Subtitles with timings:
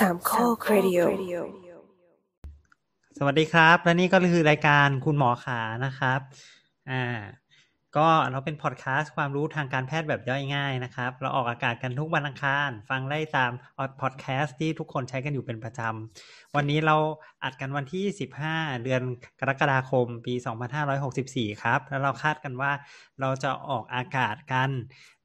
[0.08, 1.00] ามข้อครดิโอ
[3.18, 6.20] สวัสดีครับ และนี่ก็คือรายการคุณหมอขานะครับ
[6.90, 7.04] อ่า
[7.96, 13.52] ก็เราเป็นพอดแคสต์ความรู้ทางการแพทย์แบบย่อยง่ายนะครับ เราออกอากาศกันทุกวันอังคาร ฟังได้ตาม
[14.00, 16.96] พอดแคสต์ที่ทุกคนใช้กันอยู่เป็นประจำ วันนี้เรา
[17.44, 18.04] อัดกันวันที่
[18.44, 19.02] 15 เดือน
[19.40, 20.34] กรกฎาคม ปี
[20.98, 22.72] 2564 ครับ แล้วเราคาดกันว่า
[23.20, 24.70] เราจะออกอากาศกัน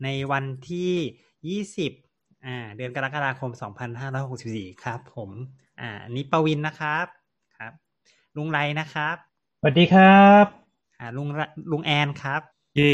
[0.04, 0.92] ในวันที่
[1.80, 2.11] 20
[2.46, 3.52] อ่า เดือนกรกฎาคม
[4.18, 5.30] 2564 ครับ ผม
[5.80, 7.06] อ่าอันนี้ปวินนะครับ
[7.58, 7.74] ครับ
[8.38, 9.16] ลุงไรนะครับ
[9.60, 10.46] สวัสดีครับ
[11.00, 12.42] อ่าลุงระลุงแอนครับ
[12.78, 12.94] เย่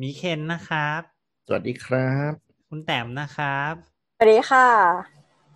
[0.00, 1.00] มีเคนนะครับ
[1.46, 2.32] สวัสดีครับ
[2.68, 3.72] คุณแต้มนะครับ
[4.16, 4.68] สวัสดีค่ะ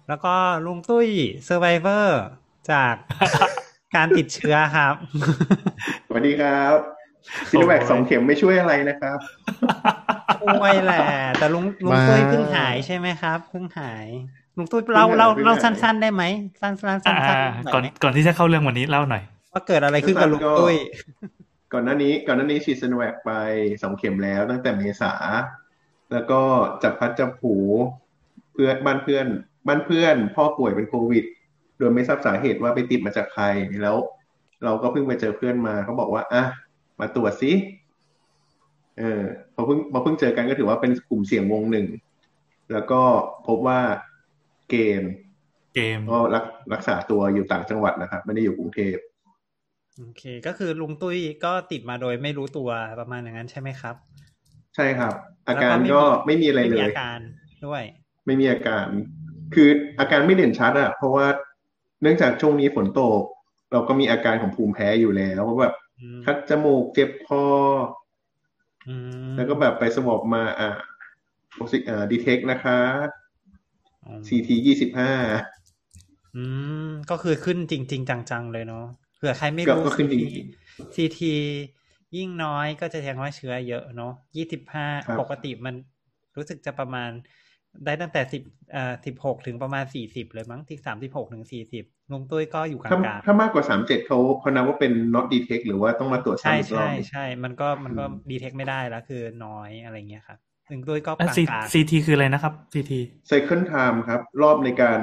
[0.08, 0.34] แล้วก็
[0.66, 1.08] ลุงตุ้ย
[1.44, 2.22] เซอร์ไ v เวอร์
[2.70, 2.94] จาก
[3.94, 4.94] การติดเชื้อครับ
[6.06, 6.97] สวัสดีครับ
[7.50, 9.18] ซิโนแวคสองเข็มไม่ช่วยอะไรนะครับ
[10.40, 11.00] ช่วยแหละ
[11.38, 14.06] แต่ลุงลุงมาตุ้ยเพิ่งหายใช่ไหมครับเพิ่งหาย
[14.56, 16.22] ลุงตุ้ยเราเราเพิ่งหายเราสั้น ๆ ได้ไหม
[16.60, 20.76] สั้นๆสั้นๆสั้นอ่าๆหน่ก่ออนยไหมก่อนที่จะเข้าเรื่องวันนี้เล่าหน่อย ว่าเกิดอะไรขึ้นกับลุงก็ตุ้ย
[21.72, 23.30] ก่อนหน้านี้ก่อนหน้านี้ฉีดซิโนแวคไป
[23.82, 25.12] สองเข็มแล้วตั้งแต่เมษา
[26.12, 26.40] แล้วก็
[26.82, 27.54] จับพัดจับผู
[28.52, 29.26] เพื่อนบ้านเพื่อน
[29.68, 31.24] บ้านเพื่อน พ่อป่วยเป็นโควิด
[31.78, 33.44] โดยไม่ทราบสาเหตุว่าไปติดมาจากใคร
[33.82, 33.96] แล้ว
[34.64, 36.44] เราก็เพิ่งไปเจอเพื่อนมาเขาบอกว่าอะ
[37.00, 37.52] มาตรวจสิ
[38.98, 39.22] เออ
[39.54, 41.86] พอเพิ่งพอเพิ่งเจอกันก็ถือว่าเป็นกลุ่มเสี่ยงวงหนึ่ง
[42.72, 43.02] แล้วก็
[43.46, 43.80] พบว่า
[44.70, 45.02] เกม
[45.74, 48.96] เกมก็รักรักษาตัวอยู่ต่างจังหวัดนะครับ ไม่ได้อยู่กรุงเทพ
[49.98, 53.94] โอเค ก็คือลุงตุ้ยก็ติดมาโดยไม่รู้ตัวประมาณอย่างนั้นใช่ไหมครับ
[54.76, 55.14] ใช่ครับ
[55.48, 57.18] อาการแล้วก็ไม่มีอะไรไม่เลมียอาการ
[57.66, 57.82] ด้วย
[58.26, 58.86] ไม่มีอาการ
[59.54, 59.68] คือ
[60.00, 61.26] อาการไม่เด่นชัดอะเพราะว่า
[62.02, 63.22] เนื่องจากช่วงนี้ฝนตก
[63.72, 65.87] เราก็มีอาการของภูมิแพ้อยู่แล้วว่าแบบอืม
[66.24, 67.44] คัดจมูกเจ็บคอ
[68.88, 68.94] อื
[69.30, 70.68] มแล้วก็แบบไปสวอปมา อ่า
[71.54, 72.78] โอซิอ่าดีเทคนะคะ
[74.06, 75.12] อืม CT ยี่สิบห้า
[76.36, 76.44] อื
[76.88, 78.84] ม ก็คือขึ้นจริง ๆ จัง ๆ เลยเนาะ
[79.16, 80.46] เผื่อใครไม่ก็รู้ก็ขึ้นจริง
[80.94, 81.34] ซีที
[82.16, 85.74] ยิ่งน้อยก็จะแสดงว่าเชื้อเยอะเนาะยี่สิบห้าครับปกติมัน
[86.36, 87.10] รู้สึกจะประมาณ
[87.84, 100.38] ได้ตั้งแต่สิบเอ่อสิบหกถึงประมาณสี่สิบเลยมั้งที่สามสิบหกถึงสี่สิบลุงตุ้ยก็อยู่กถ้าลางถ้ามากกว่าสามเจ็ดเขาเขานับว่าเป็น not detect หรือว่าต้องมาตรวจๆใช่ซ้ำอีกรอใช่บหนึ่งใช่มันก็มันก็ดีเทคไม่ได้แล้วคือน้อยอะไรเงี้ยครับ
[100.70, 103.00] ลุงตุ้ยก็กลางซีๆซีทีคืออะไรนะครับซีที
[103.30, 105.00] cycle time ครับ รอบในการ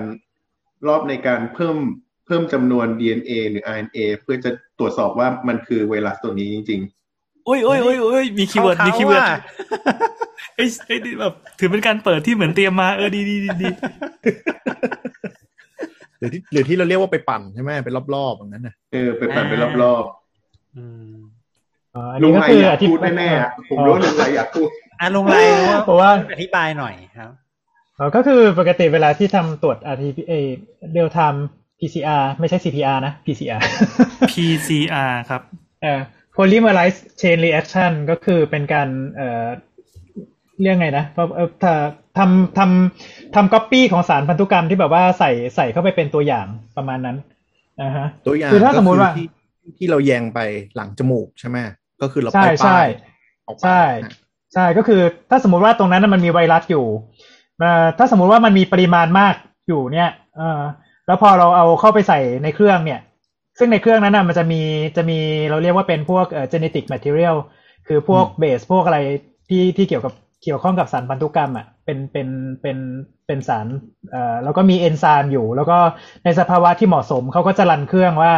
[0.88, 1.78] รอบในการเพิ่ม
[2.26, 6.82] เพิ่มจำนวน DNA หรือ RNA เพื่อจะตรวจสอบว่ามันคือไวรัสตัวนี้จริง
[7.46, 9.40] โอ้ยโอ้ยโอ้ยโอ้ยมีคีย์เวิร์ดเขามีคีย์เวิร์ดว่า
[10.56, 13.68] เอ้ยเอ้ยนี่แบบถือเป็นการเปิดที่เหมือนเตรียมมาเออดีดีดีดี
[16.20, 20.04] หรือที่หรือที่เราเรียกว่าไปปั่นใช่ไหมเป็นรอบๆอย่างนั้นนะๆเออไปปั่นไปรอบ
[20.78, 21.14] อืม
[21.96, 24.70] อ๋ออันๆลุนี้งก็ไรคืออยากอธิพูดแน่ๆอะผมรู้ว่าลุงไรอยากพูด
[25.02, 25.36] อะลุงไร
[25.70, 27.32] ว่าเพราะว่าอธิบายหน่อยครับ
[28.00, 30.34] อ๋อก็คือปกติเวลาที่ทำตรวจ RT เอ
[30.92, 31.48] real-time
[31.80, 33.60] PCR ไม่ใช่ CPR นะ PCR
[34.30, 35.42] PCR ครับ
[35.82, 36.00] เอ่อ
[36.36, 39.48] polymerase chain reaction ก็คือเป็นการเอ่อ
[40.62, 41.74] เรียกไงนะเพราะเอ่อถ้า
[42.18, 46.46] ทำทำทำก๊อปปี้ของสารพันธุกรรมที่แบบว่าใส่ใส่เข้าไปเป็นตัวอย่าง
[46.78, 47.18] ประมาณนั้น
[47.82, 49.28] นะฮะ ตัวอย่างคือถ้าสมมุติว่าก็คือที่
[49.78, 50.40] ที่เราแยงไป
[50.76, 51.58] หลังจมูกใช่ไหม
[52.02, 52.88] ก็คือเราใช่ป้ายใช่ป้าย
[53.48, 54.12] ออกไปใช่นะ
[54.54, 56.86] ใช่ก็คือถ้าสมมุติว่าตรงนั้นนะมันมีไวรัสอยู่
[57.60, 59.36] เอ่อถ้าสมมุติว่ามันมีปริมาณมาก
[59.68, 60.62] อยู่เนี่ยเออ
[61.08, 63.00] แล้วพอเราเอาเข้าไปใส่ในเครื่องเนี่ย
[63.60, 64.62] ซึ่งในเครื่องนั้นนะมันจะมี
[64.98, 67.36] จะมีเราเรียกว่าเป็นพวกเอ่อ genetic material
[67.88, 69.00] คือพวกเบสพวกอะไร
[69.50, 72.28] ที่ที่เกี่ยวกับ เกี่ยวข้องกับสารพันธุกรรมอะเป็นเป็น
[72.62, 72.78] เป็น
[73.28, 73.68] เป็นสาร
[74.12, 75.78] เอ่อแล้วก็มีเอนไซม์อยู่ แล้วก็
[76.24, 78.34] ในสภาวะที่เหมาะสมเขาก็จะรันเครื่องว่า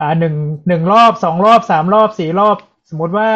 [0.00, 0.34] อ่าหนึ่ง
[0.68, 2.56] หนึ่งรอบสองรอบสามรอบสี่รอบ
[2.90, 3.28] สมมุติว่า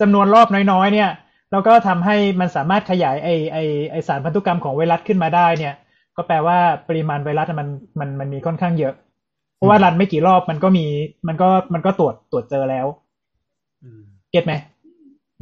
[0.00, 1.10] จำนวนรอบน้อยๆ เนี่ย
[1.52, 3.58] แล้วก็ทำให้มันสามารถขยายไอไอ
[3.90, 5.74] ไอสารพันธุกรรมของไวรัสขึ้นมาได้เนี่ย
[6.16, 7.68] ก็แปลว่าปริมาณไวรัสมัน
[8.00, 8.94] มันมันมีค่อนข้างเยอะ
[9.56, 10.86] เพราะว่ารันไม่กี่รอบมันก็มี
[11.28, 12.86] มันก็มันก็ตรวจตรวจเจอแล้ว
[13.82, 14.00] อืม
[14.30, 14.52] เก็ตไหม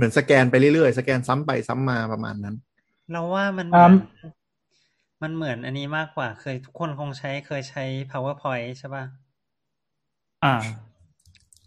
[0.00, 2.56] เหมือนสแกนไปเรื่อยๆ สแกนซ้ำไปซ้ำมาประมาณนั้น
[3.10, 3.94] เราว่ามันอืม
[5.22, 9.04] มันเหมือนอันนี้มากกว่า เคยทุกคนคงใช้เคยใช้ powerpoint ใช่ป่ะ
[10.42, 10.90] อ่า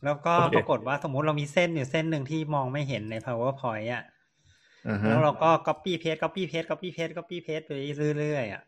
[0.06, 4.04] แล้วก็โอเคปรากฏว่าสมมุติเรามีเส้นอยู่เส้นหนึ่งที่มองไม่เห็นใน powerpoint อะ
[4.88, 7.72] อ่าฮะแล้วเราก็ copy paste copy paste copy paste copy paste ไป
[8.18, 8.64] เรื่อยๆอะ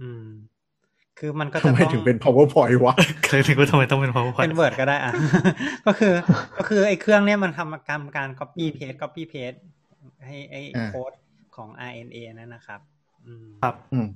[0.00, 0.28] อืม
[1.18, 2.94] คือมันก็จะทำไมต้องถึงเป็น powerpoint วะ
[3.26, 5.12] เคยนึกว่าทำไมต้องเป็น powerpoint เป็น Word ก็ได้อะ
[5.86, 6.14] ก็คือ
[6.56, 9.58] ก็คือไอ้เครื่องเนี้ยมันทำการการ copy paste copy paste
[10.26, 11.12] ให้ไอ้อ่าโค้ด
[11.56, 12.80] ของ RNA นั่นนะครับ
[13.26, 14.08] อืมครับอืม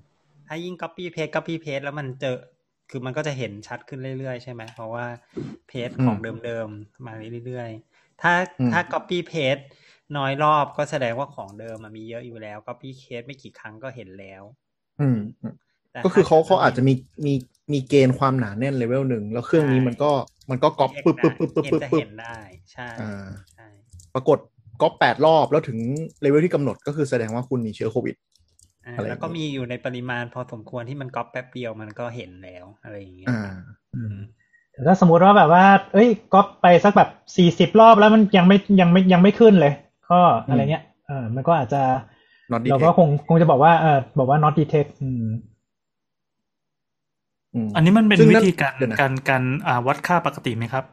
[0.46, 2.36] ถ้ายิ่ง copy paste copy paste แล้วมันเจอ
[2.90, 5.06] คือมันก็จะเห็นชัดขึ้นเรื่อยๆ ใช่ไหม เพราะว่า
[5.70, 7.12] paste อืมของเดิมๆ มา
[7.46, 9.62] เรื่อยๆ ถ้าอืมถ้า copy paste
[10.16, 14.42] น้อยรอบก็แสดงว่าของเดิมมันมีเยอะอยู่แล้ว copy paste ไม่กี่ครั้งก็เห็นแล้ว
[14.98, 15.71] อืมอืมแต่
[16.04, 16.94] ก็คือเขาถ้เขาอาจจะมี
[17.26, 17.34] มี
[17.72, 20.10] มีเกณฑ์ความหนาแน่นเลเวลหนึ่งแล้วเครื่องนี้มันก็
[20.50, 22.38] มันก็ก๊อปปึ๊บปึ๊บปึ๊บปึ๊บปึ๊บเห็นจะปึ๊บเห็นได้
[22.72, 23.66] ใช่อ่าใช่
[24.14, 24.38] ปรากฏ
[24.82, 25.78] ก๊อปแปดรอบแล้วถึง
[26.22, 28.16] เลเวลที่กำหนดก็คือแสดงว่าคุณมีเชื้อโควิด
[28.86, 33.42] อ่าอะไรแล้วก็มีอยู่ในปริมาณพอสมควรที่มันก๊อปแป๊บเดียวมันก็เห็นแล้วอะไรอย่างเงี้ยอ่า
[33.94, 34.16] อืม
[34.72, 39.74] แต่ถ้าสมมติว่าแบบว่า เอ้ยก๊อปไปสักแบบสี่สิบรอบแล้วมันยังไม่ยังไม่ยังไม่ขึ้นเลย
[40.10, 41.82] ก็อะไรเงี้ยเออมันก็อาจจะ
[42.52, 45.24] not เราก็ detect คงคงจะบอกว่าเออบอกว่า not detect อืม
[47.54, 50.84] อืมอันนี้มันเป็นซึ่งวินั่นธีการเดี๋ยวนะการการอ่าวัดค่าปกติไหมครับ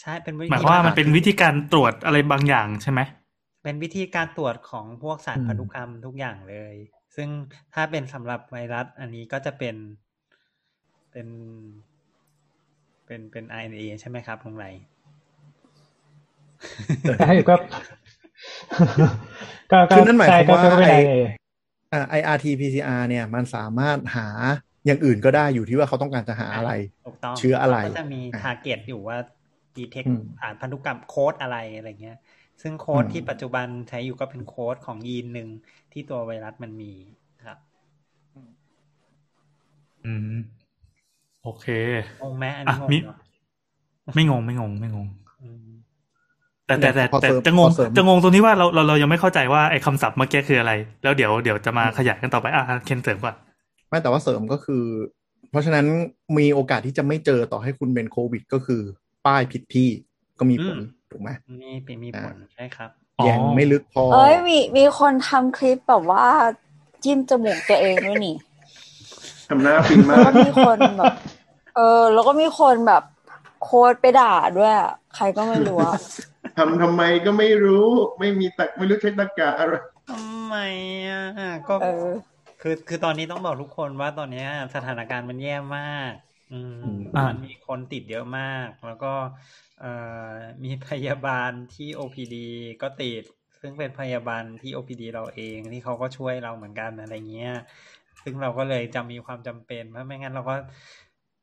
[0.00, 3.00] ใช่เป็นวิธีหมายความว่ามันเป็นวิธีการตรวจอะไรบางอย่างใช่ไหม
[3.62, 6.74] เป็นวิธีการตรวจของพวกสารอืมพันธุกรรมทุกอย่างเลย
[7.16, 7.28] ซึ่ง
[7.74, 9.76] ถ้าเป็นสำหรับไวรัส อันนี้ก็จะเป็น
[11.10, 11.28] เป็น
[13.06, 14.66] เป็นเป็น RNA ใช่ไหมครับลุงไร
[17.18, 17.54] ใช่ก็
[19.72, 21.41] ก็ก็คือนั่นหมายความใช่ก็ว่า
[22.18, 24.28] IRT PCR เนี่ยมันสามารถหา
[24.86, 26.70] อย่างอื่นก็ได้อยู่ที่ว่าเขาต้องการจะหาอะไร
[27.04, 29.18] ถูกต้องเชื้ออะไร ก็จะมีอะ target อยู่ว่า
[29.76, 32.18] detect อืมสารพันธุกรรมโค้ดอะไรอะไรเงี้ย
[32.62, 35.48] ซึ่งโค้ดอืมที่ปัจจุบันใช้อยู่ก็เป็นโค้ดของยีนหนึ่ง
[35.92, 36.92] ที่ตัวไวรัสมันมี
[37.46, 37.58] ครับ
[40.04, 40.28] อืม
[41.42, 41.66] โอเค
[42.20, 43.16] งงไหมอันนี้อะงงมีเนาะ
[44.14, 45.21] ไม่งงไม่งงไม่งงอืม
[46.80, 50.72] แต่แต่แต่ขอแต่เสริมจะงงขอเสริมจะงงตรงที่ว่าเราเราเรายังไม่เข้าใจว่าไอ้คำศัพท์เมื่อกี้คืออะไร
[51.02, 53.34] แล้วเดี๋ยวเดี๋ยวจะมาขยายกันต่อไปอะเคนเสริมก่อน
[53.88, 54.84] ไม่แต่ว่าเสริมก็คือ
[55.50, 55.86] เพราะฉะนั้น
[56.38, 58.82] มีโอกาสที่จะไม่เจอต่อให้คุณเป็นโควิด ก็คือ
[59.26, 59.88] ป้ายผิดที่
[60.38, 60.78] ก็มีผล
[61.10, 61.30] ถูกไหม
[61.62, 66.26] นี่เป็นมีผลใช่ครับอ๋อยังไม่ลึกพอเอ้ยมีมีคนทำคลิปแบบว่า
[67.04, 68.36] จิ้มจมูกตัวเองด้วยนี่
[69.48, 71.14] ทำหน้าฟินแล้วมากก็มีคนแบบ
[71.76, 73.02] เออ แล้วก็มีคนแบบ
[73.62, 75.94] โค้ดไปด่าด้วยอะใครก็ไม่รู้อะ
[76.56, 77.88] ทำทำไมก็ไม่รู้
[78.18, 79.74] ไม่มีตักไม่รู้ใช้ตะกะอะไร
[80.08, 80.54] ทำไม
[81.08, 81.22] อะ
[81.68, 82.10] ก็เออ
[82.60, 86.12] คือคือตอนนี้ต้องบอกทุกคนว่าตอนเนี้ยสถานการณ์มันแย่มาก
[86.52, 89.12] อืมอืมมันมีคนติดเยอะมาก แล้วก็
[89.80, 89.92] เอ่
[90.32, 90.32] อ
[90.64, 92.46] มีพยาบาลที่ OPD
[92.82, 93.22] ก็ติด
[93.60, 97.54] ซึ่งเป็นพยาบาลที่ OPD เราเองที่เขาก็ช่วยเราเหมือนกันอะไรเงี้ย
[98.22, 100.54] ซึ่งเราก็เลยจะมีความจำเป็นเพราะไม่งั้นเราก็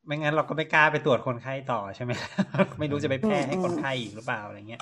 [0.06, 2.12] ไม่งั้นเราก็ไม่กล้าไปตรวจคนไข้ต่อใช่ไหม
[2.80, 4.81] ไม่รู้จะไปแพร่ให้คนไข้อีกหรือเปล่าอะไรเงี้ย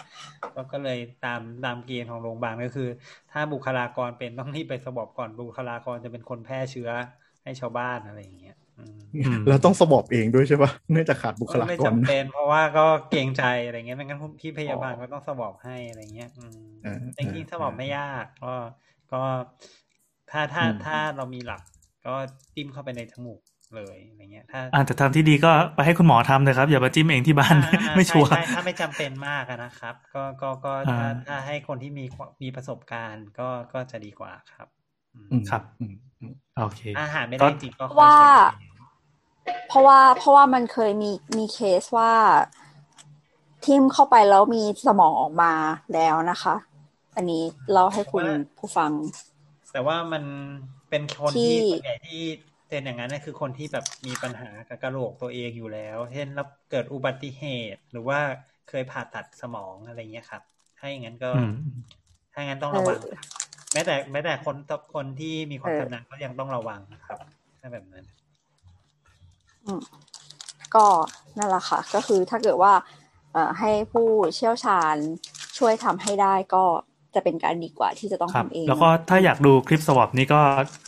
[0.54, 2.90] ก็ก็เลยตามตามเกณฑ์ของโรงพยาบาลก็คือ
[3.32, 6.90] ถ้าบุคลากรเป็นต้องรีบไปสวอปก่อนบุคลากรจะเป็นคนแพร่เชื้อ
[7.44, 18.48] ให้ชาวบ้านอะไรอย่างเงี้ยอืมอืมแล้วต้องสวอปเองด้วยใช่ปะเนื่องจากขาดบุคลาไม่กรจำเป็นเพราะว่าก็เกรงใจอะไรเงี้ยไม่งั้นพี่พยาบาลก็ต้องสวอปให้อะไรเงี้ยอืมอ่าจริงๆสวอปไม่ยาก ก็
[19.12, 19.18] ก็
[20.32, 21.62] ถ้าถ้าอืมถ้าเรามีหลัก
[22.06, 22.16] ก็
[22.54, 23.40] จิ้มเข้าไปในจมูก
[23.76, 34.68] เลยอะไรเงี้ยถ้าอ่าแต่ทางที่ดีก็ไปให้คุณหมอทำเลยครับ อย่ามาจิ้มเองที่บ้านอ่าไม่ชัวร์ใช่ใช่ถ้าไม่จำเป็นมากอะนะครับ ก็ก็ก็ถ้าอ่าถ้าให้คนที่มีความมีประสบการณ์ ก็ก็จะดีกว่าครับ
[35.16, 38.28] อืมอืมครับอืมอืมโอเคอาหารไม่ก็ได้จริงก็ค่อยว่าใช้
[39.68, 42.14] เพราะว่าเพราะว่ามันเคยมีมีเคสว่า
[43.66, 45.54] ทิมเข้าไปแล้วมีสมองออกมา
[45.94, 46.56] แล้วนะคะ
[47.16, 48.26] อันนี้เล่าให้คุณ
[48.58, 48.92] ผู้ฟัง
[49.72, 50.24] แต่ว่ามัน
[50.90, 52.22] เป็นคนที่ที่ส่วนใหญ่ที่
[52.70, 57.44] เป็นอย่างนั้นนะคือคนที่แบบมีปัญหากับกระโหลกตัวเองอยู่แล้ว เช่นรับเกิดอุบัติเห
[57.74, 58.20] ตุหรือว่า
[58.70, 60.44] เคยผ่าตัดสมองอะไรเงี้ยครับ
[60.78, 61.52] ถ้าอย่างนั้นก็อืม
[62.34, 63.16] ถ้างั้นต้องระวังเออ
[63.74, 64.56] แม้แต่แม้แต่คน
[64.94, 67.20] คนที่มีความเออชำนาญก็ยังต้องระวังนะครับ
[67.60, 68.06] ถ้าแบบนั้น
[69.66, 69.82] อืม
[70.76, 70.86] ก็
[71.38, 72.74] นั่นแหละค่ะ ก็คือถ้าเกิดว่า
[73.34, 74.96] เอ่อให้ผู้เชี่ยวชาญ
[75.58, 76.66] ช่วยทำให้ได้ก็
[77.18, 80.40] จะเป็นการดีกว่าที่จะต้องครับทำเอง แล้วก็ถ้าอยากดูคลิปสวอปนี้ก็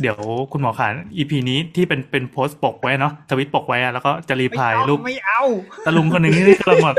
[0.01, 0.17] เดี๋ยว
[0.51, 5.41] คุณหมอขาน EP นี้ที่เป็นเป็นโพสต์ปกไว้เนาะทวิตปกไว้อะแล้วก็จะรีพลายรูปไม่เอา
[5.85, 6.97] ตะลุงคนหนึ่งที่กำลังแบบ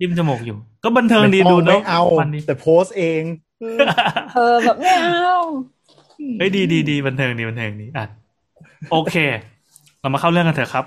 [0.00, 3.22] ยิ้มจมูกอยู่ ก็บันเทิงดีดูไม่เนาะเอามันดีแต่โพสต์เอง
[4.34, 5.34] เออแบบไม่เอา
[6.38, 8.04] เฮ้ยดีดีดีบันเทิงดีบันเทิงดีอะ
[8.90, 9.16] โอเค
[10.00, 10.84] เรามาเข้าเรื่องกันเถอะครับ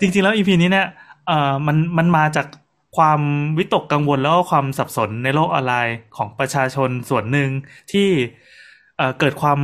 [0.00, 0.86] จริงๆแล้ว EP นี้เนี่ย
[1.26, 2.46] เอ่อมันมันมาจาก
[2.96, 3.20] ความ
[3.58, 7.48] วิตกกังวลแล้วก็ความสับสนในโลกออนไลน์ของประชาชนส่วนหนึ่ง
[7.92, 8.08] ที่
[9.18, 9.58] เกิดความ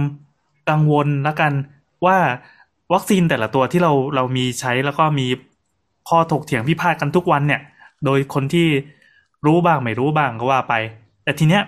[0.71, 1.53] กังวลละกัน
[2.07, 2.19] ว่า
[2.93, 5.27] วัคซีนแต่ละตัวที่เราเรามีใช้แล้วก็มี
[6.09, 7.61] ข้อถกเถียงพิพาทกันทุกวันเนี่ย
[8.05, 8.67] โดยคนที่
[9.47, 10.75] รู้บ้างไม่รู้บ้างก็ว่าไป
[11.25, 11.63] แต่ทีเนี้ย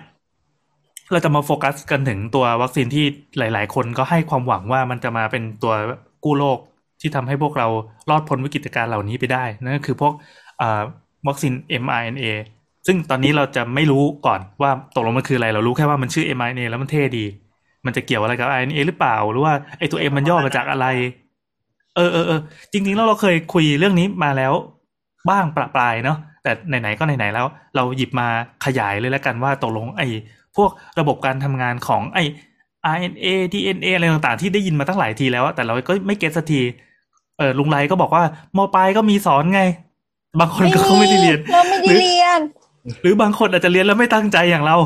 [1.11, 3.05] เราจะมาโฟกัสกันถึงตัววัคซีนที่
[3.37, 5.73] หลาย ๆ คนก็ให้ความหวังว่ามันจะมาเป็นตัว
[6.23, 6.57] กู้โลก
[7.01, 7.67] ที่ทำให้พวกเรา
[8.09, 10.13] รอดพ้นวิกฤตการณ์เหล่านี้ไปได้นั่นก็คือพวก
[11.27, 12.25] วัคซีน mRNA
[12.87, 17.25] ซึ่งตอนนี้เราจะไม่รู้ก่อนว่าตกลงมันคืออะไร เรารู้แค่ว่ามันชื่อ mRNA แล้วมันเท่ดี
[17.85, 20.85] มันจะเกี่ยวอะไรกับ RNA หรือเปล่า หรือว่าไอตัว M มันย่อมาจากอะไร
[21.95, 22.39] เออเออเออ
[22.71, 24.53] จริงๆแล้วเราเคยคุยเรื่องนี้มาแล้ว
[25.29, 28.27] บ้างประปรายเนาะแต่ไหนๆก็ไหนๆแล้ว เราหยิบมา
[28.65, 30.01] ขยายเลยแล้วกันว่าตกลงไอ
[30.55, 32.19] พวกระบบการทำงานของไอ
[32.93, 36.61] RNA DNA อะไรต่างๆ ที่ได้ยินมาตั้งหลายทีแล้วแต่เราก็ไม่เก็ตสักที
[37.37, 38.23] เออลุงไรก็บอกว่า
[38.57, 39.61] มปลายก็มีสอนไง
[40.39, 42.39] บางคนก็เขาไม่ได้เรียนเราไม่ได้เรียน
[43.01, 44.77] หรือบางคนอาจจะเรียนแล้วไม่ตั้งใจอย่างเรา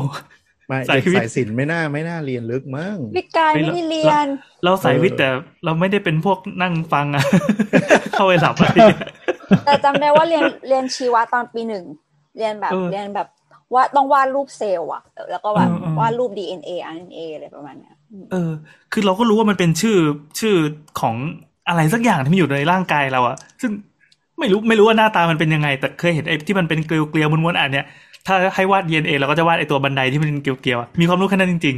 [0.68, 4.26] ไม่สายเด็กวิทย์สายศิลป์ไม่น่าไม่น่าเรียนลึกมั้งวิกายไม่ได้เรียน
[4.64, 5.28] เราสายวิทย์แต่
[5.64, 7.24] เราไม่ได้เป็นพวกนั่งฟังอะ
[8.12, 9.10] เข้าไปหลับอะไรอย่างเงี้ย
[9.66, 11.84] แต่จำได้ว่าเรียนเรียนชีวะตอนปีหนึ่ง
[12.36, 13.28] เรียนแบบเออเรียนแบบ
[13.74, 18.50] ว่าต้องวาดรูปเซลล์อะแล้วก็วาดเออเออวาดรูป DNA RNA อะไรประมาณเนี้ยอืมเออ
[18.92, 19.96] คือเราก็รู้ว่ามันเป็นชื่อ
[20.40, 20.54] ชื่อ
[21.00, 21.14] ของ
[21.68, 23.70] อะไรสักอย่างที่มันอยู่ในร่างกายเราอะซึ่ง
[24.38, 27.84] ไม่รู้ไม่รู้ว่าหน้าตามันเป็นยังไง แต่เคยเห็นไอ้ที่มันเป็นเกลียวเกลียวๆม้วนๆอันเนี้ย
[28.26, 31.76] ถ้าให้วาด DNA เราก็จะวาดไอ้ตัวบันไดที่มันเป็นเกลียวเกลียวๆอะมีความรู้แค่นั้นจริง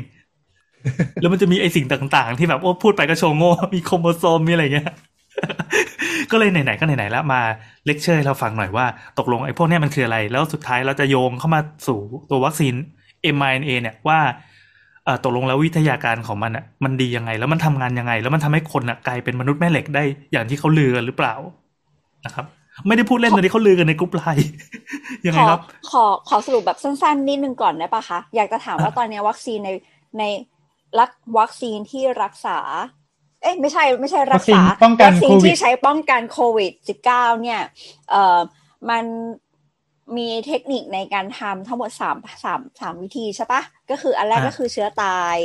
[0.58, 4.88] ๆ แล้วมันจะมีไอ้สิ่งต่างๆ ที่แบบโอ้พูดไปก็โชว์โง่มีโครโมโซมมีอะไรเงี้ย
[6.30, 7.40] ก็เลยไหนๆก็ไหนๆแล้วมา
[7.86, 8.86] เลคเชอร์ให้เราฟังหน่อยว่า
[9.18, 11.98] ตกลงไอ้พวกเนี้ยมันคืออะไร แล้วสุดท้ายเราจะโยงเข้ามาสู่
[12.30, 12.74] ตัววัคซีน
[13.36, 14.18] mRNA เนี่ยว่า
[15.04, 21.34] เอ่อตกลงแล้ววิทยาการของมันอะมันดียังไง แล้วมันทำงานยังไง แล้วมันทำให้คนอะกลายเป็นมนุษย์แม่เหล็กได้อย่างที่เขาลือกันหรือเปล่า
[22.28, 22.46] นะครับ
[22.86, 24.48] ไม่ได้พูดเล่นตอนนี้เขาลือกันในกรุ๊ปไลน์
[25.26, 29.70] ยังขไงอครับ ขอขอสรุปแบบสั้นๆนิดนึงก่อนได้ปะคะ อยากจะถามว่าตอนนี้วัคซีนใน
[30.18, 30.22] ใน
[30.98, 32.58] รักวัคซีนที่รักษา
[33.42, 36.72] เอ้ยไม่ใช่ไม่ใช่รักษาวัคซีนป้องกันวัคซีนโควิดที่ใช้ป้องกันโควิด
[37.06, 37.60] -19 เนี่ย
[38.10, 38.38] เอ่อ
[38.90, 39.04] มัน
[40.16, 45.36] มีเทคนิคในการทำทั้งหมดสามสามสามวิธีใช่ปะก็คืออันแรกอะก็คือเชื้อตาย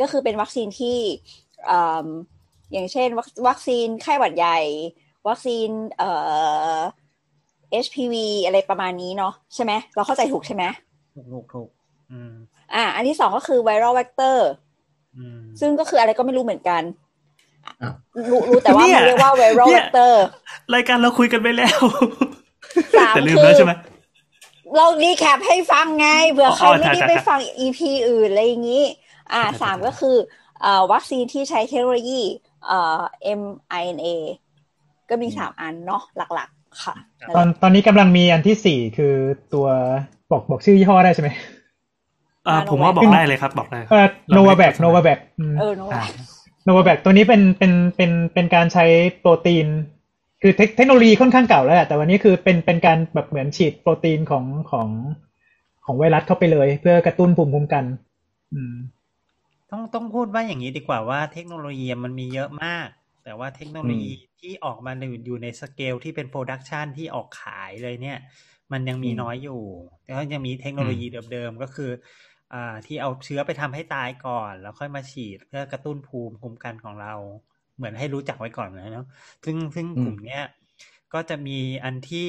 [0.00, 0.98] ก็คือเป็นวัคซีนที่
[1.66, 2.08] เอ่อ
[2.72, 4.58] อย่างเช่นวัควัคซีนไข้หวัดใหญ่
[5.28, 6.10] วัคซีนเอ่
[6.78, 6.80] อ
[7.84, 8.14] HPV
[8.46, 10.64] อะไรประมาณนี้เนาะใช่ไหมเราเข้าใจถูกใช่ไหม
[11.14, 11.68] ถูกถูกถูก
[12.12, 12.32] อืม
[12.74, 14.36] อ่า อันที่สองก็คือ viral vector
[15.16, 16.82] อืมซึ่งก็คืออะไรก็ไม่รู้เหมือนกัน
[17.82, 17.94] อ้าว
[18.30, 20.14] รู้รู้แต่ว่าเนี่ยมันเรียกว่า viral เนี่ย vector
[20.74, 21.78] รายการเราคุยกันไปแล้ว
[22.98, 23.72] สามแต่ลืมคือแล้วใช่ไหม
[24.76, 27.78] เรารีแคปให้ฟังไงเผื่อใครอ๋อไม่ได้ใช่ไปใช่ฟัง EP
[28.08, 28.84] อื่นอะไรอย่างนี้
[29.32, 30.16] อ่าใช่ใช่สามก็คือ
[30.62, 32.22] เอ่อวัคซีนที่ใช้เทคโนโลยี
[32.66, 33.00] เอ่อ
[33.40, 34.06] mRNA
[35.10, 36.02] ก็มีสามอันเนาะ
[36.34, 36.94] หลักๆ ค่ะ
[37.36, 39.14] ตอนตอนนี้กำลังมีอันที่สี่คือ
[39.54, 39.66] ตัว
[40.30, 41.30] บอกบอกชื่อยี่ห้อได้ใช่ไหม
[42.48, 45.18] อ่าผมว่าบอกได้เลยครับบอกได้เออโนวาแบกโนวาแบก
[45.60, 46.02] เออเนอะอ่า
[46.64, 48.84] โนวาแบกตัวนี้เป็นเป็นเป็นเป็นการใช้
[49.20, 49.66] โปรตีน
[50.42, 54.88] คือเทคเทคโนโลยีค่อนข้างเก่าแล้วแหละแต่วันนี้คือเป็นเป็นการแบบเหมือนฉีดโปรตีนของของ
[55.84, 57.84] ของไวรัสเข้าไปเลย เพื่อกระตุ้นภูมิคุ้มกัน
[58.54, 58.74] อืม
[59.70, 62.86] ต้องต้องพูดว่าอย่างนี้ดีกว่าว่าเทคโนโลยีมันมีเยอะมาก
[63.24, 68.18] แต่ว่าเทคโนโลยีที่ออกมาในอยู่ในสเกลที่เป็น production ที่ออกขายเลยเนี่ย
[68.72, 69.62] มันยังมีอืมน้อยอยู่
[70.06, 71.90] แล้วยังมีเทคโนโลยีเดิมๆ ก็คือ
[72.54, 77.14] อ่าที่เอาเชื้อไปทำให้ตายก่อน แล้วค่อยมาฉีดเพื่อกระตุ้นภูมิคุ้มกันของเรา
[77.76, 79.06] เหมือนให้รู้จักไว้ก่อนนะเนาะ
[79.44, 80.42] ซึ่งซึ่งกลุ่มเนี้ย
[81.14, 82.28] ก็จะมีอันที่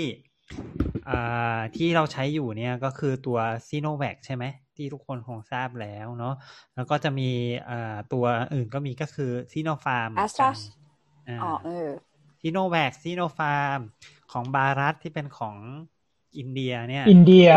[1.10, 6.36] อ่าที่เราใช้อยู่เนี่ยก็คือตัวซีโนแวคใช่ไหมที่ทุกคนคงทราบแล้วเนาะ
[6.76, 7.30] แล้วก็จะมี
[7.70, 10.54] อ่าตัวอื่นก็มีก็คือซีโนฟาร์ม Astra อ่า
[11.44, 11.88] อ๋อเออ
[12.42, 13.80] ซีโนแวคซีโนฟาร์ม
[14.32, 15.56] ของบารัตที่เป็นของ
[16.38, 17.50] อินเดียเนี่ย อินเดีย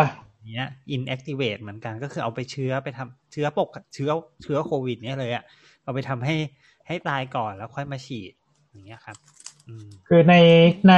[0.55, 4.11] เนี้ย inactivate เหมือนกันก็คือเอาไปเชื้อไปทำเชื้อปกเชื้อ
[4.43, 5.45] เชื้อโควิด เนี่ยเลยอะ
[5.85, 6.37] เอาไปทำให้
[6.87, 8.33] ให้ตายก่อนแล้วค่อยมาฉีด
[8.71, 9.17] อย่างเงี้ยครับ
[9.69, 10.35] อืมคือใน
[10.89, 10.95] ใน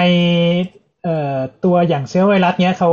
[1.05, 2.91] เอ่อตัวอย่างเชื้อไวรัสเนี้ยเขา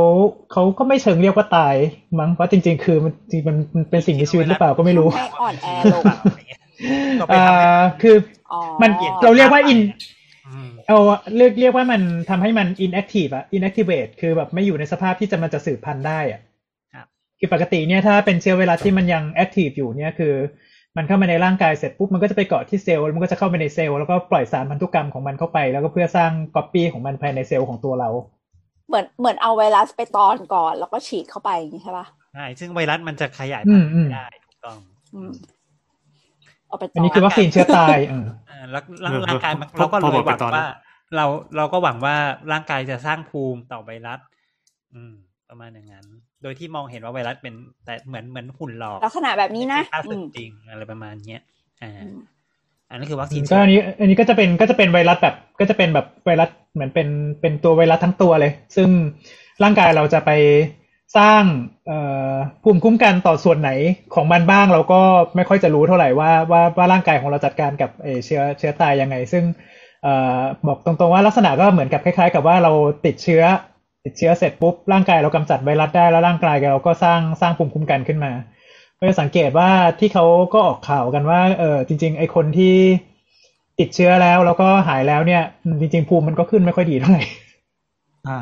[0.52, 1.74] เขาก็ไม่เชิงเรียกว่าตาย
[2.18, 6.02] มั้งเพราะจริง ๆ คือมันจริงมันมันเป็นสิ่งมีชีวิตหรือเปล่าก็ไม่รู้ให้อ่อนแอลง
[7.20, 8.16] ก็ไปอ่ทำให้าคือ
[8.52, 8.90] อ๋อมัน
[9.22, 9.80] เราเรียกว่า in
[10.46, 10.98] อืมเอา
[11.36, 16.40] เรียกเรียกว่ามันทำให้มัน inactive อะ inactivate คือแบบไม่อยู่ในสภาพที่จะมันจะสืบพันธุ์ได้อะ
[16.94, 17.06] ครับ
[17.38, 20.34] คือปกติเนี่ยถ้าเป็นเชื้อไวรัสที่มันยัง active อยู่เนี่ยคือ
[20.96, 28.10] มันเข้ามาในร่างกายเสร็จปุ๊บมันก็จะไปเกาะที่เซลล์แล้วมันก็จะเข้าไปในเซลล์แล้วก็ปล่อยสารพันธุกรรมของมันเข้าไป แล้วก็เพื่อสร้างก๊อปปี้ของมันภายในเซลล์ของตัวเรา
[28.88, 34.78] เหมือนเหมือนเอาไวรัสไปตอนก่อน แล้วก็ฉีดเข้าไปอย่างนี้ใช่ปะใช่ซึ่งไวรัสมันจะขยายอืพันมธุ์อืมไม่ได้ถูกต้อง
[35.14, 35.32] อืม
[36.68, 40.64] เอาไปตอันนี้คือวัคซีนเชื้อตายเอออ่าแล้วร่างเออร่างกายมันพอเราก็พอเลบอกยหวังไปตอนว่า
[41.16, 42.16] เราเราก็หวังว่า
[42.52, 44.20] ร่างกายจะสร้างภูมิต่อไวรัส
[44.94, 45.12] อืม
[45.48, 46.06] ประมาณอย่างนั้น
[46.42, 51.42] โดยที่มองเห็นว่าไวรัสเป็นแต่เหมือนเหมือนหุ่นหลอกลักษณะแบบนี้นะไม่ใช่ค่าอืศึกมจริงอะไรประมาณเนี้ย
[51.82, 52.18] อ่าอืม
[52.90, 57.08] อันนั้นคือวัคซีนก็อันนี้อันนี้ก็จะเป็นก็จะเป็นไวรัสแบบ ก็จะเป็นแบบไวรัสเหมือนเป็น
[57.40, 58.88] เป็นตัวไวรัสทั้งตัวเลย ซึ่ง
[59.62, 60.30] ร่างกายเราจะไป
[61.16, 61.42] สร้าง
[62.62, 63.70] ภูมิคุ้มกันต่อส่วนไหน
[64.14, 65.00] ของมันบ้าง เราก็
[65.36, 67.90] ไม่ค่อยจะรู้เท่าไหร่ว่าว่าว่าร่างกายของเราจัดการกับ
[68.24, 69.44] เชื้อเชื้อตายยังไง ซึ่ง
[70.06, 72.72] ออบอกตรงๆว่าลักษณะก็เหมือนกับคล้ายๆ กับว่าเรา
[73.06, 73.42] ติดเชื้อ
[74.04, 78.32] ติดเชื้อเสร็จปุ๊บร่างกายเรากำจัดไวรัสได้แล้วร่างกายเราก็สร้างสร้างภูมิคุ้มกันขึ้นมา
[78.98, 82.74] ก็จะสังเกตว่าที่เขาก็ออกข่าวกันว่าเออจริง ๆ ไอคนที่
[83.80, 85.42] ติดเชื้อแล้วแล้วก็หายแล้วเนี่ย
[85.80, 87.22] จริง ๆ ภูมิมันก็ขึ้นไม่ค่อยดีเท่าไหร่
[88.28, 88.38] อ่า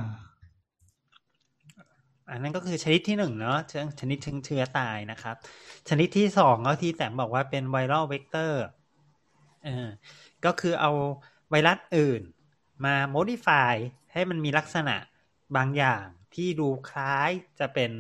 [2.31, 5.37] อันนั้นก็คือชนิดที่หนึ่งเนาะเชื้อชนิดเชื้อเชื้อตายนะครับ
[5.89, 8.63] ชนิดที่สองก็ที่แต้มบอกว่าเป็นไวรัลเวกเตอร์
[9.65, 9.89] เออ
[10.45, 10.91] ก็คือเอา
[11.51, 12.23] ไวรัสอื่น
[12.85, 13.75] มาโมดิฟาย
[14.13, 14.97] ให้มันมีลักษณะ
[15.57, 16.05] บางอย่าง
[16.35, 17.31] ที่ดูคล้าย
[17.61, 17.91] จะเป็น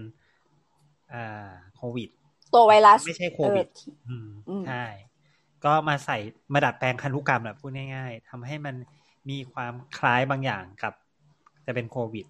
[1.12, 2.08] อ่าโควิด
[2.54, 4.84] ตัวไวรัส ไม่ใช่โควิดเอออืมอืมใช่
[5.64, 6.18] ก็มาใส่
[6.52, 8.74] มาดัดแปลงพันธุกรรมแบบพูดง่าย ๆทำให้มัน
[9.30, 10.92] มีความคล้ายบางอย่างกับ
[11.66, 12.26] จะเป็นโควิด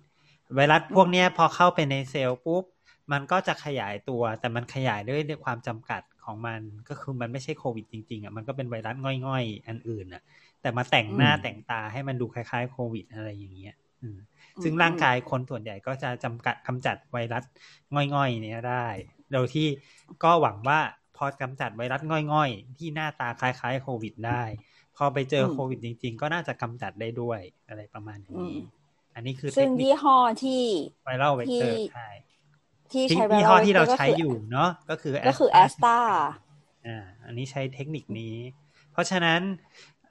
[0.54, 2.64] ไวรัสพวกเนี้ยพอเข้าไปในเซลล์ปุ๊บ
[3.12, 10.22] มันก็จะขยายตัว แต่มันขยายด้วยด้วยความจำกัดของมันก็คือมันไม่ใช่โควิดจริงๆอะมันก็เป็นไวรัสง่อยๆ อันอื่นอะ
[10.60, 14.18] แต่มาแต่งหน้าอืมแต่งตาให้มันดูคล้ายๆ โควิดอะไรอย่างเงี้ยอืม
[14.56, 17.44] อืมซึ่งร่างกายคนส่วนใหญ่ก็จะจำกัดกำจัดไวรัส
[18.14, 18.86] ง่อยๆเนี้ยได้
[19.32, 19.68] โดยที่
[20.24, 20.80] ก็หวังว่า
[21.16, 22.00] พอกำจัดไวรัส
[22.32, 24.42] ง่อยๆ ที่หน้าตาคล้ายๆ โควิดได้
[24.96, 28.58] พอไปเจอโควิดจริง ๆ ก็น่าจะกำจัดได้ด้วยอะไรประมาณอย่างนี้
[29.16, 30.64] อันนี้คือเทซึ่คงนิคยี่ห้อที่
[31.04, 32.08] ไวรัลเวกเตอร์ที่ใช่
[32.92, 35.96] ที่ที่ใช้ไวยี่รัห้อลที่เราก็ใช้คืออยู่เนาะก็คือก็คือแอสตา
[36.86, 38.36] อ่าอันนี้ใช้เทคนิคนี้
[38.92, 39.40] เพราะฉะนั้น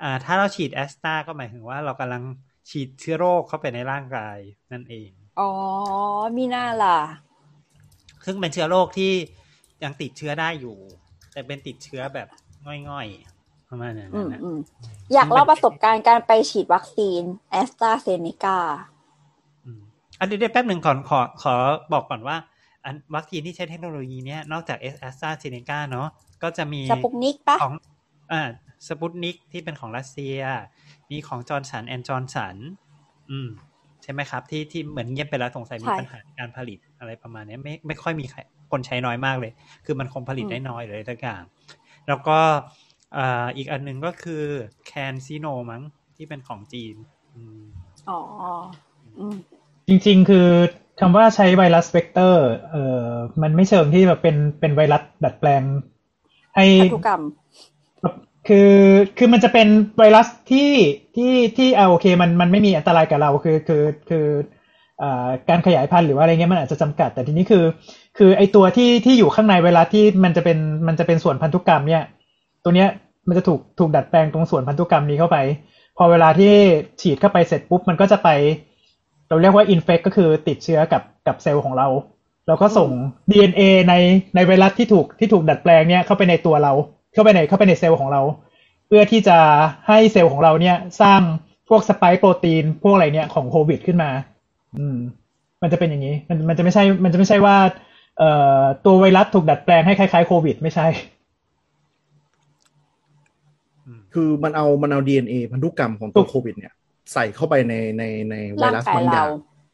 [0.02, 2.24] อ่าถ้าเราฉีดแอสตาก็หมายถึงว่าเรากำลัง
[2.70, 4.38] ฉีดเชื้อโรคเข้าไปในร่างกาย
[4.74, 5.10] นั่นเอง
[5.40, 5.52] อ๋อ
[6.38, 7.00] มีหน้าล่ะ
[8.26, 9.12] ซึ่งเป็นเชื้อโรคที่
[9.84, 10.78] ยังติดเชื้อได้อยู่
[11.34, 12.28] แต่เป็นติดเชื้อแบบ
[12.90, 14.60] ง่อยๆประมาณนั้นอืมนะอืม
[15.14, 17.22] อยากเล่าประสบการณ์การไปฉีดวัคซีน
[17.52, 18.60] แอสตราเซเนกา
[20.20, 21.56] อืมอันเดี๋ยวแป๊บหนึ่งก่อนขอขอ
[21.94, 22.38] บอกก่อนว่า
[22.84, 26.08] อันวัคซีนที่ใช้เทคโนโลยีเนี้ยนอกจากแอสตราเซเนกาเนาะ
[26.44, 27.74] ก็จะมีสปุกนิกปะของ
[28.32, 28.42] อ่า
[28.88, 30.38] สปุตนิกที่เป็นของรัสเซีย
[31.12, 32.56] มีของจอห์นสันแอนด์จอห์นสัน
[33.30, 33.50] อืม
[34.04, 38.40] ใช่ไหมครับ ที่ที่เหมือนเงียบไปแล้วสงสัยมีปัญหาการผลิตอะไรประมาณเนี้ยไม่ไม่ค่อยมีใคร
[38.72, 39.52] คนใช้น้อยมากเลย
[39.86, 41.44] คือมันคงผลิตได้น้อยเลยทุกอย่าง
[42.08, 42.40] แล้วก็
[43.18, 44.44] อ่าอีกอันหนึ่งก็คือ
[44.86, 45.82] แคนซีโนมั้ง
[46.16, 46.96] ที่เป็นของจีน
[47.34, 47.62] อืม
[48.10, 48.20] อ๋อ
[49.20, 49.38] อืม
[49.88, 50.48] จริง ๆ คือ
[51.00, 53.10] คำว่าใช้ไวรัสเวกเตอร์ เอ่อ
[53.42, 55.62] มันไม่เชิงที่แบบเป็นเป็นไวรัสดัดแปลง
[56.56, 57.22] ให้พันธุกรรม
[58.48, 58.74] คือ
[59.18, 60.70] คือมันจะเป็นไวรัสที่
[61.16, 64.26] ที่ที่เอาโอเค มันมันไม่มีอันตรายกับเราคือคือคือ
[65.02, 67.64] อ่าการขยายพันธุ์หรือว่าอะไรเงี้ยมันอาจจะจำกัด แต่ทีนี้คือ
[68.18, 70.58] คือไอตัวที่ที่อยู่ข้างในไวรัสที่มันจะเป็น
[70.88, 72.04] มันจะเป็นส่วนพันธุกรรมเนี่ย
[72.64, 72.90] ตัวเนี้ย
[73.28, 75.38] มันจะถูกถูกดัดแปลงตรงส่วนพันธุกรรมนี้เข้าไป
[75.98, 76.54] พอเวลาที่
[77.02, 78.30] ฉีดเข้าไปเสร็จปุ๊บมันก็จะไป
[79.30, 81.88] เราเรียกว่าอินเฟกก็คือติดเชื้อกับกับเซลล์ของเรา
[82.48, 82.90] แล้วก็ส่ง
[83.32, 83.94] DNA ใน
[84.36, 86.74] ในไวรัสที่ถูกที่ถูกดัดแปลงเนี่ยเข้าไปในตัวเรา
[87.14, 88.22] เข้าไปในเข้าไปในเซลล์ของเรา
[88.88, 89.38] เพื่อที่จะ
[89.88, 91.22] ให้เซลล์ของเราเนี่ยสร้าง
[91.70, 94.10] พวกสไปค์โปรตีนพวกอะไรเนี่ยของโควิดขึ้นมา
[94.80, 94.98] อืม
[95.62, 97.58] มันจะเป็นอย่างนี้ มันมันจะไม่ใช่ มันจะไม่ใช่ว่า
[98.18, 100.88] เอ่อตัวไวรัสถูกดัดแปลงให้คล้ายๆโควิด ไม่ใช่
[104.14, 106.74] คือมันเอามันเอา DNA พันธุกรรมของตัวถูกโควิดเนี่ย
[107.14, 109.30] ใส่เข้าไปในในในไวร่างรัสกายบางอเราย่าง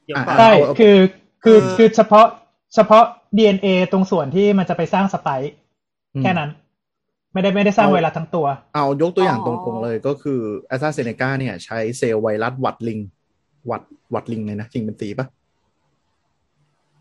[0.05, 0.97] เดี๋ยวอะก่อนใช่เอาเอาคือ
[1.43, 2.27] คือคือคือเฉพาะ
[2.75, 3.03] เฉพาะ
[3.37, 5.51] DNA ตรงส่วนที่มันจะไปสร้างสไปค์
[6.15, 6.49] อืมแค่นั้น
[7.33, 12.99] ไม่ได้ไม่ได้สร้างไวรัสทั้งตัว เอายกตัวอย่างอ๋ตอรงๆเลยก็คือแอสตราเซเนกาเนี่ย ใช้เซลล์ไวรัสหวัดลิง
[13.67, 15.27] หวัดหวัดลิงเลยนะจริงเป็นสีปะ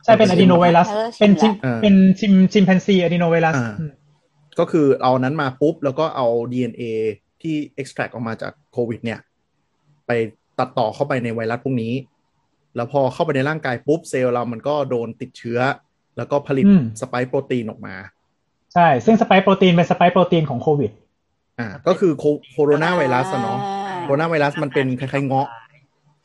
[0.05, 3.75] ใช่เป็นอะดีโนไวรัสเออใช่เป็นชิมเออเป็นชิมชิมแพนซีอะดีโนไวรัสอ่า
[4.59, 6.83] ก็คือเอานั้นมาปุ๊บ แล้วก็เอา DNA
[7.43, 9.19] ที่ extract ออกมาจากโควิด เนี่ย
[10.11, 10.23] ไป
[10.59, 11.95] ตัดต่อเข้าไปในไวรัสพวกนี้
[12.77, 15.59] แล้วพอเข้าไปในร่างกายปุ๊บเซลล์เรามันก็โดนติดเชื้อ
[16.17, 16.67] แล้วก็ผลิต
[17.01, 17.95] สไปค์โปรตีนออกมา
[18.75, 20.91] ใช่ ซึ่งสไปค์โปรตีนเป็นสไปค์โปรตีนของโควิด
[21.59, 25.49] อ่า ก็คือโคโคโรนาไวรัสอะเนาะอ่าโคโรนาไวรัสมันเป็นคล้ายๆเงาะ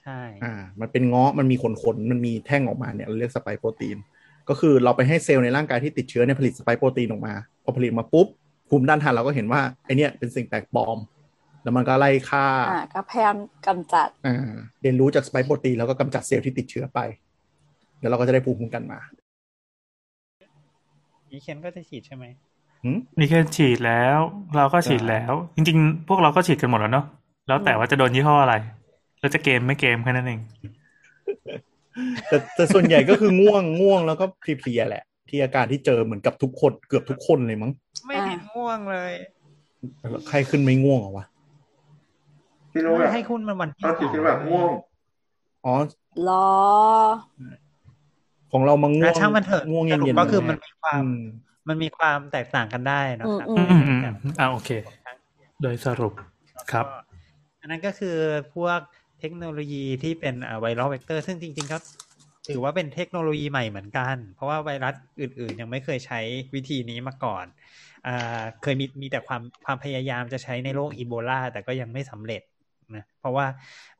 [0.03, 3.97] ใช่อ่า มันเป็นเงาะมันมีขนขนๆมันมีแท่งออกมาเนี่ยเราเรียกสไปค์โปรตีน
[4.49, 8.27] ก็คือเราไปให้เซลล์ในร่างกายที่ติดเชื้อเนี่ยผลิตสไปค์โปรตีนออกมาพอผลิตมาปุ๊บ
[8.69, 10.97] ภูมิต้านทานเราก็เห็นว่าไอเนี่ยเป็นสิ่งแปลกปลอม
[11.65, 14.35] แล้วมันก็ไล่ฆ่าอ่าก็พยายามกำจัดอ่า
[14.81, 16.99] เรียนรู้จากสไปค์โปรตีนแล้วก็กำจัดเซลล์ที่ติดเชื้อไป
[17.99, 18.99] แล้วเราก็จะได้ภูมิคุ้มกันมา
[21.31, 22.25] อีเคนก็จะฉีดใช่ไหม
[22.83, 24.17] หืมนี่แค่ฉีดแล้ว
[24.55, 27.05] เราก็ฉีดแล้ว จริง ๆ พวกเราก็ฉีดกันหมดแล้วเนาะ
[27.47, 28.55] แล้วแต่ว่าจะโดนยี่ห้ออะไร
[29.19, 30.41] แล้วจะเกมไม่เกมแค่นั้นเอง
[32.27, 37.71] แต่แต่ส่วนใหญ่ก็คือง่วงง่วงแล้วก็เพลียๆแหละ ที่อาการที่เจอเหมือนกับทุกคนเกือบทุกคนเลยมั้ง
[38.07, 39.13] ไม่เห็นง่วงเลย
[39.99, 41.25] แล้วใครขึ้นไม่ง่วงเหรอวะ
[42.75, 44.69] พี่โน้ตแบบให้คุณมันวันที่ตอนฉีดซีโนแวคง่วง
[45.65, 45.75] อ๋อ
[46.27, 46.45] รอ
[48.51, 51.19] ของเรามาง่วอะงช่างมันเถอะง่วงสเย็นรุปๆก็คือเลยมันมีความอืม
[51.69, 54.69] มันมีความแตกต่างกันได้นะครับอืมอืมอืมอืมอ่าโอเค
[55.61, 56.13] โดยสรุป
[56.71, 56.85] ครับ
[57.61, 58.15] อันนั้นก็คือ
[58.55, 58.79] พวก
[59.19, 61.77] เทคโนโลยีที่เป็นไวรัลเวกเตอร์ ซึ่งจริงๆก็
[62.47, 66.19] ถือว่าเป็นเทคโนโลยีใหม่เหมือนกัน เพราะว่าไวรัสอื่นๆ ยังไม่เคยใช้
[66.55, 67.45] วิธีนี้มาก่อน
[68.07, 72.41] อ่าเคยมีมีแต่ความความพยายามจะใช้ในโรคอีโบลาแต่ก็ยังไม่สำเร็จ
[72.95, 73.45] นะเพราะว่า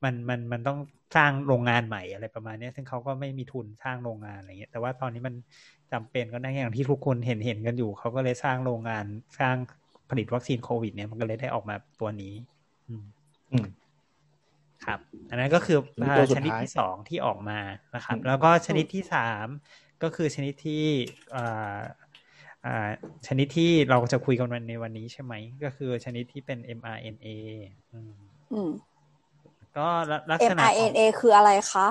[0.04, 0.80] มันมันมันต้อง
[1.16, 5.36] สร้างโรงงานใหม่อะไรประมาณเนี้ยซึ่งเขาก็ไม่มีทุนสร้างโรงงานอะไรเงี้ยแต่ว่าตอนนี้มัน
[5.92, 9.06] จำเป็นก็ได้อย่างที่ทุกคนเห็นเห็นกันอยู่ เขาก็เลยสร้างโรงงาน
[9.40, 9.56] สร้าง
[10.10, 12.34] ผลิตวัคซีนโควิด เนี่ยมันก็เลยได้ออกมาตัวนี้
[12.88, 13.04] อืม
[13.52, 13.68] อืม
[14.86, 17.60] ครับ อันนั้นก็คืออันนี้ตัวสุชดนิดท้ายที่สองที่ออกมา
[17.96, 19.48] นะครับอืมแล้วก็ชนิดที่สาม
[20.04, 20.84] ก็คือชนิดที่
[21.36, 21.80] อ่า
[22.66, 22.90] อ่า
[23.28, 27.28] ชนิดที่เราจะคุยกันในวันนี้ใช่ไหม ก็คือชนิดที่เป็น mRNA
[27.94, 28.35] อืมอืม
[29.78, 29.88] ก็
[30.32, 31.88] ลักษณะของ mRNA คืออะไรคะ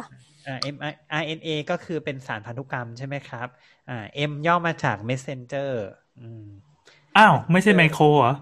[0.46, 3.48] อ่า mRNA ก็คือเป็นสารพันธุกรรมใช่ไหมครับ
[3.88, 5.70] อ่า M ย่อมาจาก messenger
[6.20, 6.44] อืม
[7.18, 8.34] อ้าว ไม่ใช่ไมโครเหรอ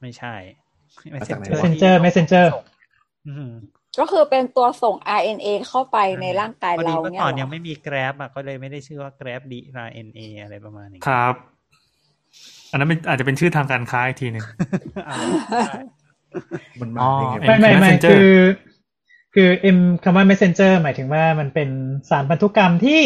[0.00, 0.34] ไม่ใช่
[1.14, 2.46] มาจากไหน messenger messenger
[3.28, 3.50] อืม
[3.98, 11.34] ก็คือเป็นตัวส่ง RNA เข้าไปในร่างกายพอดีเราเมื่อเนี่ยก่อนเหรยัองไม่มี Grab อะก็เลยไม่ได้ชื่อว่า Grab DNA อะไรประมาณนี้ครับ
[12.70, 14.44] อันนั้นเป็นอาจจะเป็นชื่อทางการค้าอีกทีหนึ่ง
[15.08, 15.16] อ่า
[16.80, 18.32] มันอ๋มาอได้ไงไม่ไม่ไม่ Messenger คือ
[19.34, 21.68] คือ M คำว่า messenger หมายถึงว่ามันเป็น
[22.10, 23.02] สารพันธุกรรมที่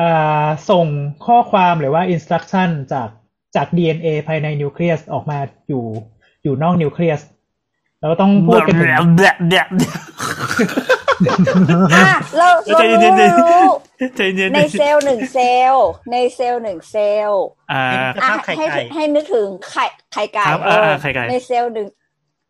[0.00, 0.86] อ่าส่ง
[1.26, 3.08] ข้อความหรือว่า instruction จาก
[3.56, 5.84] จาก DNA ภายในนิวเคลียสออกมาอยู่
[6.42, 7.20] อยู่นอกนิวเคลียส
[8.00, 9.02] เราต้องพูดกันถึงอะ
[12.38, 13.62] เราใจเราเย็นๆรู้
[14.00, 17.84] รู้ใจเย็นในเซลล์หนึ่งเซลล์ในเซลล์หนึ่งเซลล์อ่า
[18.16, 21.86] สภาพไข่ให้ไก่ให้นึกถึงไข่ไข่ไก่ครับเอออ่าไข่ไก่ในเซลล์หนึ่ง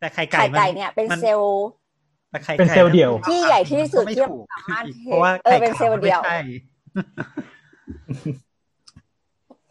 [0.03, 1.63] แต่ไข่ไก่ไข่มันไก่เนี่ยเป็นมัเซลล์
[2.31, 6.39] แต่ไข่ไก่เป็นเซลล์เดี่ยว ที่ใหญ่ที่สุดไม่ที่ถูกสามารถเพราะว่าเออไข่เป็นเซลล์เดี่ยวไม่ใช่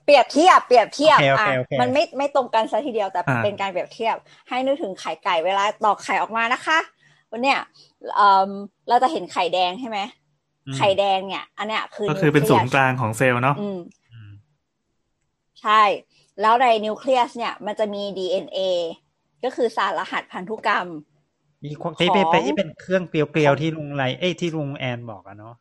[0.04, 4.16] เปรียบเทียบเปรียบเทียบโอเคโอเคอะโอเคมันไม่ไม่ตรงกันซะทีเดียวแต่อ่าเป็นการเปรียบเทียบ
[4.48, 6.78] ให้นึกถึงไข่ไก่เวลาตอกไข่ออกมานะคะ
[7.30, 7.58] วันเนี้ย
[8.16, 8.50] เอ่อ
[8.88, 9.98] เราจะเห็นไข่แดงใช่ไหม
[10.66, 13.78] อืมไข่แดงเนี่ย อันเนี้ยคือก็คือเป็นศูนย์กลางลางของเซลล์เนาะอืม
[14.12, 14.30] อืม
[15.62, 15.82] ใช่
[16.40, 18.60] แล้วในนิวเคลียสเนี่ย มันจะมี DNA
[19.44, 20.88] ก็คือสารรหัสพันธุกรรม
[21.64, 25.54] มีความที่เป็นของไปที่เป็นเครื่องเกลียวๆที่ลุงไรเอ้ยที่ลุงแอนบอกอะเนาะ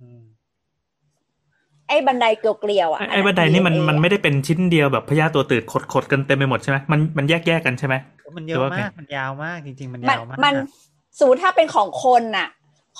[0.00, 0.22] อืม
[1.88, 7.94] ไอ้บันไดเกลียวๆอะไอ้ไอ้บันไดนี่มัน DNA มันไม่ได้เป็นชิ้นเดียวแบบพยาธิตัวตืดขดขดๆกันเต็มไปหมดใช่ไหมมันมันแยกแยกๆกันใช่ไหม
[8.36, 10.54] มันเยหรืออะว่าไงมากมันยาวมากจริงๆมันมันยาวมากมัน
[11.18, 12.48] สมมติถ้าเป็นของคนน่ะ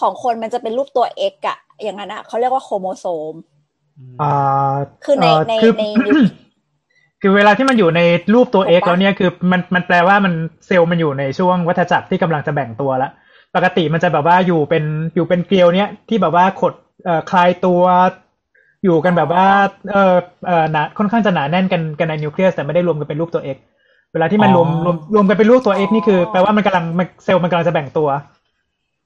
[0.01, 3.35] ของคนมันจะเป็นรูปตัว X อะอย่างนั้นอะเขาเรียกว่าโครโมโซม
[3.99, 6.15] อืมอ่าคือในเอ่อในคือในนิว
[7.23, 8.01] คือเวลาที่มันอยู่ใน
[8.35, 10.33] รูปตัวถูก X ปะแล้วเนี่ยคือมันมันแปลว่ามัน
[10.67, 13.11] เซลล์มันอยู่ในช่วงวัฏจักรที่กำลังจะแบ่งตัวแล้ว
[13.55, 16.75] ปกติมันจะแบบว่าอยู่เป็นอยู่เป็นเกลียวเนี้ยที่แบบว่าขด
[17.05, 17.83] เอ่อคลายตัว
[18.85, 19.47] อยู่กันแบบว่า
[19.93, 20.15] เออ
[20.47, 23.59] เออหนาค่อนข้างจะหนาแน่นกันกันในนิวเคลียสแต่ไม่ได้รวมกันเป็นรูปตัว X
[24.13, 28.09] เวลาที่มันรวมรวมรวมกันเป็นรูปตัว X นี่คือแปลว่ามันกำลังมันเซลล์มันกำลังจะแบ่งตัว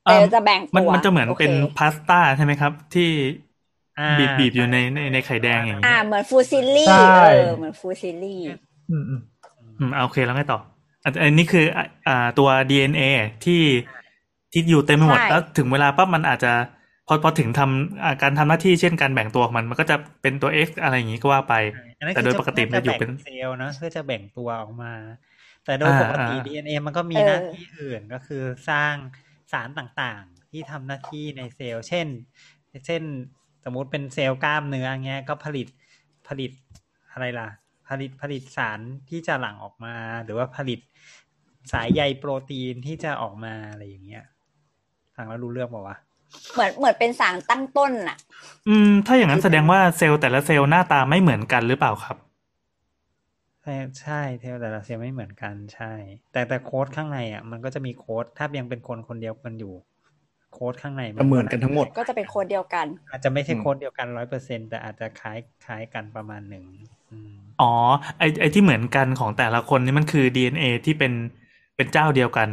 [0.04, 3.49] เออจะแบ่งมันตัวมันจะเหมือนโคเป็นพาสต้าใช่ไหมครับ ที่อ่า
[4.18, 8.40] บีบบีบอยู่ในในในไข่แดงอย่างอ่านี้เหมือน fusilli ใช่เออเหมือน fusilli
[8.90, 9.20] อืมอืม
[9.78, 10.58] อืมเอาโอเคแล้วไงต่อ
[11.04, 13.02] อันอันนี้คืออะอ่าตัว DNA
[13.44, 13.62] ที่
[14.52, 16.52] ที่อยู่เต็มไปหมดใช่แล้วถึงเวลาปั๊บมันอาจจะ
[17.06, 21.54] พอพอถึงทำอ่าการทำหน้าที่เช่นการแบ่งตัวของมันมันก็จะเป็นตัว X อะไรอย่างนี้ก็ว่าไป
[21.98, 24.92] อันนั้นแต่โดยคือปกติมันจะอยู่เป็นแบ่งเซลล์เนอะเพื่อจะแบ่งตัวออกมา
[25.64, 28.94] แต่โดยอ่าปกติอ่า DNA มันก็มีเออหน้าที่อื่นก็คือสร้าง
[29.52, 32.08] สารต่างๆ ที่ทำหน้าที่ในเซลล์ เช่น
[32.86, 33.02] เช่น
[33.64, 35.66] สมมุติเป็นเซลล์กล้ามเนื้อเงี้ยก็ผลิต
[36.28, 36.50] ผลิต
[37.12, 37.48] อะไรล่ะ
[37.88, 39.94] ผลิตผลิตสารที่จะหลั่งออกมา
[40.24, 40.80] หรือว่าผลิต
[41.72, 44.24] สายใยโปรตีนที่จะออกมาอะไรอย่างเงี้ย
[45.14, 45.96] ฟังแล้วรู้เรื่องเปล่าวะ
[46.54, 48.16] เหมือนเหมือนเป็นสารตั้งต้นน่ะ
[48.68, 52.16] อืม ถ้าอย่างนั้นแสดงว่าเซลล์แต่ละเซลล์หน้าตาไม่เหมือนกันหรือเปล่าครับ
[53.62, 55.92] ใช่ใช่เทลแต่ละเซลล์ไม่เหมือนกันใช่
[56.32, 59.74] แต่แต่โค้ดข้างในอะ มันก็จะมีโค้ดถ้ายังเป็นคนคนเดียวกันอยู่
[60.52, 66.64] โค้ดข้างในเหมือนกันทั้งหมด ก็จะเป็นโค้ดเดียวกัน อาจจะไม่ใช่อืมโค้ดเดียวกันร้อยเปอร์เซ็นแต่อาจจะคล้ายคล้ายกันประมาณหนึ่ง
[67.10, 67.72] อืมอ๋อ
[68.18, 71.12] ไอไอที่เหมือนกันของแต่ละคนนี่มันคือ DNA ที่เป็น
[71.76, 72.48] เป็นเจ้าเดียวกัน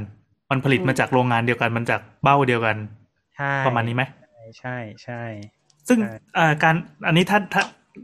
[0.50, 2.78] มันผลิตอืมมาจากโรงงานเดียวกันมันจากเบ้าเดียวกัน
[3.36, 4.72] ใช่ประมาณนี้ไหมใช่ใช่
[5.04, 5.16] ใช่
[5.88, 6.06] ซึ่งใช่
[6.38, 6.76] อ่าการ
[7.08, 7.64] อันนี้ถ้าถ้า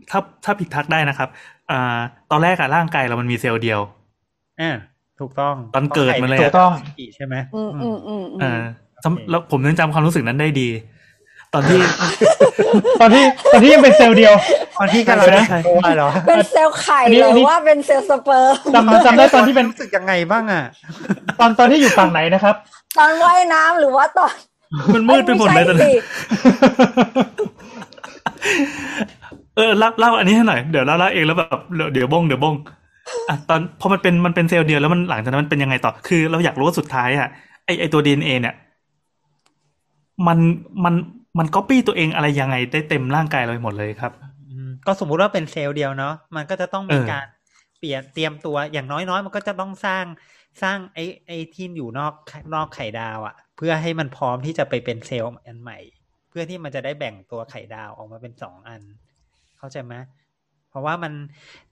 [0.09, 1.29] ถ้าถ้าผิดทักได้นะครับ
[1.71, 1.99] อ่า
[2.31, 3.79] ตอนแรกอะร่างกายเรามันมีเซลล์เดียว
[4.59, 4.71] อ่า
[5.19, 8.82] ถูกต้องตอนเกิดมาเลยอะถูกต้องอีกใช่ไหมอืมอืมอืมอืเอมอจำ
[9.29, 10.69] แล้วผมยังจำความรู้สึกนั้นได้ดี
[11.53, 11.79] ตอนที่
[13.01, 14.33] ตอนที่ตอนที่ยังเป็นเซลล์เดียว
[14.77, 20.63] ตอนที่กำลังใช่ใช่เหรอเป็นเซลล์ไข่อันนี้หรือว่าอันนี้เป็นเซลล์สเปิร์มจำจำได้ตอนที่เป็นรู้สึกยังไงบ้างอะ
[21.39, 22.55] ตอนตอนที่อยู่ฝั่งไหนนะครับ
[22.97, 24.33] ตอนว่ายน้ำหรือว่าตอน
[24.93, 25.91] มันมืดไปหมดเลยตอนไม่นั้นใช่สิ
[29.55, 32.55] เออเล่าเล่าอันนี้ให้หน่อยเดี๋ยวเล่าเล่าเองแล้วแบบเดี๋ยวเดี๋ยวงงเดี๋ยวงง
[33.29, 37.29] อะตอนพอมันเป็นมันเป็นเซลล์เดียวแล้วมันหลังจากนั้นมันเป็นยังไงต่อ คือเราอยากรู้ว่าสุดท้ายอะ
[37.65, 38.55] ไอไอตัว DNA เนี่ย
[40.27, 40.39] มัน
[40.83, 40.93] มัน
[41.37, 44.11] มันก๊อปปี้ตัวเองอะไรยังไงได้เต็มร่างกายเราไปหมดเลยครับ
[44.51, 47.25] อืมก็สมมุติว่าเป็นเซลล์เดียวเนาะมันก็จะต้องมีเออการ
[47.79, 50.05] เปลี่ยนเตรียมตัวอย่างน้อยๆ มันก็จะต้องสร้าง
[50.61, 52.13] สร้างไอ้ไอ้ที่อยู่นอก
[52.53, 55.79] นอกไข่ดาวอะ่ะ เพื่อให้มันพร้อมที่จะไปเป็นเซลล์อันใหม่
[56.29, 58.81] เพื่อที่มันจะได้แบ่งตัวไข่ดาวออกมาเป็นสองอัน
[59.57, 59.95] เข้าใจไหม
[60.69, 61.13] เพราะว่ามัน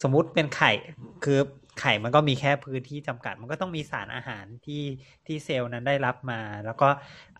[0.03, 0.71] สมมุติเป็นไข่
[1.23, 1.39] คือ
[1.81, 4.83] ไข่มันก็มีแค่พื้นที่จำกัด มันก็ต้องมีสารอาหารที่
[5.25, 6.89] ที่เซลล์นั้นได้รับมา แล้วก็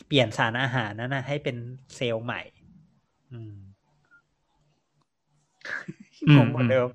[0.08, 1.56] เปลี่ยนสารอาหารนั้นนะให้เป็น
[1.96, 2.42] เซลล์ใหม่
[3.32, 3.56] อืม
[6.30, 6.90] อืมงงเหมือนเดิม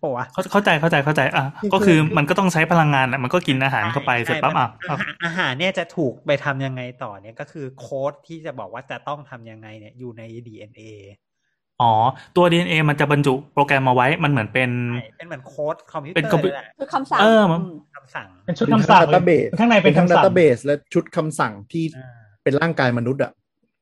[0.00, 10.80] โอ้วะเข้าเข้าใจเข้าใจเข้าใจอะก็คือมันก็ต้องใช้พลังงานอะมันก็กินอาหารเข้าไปเสร็จปั๊บอะอาหารอาหารเนี่ยจะถูกไปทำยังไงต่อเนี่ยก็คือโค้ดที่จะบอกว่าจะต้องทำยังไงเนี่ยอยู่ใน DNA
[11.82, 11.92] อ๋อ
[12.36, 17.62] ตัว DNA มันจะบรรจุโปรแกรมมาไว้ มันเหมือนเป็นใช่เป็นเหมือนโค้ดคอมพิวเตอร์ เป็นคอมพิวเตอร์เลยแหละคือคำสั่งเออมันมี
[17.96, 23.32] คำสั่ง เป็นชุดคำสั่ง database ข้างในเป็นทั้งคำดัตสั่ง database และชุดคำสั่งที่อ่าเป็นร่างกายมนุษย์อะ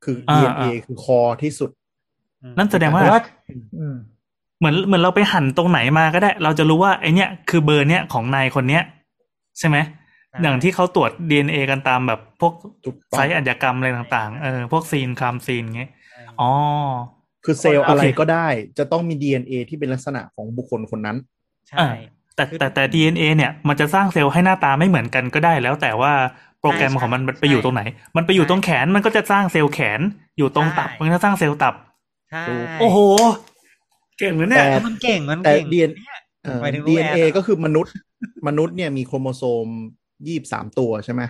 [0.05, 1.71] คือออ่า DNA อ่าคือคอที่สุด
[2.43, 3.23] อืมนั่นแสดงว่าแต่ว่า
[3.79, 3.97] อืม
[4.59, 8.83] เหมือนเหมือนเราไปหั่นตรงไหนมาก็ได้ เราจะรู้ว่าไอเนี้ยคือเบอร์เนี้ยของนายคนเนี้ย
[9.59, 9.77] ใช่ไหม
[10.43, 12.53] อย่างที่เขาตรวจ DNA กันตามแบบพวก
[12.85, 16.51] ถูกต้องไซต์อาชญากรรมอะไรต่างๆ เออ พวก scene crime scene เงี้ยใช่อ๋อ
[17.45, 18.47] คือเซลล์โอเคอะไรก็ได้
[18.79, 21.17] จะต้องมี DNA ที่เป็นลักษณะของบุคคลคนนั้น
[21.69, 21.91] ใช่อ่า
[22.37, 26.13] แต่แต่แต่ DNA เนี่ย มันจะสร้างเซลล์ให้หน้าตาไม่เหมือนกันก็ได้ แล้วแต่ว่า
[26.61, 27.83] โปรแกรมของมันมันไปอยู่ตรงไหน
[28.17, 30.01] มันไปอยู่ตรงแขนมันก็จะสร้างเซลล์แขน
[30.39, 31.75] อยู่ตรงตับ มันก็สร้างเซลล์ตับ
[32.31, 32.45] ใช่
[32.81, 32.99] โอ้โห
[34.19, 37.93] เก่งเลยเนี่ยแต่มันเก่งมันแต่เก่ง DNA เนี่ยเอ่อหมายถึงรู้ DNA แอร์เหรอก็คือมนุษย์
[38.49, 39.67] มนุษย์เนี่ยมีโครโมโซม
[40.27, 41.23] ยี่สามตัวใช่ไหม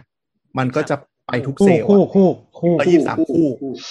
[0.59, 3.49] มันก็จะ ไปทุกเซลล์คู่คู่อะคู่คู่เออยี่สามคู่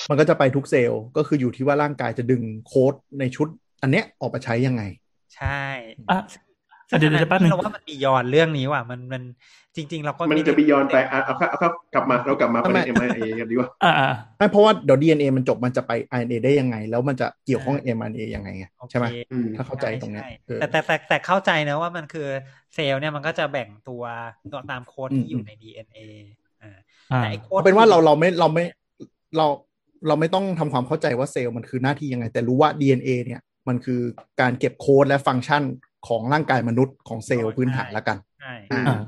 [0.09, 3.47] มันก็จะไปทุกเซลล์ก็คืออยู่ที่ว่าร่างกายจะดึงโค้ดในชุด
[3.81, 4.83] อันเนี้ยออกมาใช้ยังไง
[5.35, 5.61] ใช่
[6.11, 6.19] อะ
[6.87, 9.23] เดี๋ยวเดี๋ยวเดี๋ยวแป๊บนึงเราว่ามันมียอนเรื่องนี้ว่ะมันมัน
[9.75, 22.27] จริง ๆ เราก็มันไได้จะบียอนไปอะเอาเข้าเอาเข้ากลับมาเรากลับมาประเด็นทำไมเอ็มไอกันดีกว่าอ่าอ่าไม่เพราะว่าเดี๋ยว DNA มันจบมันจะไป RNA ได้ยังไง แล้วมันจะเกี่ยวข้องกับ mRNA ยังไงไงโอเคใช่ไหมอืมถ้าเข้าใจตรงเนี้ยช่เออแต่แต่แต่แต่เข้าใจนะว่ามันคือ
[22.73, 24.03] เซลล์เนี่ยมันก็จะแบ่งตัว
[24.51, 26.42] ตัวตามโค้ดที่อืมอยู่ใน DNA อ่าอ่า
[27.07, 28.65] แต่ไอ้โค้ดเอาเป็นว่าเราเราไม่เราไม่
[29.37, 29.47] เรา
[30.07, 34.01] เราไม่ต้องทำความเข้าใจว่าเซลล์มันคือหน้าที่ยังไง แต่รู้ว่า DNA เนี่ยมันคือ
[34.41, 35.63] การเก็บโค้ดและฟังก์ชัน
[36.07, 38.99] ของร่างกายมนุษย์ของเซลล์พื้นฐานละกันใช่อ่าอ่า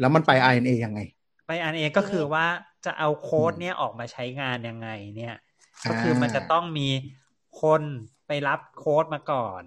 [0.00, 1.00] แล้วมันไป RNA ยังไง
[1.46, 2.46] ไป RNA ก็คือว่า
[2.84, 5.36] จะเอาโค้ดเนี่ยออกมาใช้งานยังไงเนี่ย
[5.90, 6.88] ก็คือมันจะต้องมี
[7.62, 7.82] คน
[8.26, 9.62] ไปรับโค้ดมาก่อน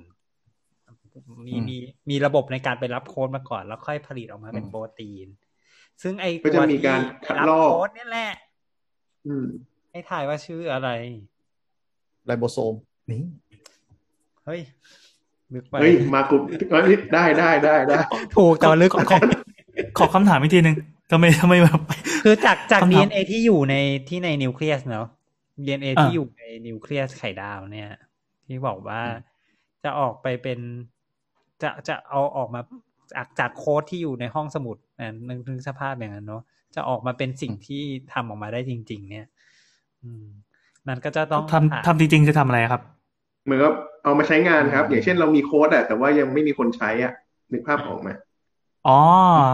[1.48, 1.78] มีอืมมี
[2.10, 5.28] มีระบบในการไปรับโค้ดมาก่อน แล้วค่อยผลิตออกมาเป็นอืมโปรตีน
[6.02, 8.32] ซึ่งไอ้ก็จะมีการที่คัดลอกโค้ดเนี่ยแหละ
[9.28, 9.46] อืม
[9.92, 10.90] ให้ถ่ายว่าชื่ออะไร
[12.26, 12.74] ไรโบโซม
[13.12, 13.22] นี่
[14.46, 14.62] เฮ้ย
[15.54, 17.98] ลึกไปเฮ้ยมากลุ่มเอ้ยได้ได้ได้ได้
[18.36, 19.18] ถูกแต่ว่าลึกขอขอ
[19.98, 20.76] ขอคำถามอีกทีหนึ่ง
[21.12, 21.80] ทำไมทำไมแบบ
[22.24, 23.76] คือจากจากคำถาม DNA ที่อยู่ใน
[24.10, 25.08] ที่ในนิวเคลียสเนาะ
[25.66, 27.90] DNA อ่าที่อยู่ในนิวเคลียสไข่ดาวเนี่ย
[28.48, 29.02] ที่บอกว่า
[29.84, 30.60] จะออกไปเป็น
[31.62, 32.62] จะจะเอาออกมา
[33.16, 36.44] จากจากโค้ดที่อยู่ในห้องสมุดอ่านึกถึงสภาพอย่างนั้นเนาะ
[36.76, 39.28] จะออกมาเป็นสิ่งที่ทำออกมาได้จริง ๆ เนี่ย
[40.04, 40.26] อืม
[40.88, 42.82] มันก็จะต้องทำทำจริงๆจะทำอะไรครับ
[43.46, 43.74] เหมือนกับ
[44.04, 47.14] เอามาใช้งานครับ อย่างเช่นเรามีโค้ดอะแต่ว่ายังไม่มีคนใช้อะ
[47.52, 48.10] นึกภาพออกไหม
[48.88, 49.00] อ๋อ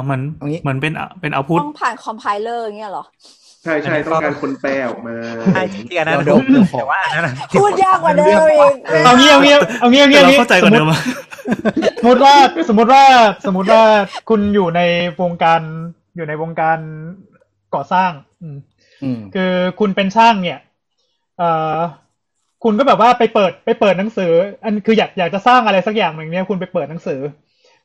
[0.04, 3.06] เหมือนเอางี้เหมือนเป็นเป็นเอาพุทต้องผ่านคอมไพเลอร์เงี้ยเหรอ
[3.63, 5.15] ใช่ใช่ต้องการคนแปลออกมา
[5.54, 8.74] ใช่จริงๆอันนั้นเดี๋ยวเดี๋ยวขอแต่ว่าอันนั้นอะพูดยากกว่าเดิมอีก
[9.06, 11.00] เอางี้เอางี้เอางี้เอางี้แต่เอาเรางี้เข้าใจกว่าเดิมอะ
[12.00, 12.34] สมมติว่า
[12.69, 13.04] สมมติว่า
[13.45, 13.82] สมมติว่า
[14.30, 14.82] คุณอยู่ใน
[15.22, 15.62] วงการ
[16.15, 16.80] อยู่ในวงการ
[17.76, 18.58] ก่อสร้างอืม
[19.04, 20.60] อืมคือคุณเป็นช่างเนี่ย
[21.38, 21.78] เอ่อ
[22.63, 24.32] คุณก็แบบว่าไปเปิดไปเปิดหนังสือ
[24.63, 27.19] อันคืออยากอยากจะสร้างอะไรสักอย่างหนึ่งเนี่ยคุณไปเปิดหนังสือ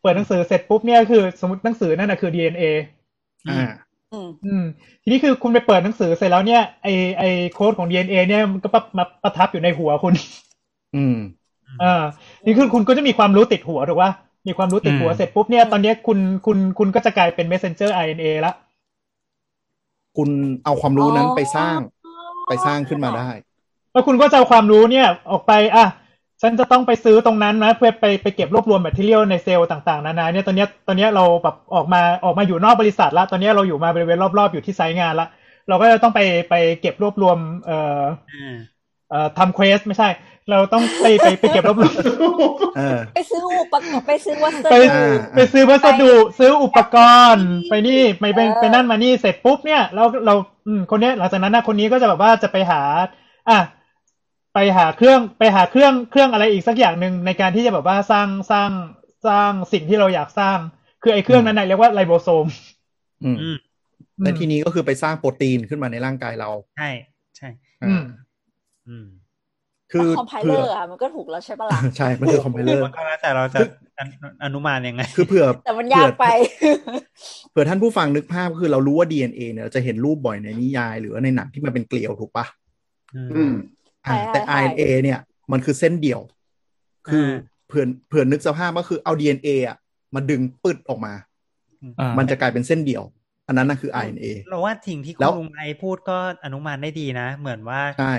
[0.03, 2.65] เปิดหนังสือเสร็จปุ๊บเนี่ยคือสมมติหนังสือนั่นนะคือ DNA
[3.49, 3.71] อ่า
[4.15, 4.65] อืมอืม
[5.03, 7.23] ทีนี้คือคุณไปเปิดหนังสือเสร็จแล้วเนี่ยไอไอ
[7.53, 10.15] โค้ดของ DNA เนี่ยมันก็ปะมาประทับอยู่ในหัวคุณ
[10.97, 11.17] อืม
[11.83, 12.03] อ่า
[12.45, 14.11] นี่คือคุณก็จะมีความรู้ติดหัวถูกป่ะ
[14.47, 18.53] มีความรู้ติดหัวอืมเสร็จปุ๊บเนี่ยตอนเนี้ยคุณคุณคุณก็จะกลายเป็น messenger RNA ละ
[20.17, 20.31] คุณ
[20.65, 21.79] เอาความรู้นั้นไปสร้าง
[22.49, 23.29] ไปสร้างขึ้นมาได้
[23.93, 25.87] แล้วคุณก็จะเอาความรู้เนี่ย ออกไปอะ
[26.45, 35.27] ฉันจะต้องไปซื้อตรงนั้นนะเพื่อไปไปเก็บรวบรวมแบตเทอเรียลในเซลล์ต่างๆนานาเนี่ยตอนเนี้ยตอนเนี้ยเราแบบออกมาออกมาอยู่นอกบริษัทละตอนเนี้ยเราอยู่มาบริเวณรอบๆอยู่ที่ไซต์งานละ
[35.69, 38.03] เราก็จะต้องไปไปเก็บรวบรวม เอ่อ
[38.33, 38.57] อ่า
[39.11, 40.09] เอ่อทำ quest ไม่ใช่
[40.51, 41.93] เราต้องไปไปไปเก็บรวบรวม
[42.77, 46.97] เออไปซื้ออุปกรณ์ไปซื้อวัสไปดุอ่าไปซื้อวัสดุซื้ออุปก
[47.35, 50.35] รณ์ ไปนี่ไปไปเออไปนั่นมานี่เสร็จปุ๊บเนี่ยเราเรา
[50.67, 52.81] อืมคนเนี้ยหลังจากนั้นนะคนนี้ก็จะแบบว่าจะไปหา
[53.49, 53.59] อะ
[54.55, 58.71] ไปหาเครื่องไปหาเครื่องเครื่องอะไรอีกสักอย่างหนึ่งในการที่จะแบบว่าสร้างสร้าง
[59.27, 60.59] สร้างสิ่งที่เราอยากสร้าง
[61.03, 62.47] คือไอ้เครื่องนั้นนะเรียกว่า ribosome
[63.25, 63.57] อืมอืม
[64.23, 66.91] ในที่นี้ก็คือไปสร้างโปรตีนขึ้นมาในร่างกายเรา ใช่
[67.37, 67.49] ใช่
[67.83, 68.05] อืม
[68.89, 69.07] อืม
[69.93, 73.59] คือ compiler อะมันก็ถูกแล้วใช่ปะล่ะใช่ มันคือคอมไพเลอร์มันก็แล้วแต่เราจะ
[73.99, 74.15] อนุ
[74.45, 76.27] อนุมานยังไง คือเผื่อแต่มันยากไป
[77.51, 82.47] เผื่อท่านผู้ฟังนึกภาพก็คือเรารู้ว่า DNA เนี่ยเราจะเห็นรูปบ่อยในนิยาย หรือว่าในหนังที่มันเป็นเกลียวถูกปะ
[83.15, 83.84] อืมอ่าใช่
[84.33, 85.21] แต่ใช่ RNA เนี่ย
[85.53, 86.21] มันคือเส้นเดี่ยว
[87.09, 87.33] คืออ่า
[87.69, 89.77] เผื่อเผื่อนึกภาพก็คือเอา DNA อะ
[90.15, 91.15] มาดึงปืดออกมา
[92.01, 93.05] อ่ามันจะกลายเป็นเส้นเดี่ยว
[93.47, 98.13] อันนั้นน่ะคือ RNA เราว่าสิ่งที่คุแล้ณวลุงไอพูดก็อนุมานได้ดีนะ เหมือนว่าใช่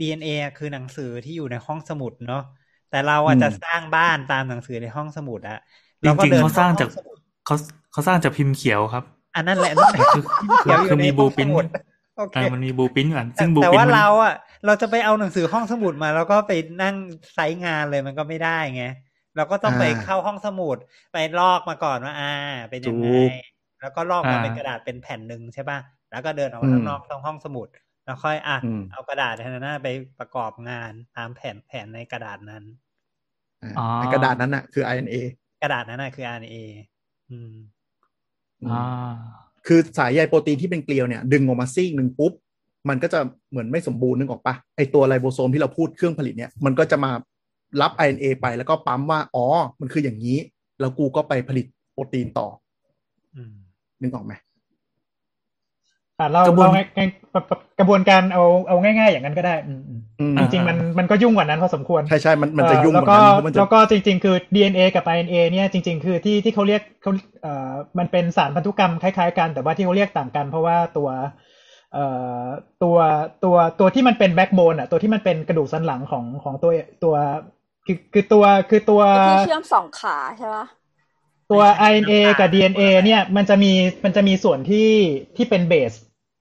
[0.00, 2.42] DNA อะคือหนังสือที่อยู่ในห้องสมุดเนาะ
[2.90, 5.58] แต่เราอะอืมจะสร้างบ้านตามหนังสือในห้องสมุดอะ
[6.02, 7.54] จริงๆเขาสร้างจากเข้ห้อสมุดเขา
[7.92, 10.22] เขาสร้างจากพิมพ์เขียวครับ อันนั้นแหละนั่นแหละคือ
[10.60, 11.66] เขียวอยู่คือในมีห้บูองสปินมุด
[12.18, 14.34] โอเคอ่ามันมีบูปินก่อนแต่ซึ่งบูแต่ปินว่ามันเราอะ
[14.66, 16.52] เราจะไปเอาหนังสือห้องสมุดมา แล้วก็ไป
[16.82, 16.96] นั่ง
[17.34, 18.84] ไซต์งานเลยมันก็ไม่ได้ไง
[19.36, 20.76] เราก็ต้องไปอ่าเข้าห้องสมุด
[21.12, 22.32] ไปลอกมาก่อนว่า อ่า
[22.70, 23.30] เป็นยังไงถูก
[23.80, 25.78] แล้วก็ลอกมาอ่าเป็นกระดาษเป็นแผ่นหนึ่งใช่ป่ะ
[26.10, 27.68] แล้วก็เดินออกมาข้างนอกตรงห้องสมุด
[28.04, 32.64] แล้วค่อยอะอืมเอากระดาษนั้นนะไปประกอบงานตามแผนแผนในกระดาษนั้น
[33.62, 35.16] อ่าอ๋อไอ้กระดาษนั้นน่ะ คือ RNA
[35.62, 36.56] กระดาษนั้นน่ะคือ RNA
[37.30, 37.52] อืม
[38.66, 39.14] อ่า
[39.68, 42.32] คือสายใยโปรตีนที่เป็นเกลียวเนี่ยดึงออกมาซีกหนึ่งปุ๊บ
[42.88, 47.10] มันก็จะเหมือนไม่สมบูรณ์นึกออกปะไอตัวไรโบโซมที่เราพูดเครื่องผลิตเนี่ยมันก็จะมา
[47.80, 49.46] รับ RNA ไปแล้วก็ปั๊มว่า อ๋อ
[49.80, 50.38] มันคืออย่างนี้
[50.80, 52.48] แล้วกูก็ไปผลิตโปรตีนต่อ
[53.36, 53.54] อืม
[54.00, 54.32] นึกออกไหม
[56.18, 71.08] อะเรากระบวนเราง่ายๆกระบวนการเอาเอาง่าย ๆ อย่างนั้นก็ได้อืมอืมอืมจริงๆมันมันก็ยุ่งกว่านั้นพอสมควรใช่ใช่มันมันจะยุ่งเอ่อเหมืแล้อวนก็กันเพราะมันจะแล้วก็จริง ๆ คือ DNA กับ RNA เนี่ยจริง ๆ คือที่ที่เขาเรียกเขาเอ่อมันเป็นสารพันธุกรรมคล้ายๆ กันแต่ว่าที่เขาเรียกต่างกัน เพราะว่าตัว
[71.94, 72.04] เอ่
[72.40, 72.44] อ
[72.82, 72.96] ตัว
[73.44, 76.72] ตัวตัวที่มันเป็นแบ็กโบนอะตัวที่มันเป็นกระดูกสันหลังของของตัว
[77.04, 77.14] ตัว
[77.86, 80.66] คือคือตัวคือตัวที่เชื่อมสองขาใช่ปะ
[81.50, 83.72] ตัวไม่ใช่ RNA น้ำตาลกับ DNA เนี่ยมันจะมี
[84.04, 84.90] มันจะมีส่วนที่
[85.36, 85.92] ที่เป็นเบส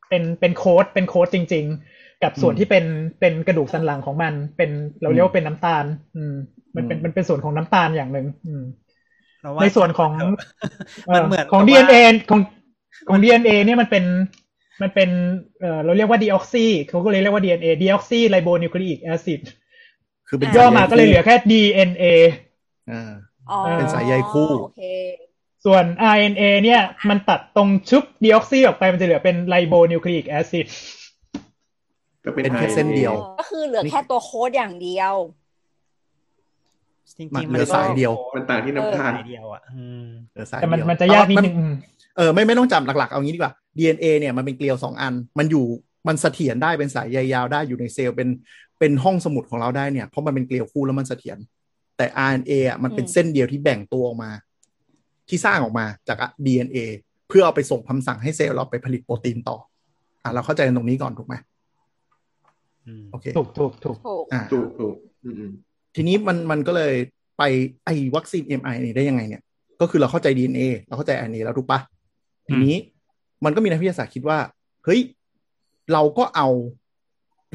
[0.10, 2.86] เป็นเป็นโค้ดเป็นโค้ดจริง ๆ กับส่วนที่เป็น
[3.20, 4.70] เป็นกระดูกสันหลังของมัน เป็น
[5.02, 6.34] เราเรียกว่าเป็นน้ำตาล อืม
[6.76, 8.64] มันเป็นมันเป็นส่วนของน้ำตาลอย่างหนึ่งอืม
[9.42, 10.12] เราว่าในส่วนของ
[11.14, 12.42] มันเหมือนของกับว่า DNA ของ
[13.10, 14.04] ของ DNA เนี่ยมันเป็น
[14.82, 15.10] มันเป็น
[15.60, 19.42] เอ่อเราเรียกว่า deoxy เขาก็เลยเรียกว่า DNA deoxyribonucleic acid
[20.28, 22.06] คือเป็นย่อสายใยมาก็เลยเหลือคู่แค่ DNA
[22.92, 23.12] อ่า
[23.50, 24.82] อ๋อเป็นสายใยคู่โอเค
[25.66, 25.84] ส่วน
[26.16, 30.68] RNA เนี่ยมันตัดตรงชุด deoxy ออกไปมันจะเหลือเป็นไ i โบนิวคลีอิกแอซิด
[32.26, 35.14] ก็เป็นเป็นแค่ RNA เส้นเดียว ก็คือเหลือแค่ตัวโค้ดอย่างเดียว
[37.18, 41.74] จริงมันๆเหลือสายเดียว มันต่างที่น้ำตาลสายเดียวอะอืมเหลือสายแต่มันเดียวมันจะยากนิดมันึงอืม
[42.18, 45.66] เออไม่ไม่ต้องจำหลักๆ เอางี้ดีกว่า DNA เนี่ยมันเป็นเกลียวสองอัน มันอยู่
[46.08, 48.30] มันเสถียรได้เป็นสายใยยาวได้อยู่ในเซลล์เป็น
[48.80, 51.38] เป็นห้องสมุดของเราได้เนี่ยเพราะมันเป็นเกลียวคู่แล้วมันเสถียร
[51.98, 54.32] แต่ RNA อะมันเป็นอืมเส้นเดียวที่แบ่งตัวออกมา
[55.30, 56.78] ที่สร้างออกมาจาก DNA
[57.30, 59.58] เพื่อเอาไปส่งคำสั่งให้เซลล์เราไปผลิตโปรตีนต่อ
[60.24, 61.36] อะเราเข้าใจกันตรงนี้ก่อนถูกไหม
[62.88, 65.52] อืมโอเคถูกถูกถูกถูกอ่าถูกถูกอืมอืม
[65.96, 66.94] ทีนี้มันมันก็เลย
[67.38, 67.44] ไป
[67.86, 69.44] ไอ้วัคซีน mRNA ได้ยังไงเนี่ย
[69.82, 71.80] ก็คือเราเข้าใจ DNA เราเข้าใจ RNA แล้วถูกปะ
[72.48, 72.76] ทีนี้
[73.46, 74.40] มันก็มีนักวิทยาศาสตร์คิดว่า
[74.86, 75.02] เฮ้ย
[75.94, 76.48] เราก็เอา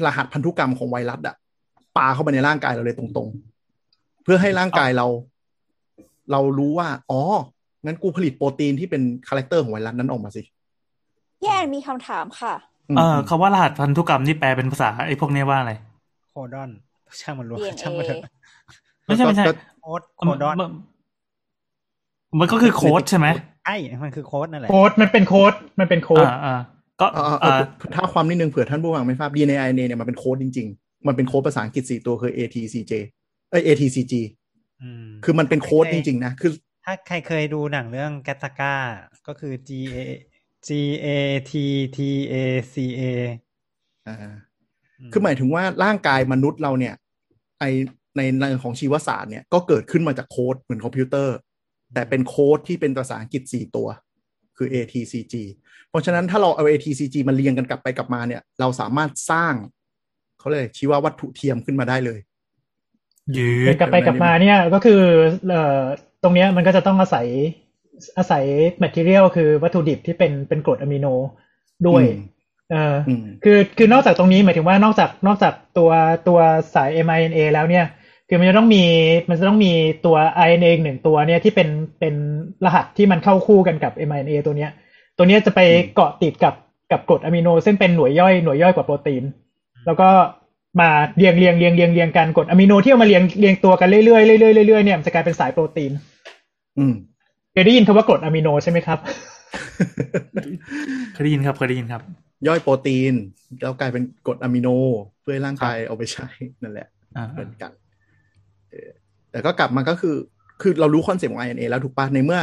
[0.05, 1.35] รหัสพันธุกรรมของไวรัสอะ
[1.97, 5.07] ปาเข้าไปในร่างกายเราเลยตรงๆ เพื่อให้ร่างกายเรา
[6.31, 7.21] เรารู้ว่า อ๋อ
[7.85, 10.41] งั้นกูผลิตโปรตีนที่เป็น character ของไวรัสนั้นออกมาสิ
[11.43, 12.53] แย่มีคำถามค่ะ
[12.93, 15.73] มเออคำว่ารหัสพันธุกรรมนี่แปลเป็นภาษาไอ้พวกเนี้ยว่าอะไร
[16.29, 16.69] codon
[17.21, 18.21] ช่างมันรู้ DNA ช่างมันเถอะ
[19.05, 20.69] ไม่ใช่ไม่ใช่ก็ code codon มัน
[22.39, 23.27] มันก็คือโค้ดใช่ไหม
[23.65, 26.55] ใช่มันคือโค้ดนั่นแหละโค้ดมันเป็นโค้ดมันเป็นโค้ดอ่าอ่า
[27.01, 27.59] ก็เอ่อเอ่ออ่า
[27.95, 32.93] เท้าความนิดนึงเผื่อท่านผู้ฟังไม่ทราบ DNA RNA เนี่ยมันเป็นโค้ดจริง ๆ มันเป็นโค้ดภาษาอังกฤษสี่ตัวคือ ATCG
[33.49, 34.13] เอ้ย ATCG
[34.81, 36.51] อืมคือมันเป็นโค้ดจริง ๆ นะ คือ
[36.85, 38.75] ถ้าใครเคยดูหนังเรื่องแกตาก้า
[39.27, 39.97] ก็คือ G A
[40.67, 40.69] G
[41.05, 41.07] A
[41.51, 41.53] T
[41.95, 41.99] T
[42.33, 42.35] A
[42.73, 43.01] C A
[44.07, 44.17] อ่า
[45.11, 46.95] คือหมายถึงว่าร่างกายมนุษย์เราเนี่ย
[47.59, 47.63] ไอ
[48.17, 51.35] ในในของชีวศาสตร์เนี่ยก็เกิดขึ้นมาจากโค้ดเหมือนคอมพิวเตอร์
[51.93, 53.87] แต่เป็นโค้ดที่เป็นภาษาอังกฤษ 4 ตัว
[54.57, 55.35] คือ ATCG
[55.89, 59.53] เพราะฉะนั้นถ้าเราเอา ATCG มาเรียงกันกลับไปกลับมาเนี่ย เราสามารถสร้าง
[60.39, 62.19] เขาเลยชีววัตถุเทียมขึ้นมาได้เลย
[63.37, 65.01] ยืเป็นดกลับไปกลับมาเนี่ยก็คือ
[65.49, 65.81] เอ่อ
[66.23, 67.27] ตรงเนี้ยมันก็จะต้องอาศัย
[68.17, 68.43] อาศัย
[68.83, 71.07] material คือวัตถุดิบที่เป็นเป็นกรดอะมิโน
[71.87, 72.19] ด้วยอืม
[72.71, 75.91] เออออืมคือคือนอกจากตรงนี้หมายถึงว่านอกจากนอกจากตัว
[76.27, 76.39] ตัว
[76.75, 77.85] สาย mRNA แล้วเนี่ย
[78.27, 78.83] คือมันจะต้องมี
[79.29, 79.73] มันจะต้องมี
[80.05, 80.15] ตัว
[80.47, 81.69] RNA อีกหนึ่งตัวเนี่ยที่เป็น
[81.99, 82.15] เป็น
[82.65, 84.71] รหัสที่มันเข้าคู่กันกับ mRNA ตัวเนี้ย
[85.17, 85.59] ตัวเนี้ยจะไป
[85.95, 86.53] เกาะติดกับ
[86.91, 89.23] กับกรดอะมิโน ซึ่งเป็นหน่วยย่อยหน่วยย่อยกว่าโปรตีน
[89.85, 90.09] แล้วก็
[90.79, 95.91] มาเรียงเรียงเรียงเรียงเรียงกันกรดอะมิโนที่เอามาเรียงเรียงตัวกันเรื่อยๆเรื่อยๆเรื่อยๆเนี่ยมันจะกลายเป็นสายโปรตีน
[96.77, 96.93] อืม
[97.51, 98.99] เคยได้ยินคำว่ากรดอะมิโนใช่ไหมครับ
[101.13, 102.01] เคยได้ยินครับเคยได้ยินครับ
[102.47, 103.13] ย่อยโปรตีน
[103.61, 104.67] แล้วกลายเป็นกรดอะมิโน
[105.21, 106.27] เพื่อให้ร่างกายเอาไปใช้
[106.61, 107.71] นั่นแหละอ่าเหมือนกัน
[108.69, 108.89] เออ
[109.31, 110.15] แต่ก็กลับมาก็คือ
[110.61, 112.41] คือเรารู้ concept ของ RNA แล้วถูกปะในเมื่อ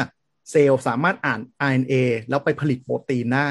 [0.50, 1.94] เซลล์สามารถอ่าน RNA
[2.28, 3.50] แล้วไปผลิตโปรตีนได้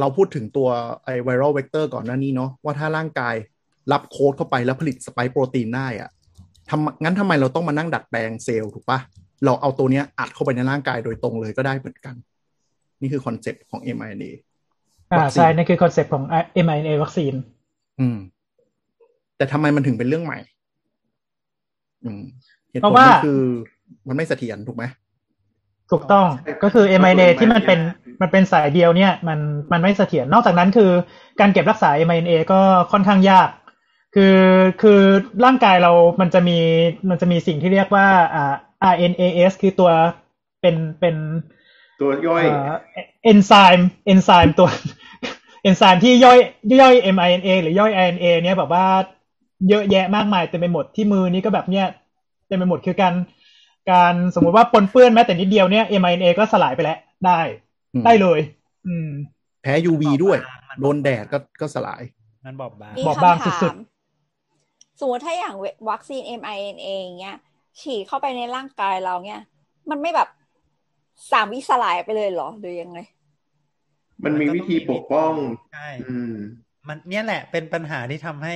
[0.00, 0.68] เราพูดถึงตัว
[1.04, 3.34] ไอ viral vector ก่อนหน้านี้เนาะว่าถ้าร่างกาย
[3.92, 6.10] รับโค้ดเข้าไปแล้วผลิต spike protein ได้อะ
[6.70, 8.98] ทำงั้นทำไมเราต้องมานั่งดัดแปลงเซลล์ถูกปะ
[9.44, 12.14] เราเอาตัวเนี้ยอัดเข้าไปในร่างกายโดยตรงเลยก็ได้เหมือนกัน
[13.00, 14.30] นี่คือ concept ของ mRNA
[15.12, 16.24] อ่าวัคซีนใช่นั่นคือคอนเซ็ปต์ของ
[16.64, 17.34] mRNA วัคซีน
[18.00, 18.18] อืม
[19.36, 20.38] แต่ทำไมมันถึงเป็นเรื่องใหม่
[22.04, 22.22] อืม
[22.70, 23.40] เหตุเพผลราะว่ามันคือ
[24.08, 24.84] มันไม่เสถียรถูกไหม
[25.90, 26.26] ถูกต้อง
[26.62, 27.80] ก็คือ mRNA ที่มันเป็น
[28.20, 29.38] มันเป็นสายเดียวเนี่ย มัน
[29.72, 30.90] มันไม่เสถียรนอกจากนั้นคือ
[31.40, 32.60] การเก็บรักษา mRNA ก็
[32.92, 33.48] ค่อนข้างยาก
[34.14, 34.36] คือ
[34.82, 35.00] คือ
[35.44, 36.58] ร่างกายเรามันจะมี
[37.10, 38.54] มันจะมีสิ่งที่เรียกว่าอ่า
[38.92, 39.90] RNAS คือตัว
[40.60, 41.16] เป็นเป็น
[42.00, 42.44] ตัวย่อย
[43.24, 44.68] เอนไซม์เอนไซม์ตัว
[45.62, 46.38] เอนไซม์ที่ย่อย
[46.80, 48.86] ย่อย mRNA หรือย่อย RNA เนี่ยแบบว่า
[49.68, 51.86] เยอะแยะมากมายเต็มไปหมดที่มือนี้ก็แบบเนี้ย
[52.46, 53.14] เต็มไปหมดคือการ
[53.90, 57.40] การสมมุติว่าปนเปื้อนแม้แต่นิดเดียวเนี่ย mRNA ก็สลายไปแล้วได้
[57.94, 58.40] อืมได้เลย
[58.86, 59.08] อืม
[59.62, 60.38] แพ้ UV ด้วย
[60.80, 62.02] โดนแดดก็ก็สลาย
[62.44, 63.76] มันบอบบางมีบอกบ้างคำถาสุดม
[65.00, 65.54] สมมติถ้าอย่าง
[65.90, 67.36] วัคซีน mRNA เงี้ย
[67.80, 69.42] ฉีดเข้าไปในร่างกายเราเนี่ย
[69.90, 70.28] มันไม่แบบ
[71.30, 72.98] สามวิสลายไปเลยเหรอหรือยังไง
[74.24, 75.32] มันมีวิธีปกป้อง
[75.72, 76.34] ใช่อืม
[76.88, 78.54] มันเนี่ยแหละเป็นปัญหาที่ทำให้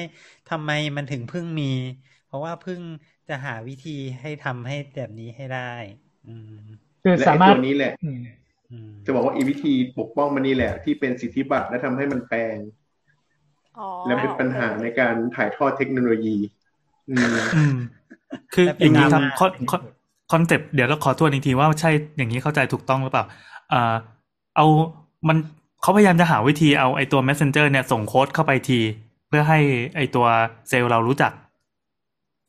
[0.51, 1.73] ทำไมมันถึงเพิ่งมี
[2.27, 2.81] เพราะว่าเพิ่ง
[3.29, 5.73] จะหาวิธีให้ทำให้แบบนี้ให้ได้
[6.29, 6.65] อืม
[7.05, 8.19] คือและสามารถไอ้ตัวนี้แหละอืม
[8.71, 12.57] อืมจะบอกว่าอีวิธีปกป้องมันนี่แหละ ที่เป็นสิทธิบัตรและทำให้มันแพง
[13.79, 16.37] อ๋อและเป็นปัญหาในการถ่ายทอดเทคโนโลยี
[17.11, 17.77] อืมอืม
[18.55, 19.83] คือแต่เป็นย่างนี้ดราม่าครับ con con
[20.33, 23.25] concept เดี๋ยวเราขอทวนอีกทีว่าใช่อย่างนี้เข้าใจถูกต้องหรือเปล่า
[23.73, 23.95] อ่า
[24.57, 24.67] เอา
[25.29, 25.37] มัน
[25.83, 28.81] เขาพยายามจะหาวิธีเอาไอตัว messenger เนี่ยส่งโค้ดเข้าไปที
[29.29, 29.59] เพื่อให้
[29.97, 30.27] ไอตัว
[30.69, 31.33] เซลล์เรารู้จัก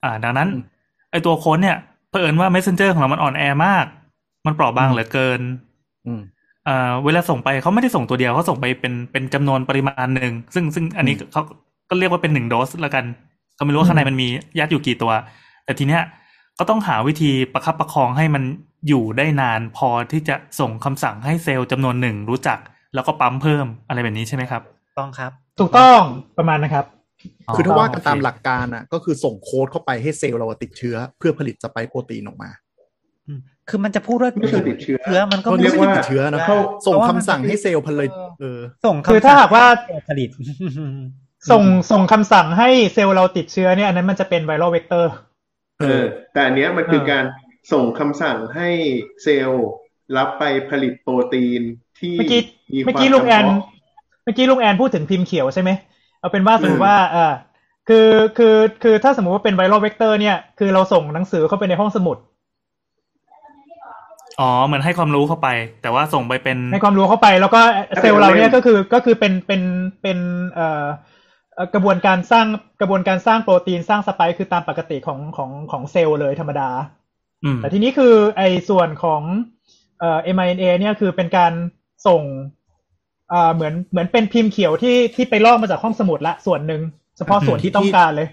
[0.04, 0.64] อ่า ดังนั้นอืม
[1.12, 1.78] ไอตัวโค้ดเนี่ย
[2.10, 3.86] เผอิญว่า messenger ของเรามันอ่อนแอมาก
[4.46, 5.42] มันเปราะบางเหลือเกิน
[6.06, 6.22] อืม
[6.68, 11.42] อ่าเวลาส่งไปเขาไม่ได้ส่งตัวเดียวเขาส่งไปเป็นเป็นจำนวนปริมาณหนึ่งซึ่งซึ่งอันนี้อืมเขา
[11.90, 13.06] ก็เรียกว่าเป็นหนึ่งโดสแล้วกัน
[13.58, 14.28] ก็ไม่รู้ว่าข้างในมันมี
[14.60, 15.12] ยัดอยู่กี่ตัว
[15.66, 16.04] แต่ทีเนี้ย
[16.60, 18.44] ก็ต้องหาวิธีประคับประคองให้มัน
[18.88, 22.60] อยู่ได้นานพอที่จะส่งคำสั่งให้เซลล์จำนวนหนึ่งรู้จัก
[22.96, 24.62] แล้วก็ปั๊มเพิ่มอะไรแบบนี้ใช่ไหมครับ
[25.00, 26.00] ต้องครับ ถูกต้อง
[26.38, 26.86] ประมาณนะครับ
[27.56, 32.50] คือถ้าว่ากันโอเคตามหลักการอะ ก็คือส่งโค้ดเข้าไปให้เซลล์เราติดเชื้อ เพื่อผลิตสไปค์โปรตีนออกมา
[33.28, 33.40] อืม
[33.70, 36.48] คือมันจะพูดว่าไม่ใช่ติดเชื้อเชื้อมันก็ก็ไม่เรียกใช่ว่าติติดดเชื้เชื้ออนะนะ
[36.86, 40.30] ส่งเพราะว่าคำมันสั่งให้เซลล์ผลิตเออเออส่งคือคำถ้าสั่งหากว่าให้ผลิต
[41.52, 45.12] ส่งส่งคำสั่งให้เซลล์เราติดเชื้อเนี่ยอันนั้นมันจะเป็น viral vector
[45.80, 46.04] เออ
[46.34, 47.26] แต่อันเนี้ยมันคือเออการ
[47.72, 48.70] ส่งคำสั่งให้
[49.24, 49.68] เซลล์
[50.18, 51.62] รับไปผลิตโปรตีน
[52.00, 52.42] ที่เมื่อกี้
[52.74, 53.60] มีคเมื่อวามกี้ลุงแอน
[54.24, 55.72] เมื่อกี้ลุงแอนพูดถึงพิมพ์เขียวใช่ไหม
[56.20, 57.34] เอาเป็นว่าสมมติว่าอืมเออ
[57.88, 58.08] คือ
[58.38, 62.18] คือคือถ้าสมมติว่าเป็น viral vector เนี่ยคือเราส่งหนังสือเข้าไปในห้องสมุด
[64.40, 65.50] อ๋อเหมือนให้ความรู้เข้าไป
[65.82, 67.62] แต่ว่าส่งไปเป็นให้ความรู้เข้าไป แล้วก็
[68.02, 69.62] เซลล์เราเนี่ยก็คือก็คือเป็นเป็น
[70.02, 70.18] เป็น
[70.54, 70.90] เอ่อเอ่อ
[71.74, 72.48] กระบวนการสร้าง
[72.82, 76.70] กระบวนการสร้างโปรตีนสร้างสไปค์คือตามปกติของของของเซลล์เลยธรรมดา
[77.44, 79.22] อืมแต่ทีนี้คือไอ้ส่วนของ
[80.00, 81.54] เอ่อ mRNA เนี่ยคือเป็นการ
[82.08, 82.22] ส่ง
[83.30, 86.82] เอ่อเหมือนเหมือนเป็นพิมพ์เขียวที่ที่ไปลอกมาจากห้องสมุดละส่วนหนึ่ง
[87.18, 88.28] เฉพาะส่วนที่ต้องการเลย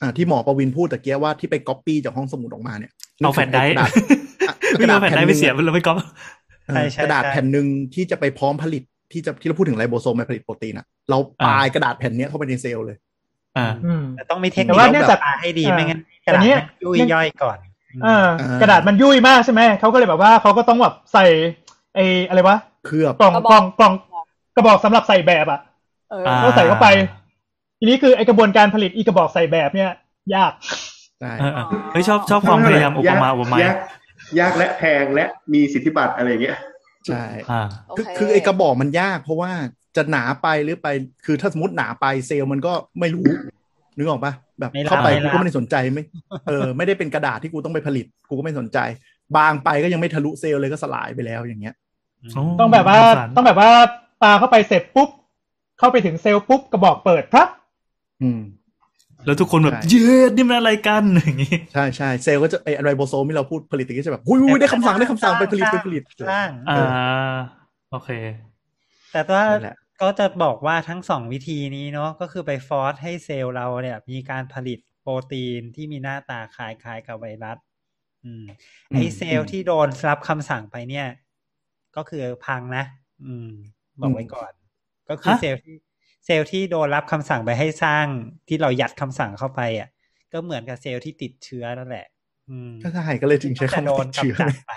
[0.00, 3.90] อ่า ที่หมอประวินพูดตะเกียว่าที่ไปก๊อปปี้จากห้องสมุดออกมาเนี่ยเอาแฟลชไดร์กระดาษ
[4.48, 5.96] อะไม่เอาแผ่นได้ไปเสียไปเลยไม่ก๊อป
[6.66, 8.82] เออกระดาษแผ่นหนึ่งที่จะไปพร้อมผลิต
[9.12, 12.96] ที่จะที่เราพูดถึงไรโบโซมไปผลิตโปรตีนอะเราปาอ่ายกระดาษแผ่นเนี้ยเข้าไปในเซลล์เลย
[13.56, 17.58] อ่าอืมแต่ต้องมีเทคแต่นิคว่าเนื่องจากตาให้ดีอ่าไม่งั้นกแต่ระดาษเนี้ยมันยุ่ยย่อยก่อน
[18.04, 21.24] เอออ่ากระดาษมันยุ่ยมากใช่ไหมเขาก็เลยแบบว่าเขาก็ต้องแบบใส่
[21.94, 22.56] ไอ้อะไรวะ
[22.86, 23.92] เคลือบกล่องกระบอกกล่องกล่อง
[24.56, 25.60] กระบอกสำหรับใส่แบบอะ
[26.10, 26.88] เอออ่าก็ใส่เข้าไป
[27.78, 29.90] ทีนี้คือไอ้กระบวนการผลิตอีกระบอกใส่แบบเนี่ย
[30.34, 30.52] ยาก
[31.20, 33.76] ใช่เออเออเฮ้ยชอบชอบความพยายามอุปมาอุปไมยยาก
[34.40, 36.56] ยากและแพงและมีสิทธิบัตรอะไรอย่างเงี้ย
[37.06, 39.50] ใช่อ่าโอคือเคคือไอ้กระบอกมันยาก เพราะว่า
[39.96, 40.88] จะหนาไปหรือไป
[41.24, 43.28] คือถ้าสมมติหนาไปเซลล์มันก็ไม่รู้
[43.96, 46.04] นึกออกปะแบบไม่รับเข้าไปไม่กูรับก็ไม่ได้สนใจไม่
[46.48, 48.78] เออไม่ได้เป็นกระดาษที่กูต้องไปผลิตกูก็ไม่สนใจ
[49.36, 51.74] บางไปก็ยังไม่ทะลุเซลล์เลยก็สลายไปแล้วอย่างเงี้ย
[52.60, 53.70] ต้องแบบว่าสงสารต้องแบบว่า
[54.22, 55.08] ปาเข้าไปเสร็จปุ๊บ
[55.78, 57.48] เข้าไปถึงเซลล์ปุ๊บกระบอกเปิดพรับ
[58.22, 58.40] อืม
[59.26, 67.34] แล้วทุกคนแบบใช่เย็ดนี่มันอะไรกันอย่างงี้ใช่ใช่เซลล์ก็จะไอไรโบโซมที่เราพูดผลิตก็จะแบบหุ้ยหุ้ยได้คำสั่งได้คำสั่งไปผลิตไปผลิตสร้างอ่า
[67.90, 68.10] โอเค
[69.12, 77.58] แต่ว่านั่นแหละก็จะบอกว่าทั้งสองวิธีนี้เนาะก็คือไปฟอร์สให้เซลล์เราเนี่ย มีการผลิตโปรตีนที่มีหน้าตาคล้ายๆกับไวรัส
[78.24, 78.44] อืม
[78.94, 81.06] ไอเซลล์ที่โดนรับคำสั่งไปเนี่ย
[81.96, 82.84] ก็คือพังนะ
[83.24, 83.50] อืม
[84.00, 84.52] บอกไว้ก่อน
[85.08, 85.74] ก็คือฮะเซลล์ที่
[86.24, 88.06] เซลล์ที่โดนรับคำสั่งไปให้สร้าง
[88.48, 89.88] ที่เรายัดคำสั่งเข้าไปอะ
[90.32, 92.06] ก็เหมือนกับเซลล์ที่ติดเชื้อนั่นแหละ
[92.50, 94.72] อืมก็ใช่ก็เลยถึงใช้จะคำโดว่านติดเชื้อกำจัดไป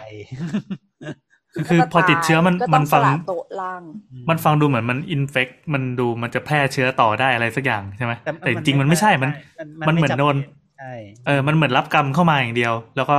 [1.69, 3.83] คือพอติดเชื้อมันก็ต้มัอนงฟังสละโต๊ะล่าง
[4.29, 9.31] มันฟังดูเหมือนมันอินเฟกมันดูมันจะแพร่เชื้อต่อได้อะไรสักอย่างใช่ไหมแต่จริงๆมันไม่ใช่มัน
[9.87, 10.35] มันเหมือนโดน
[10.77, 10.93] ใช่
[11.27, 13.17] เออมันเหมือนรับกรรมเข้ามาอย่างเดียว แล้วก็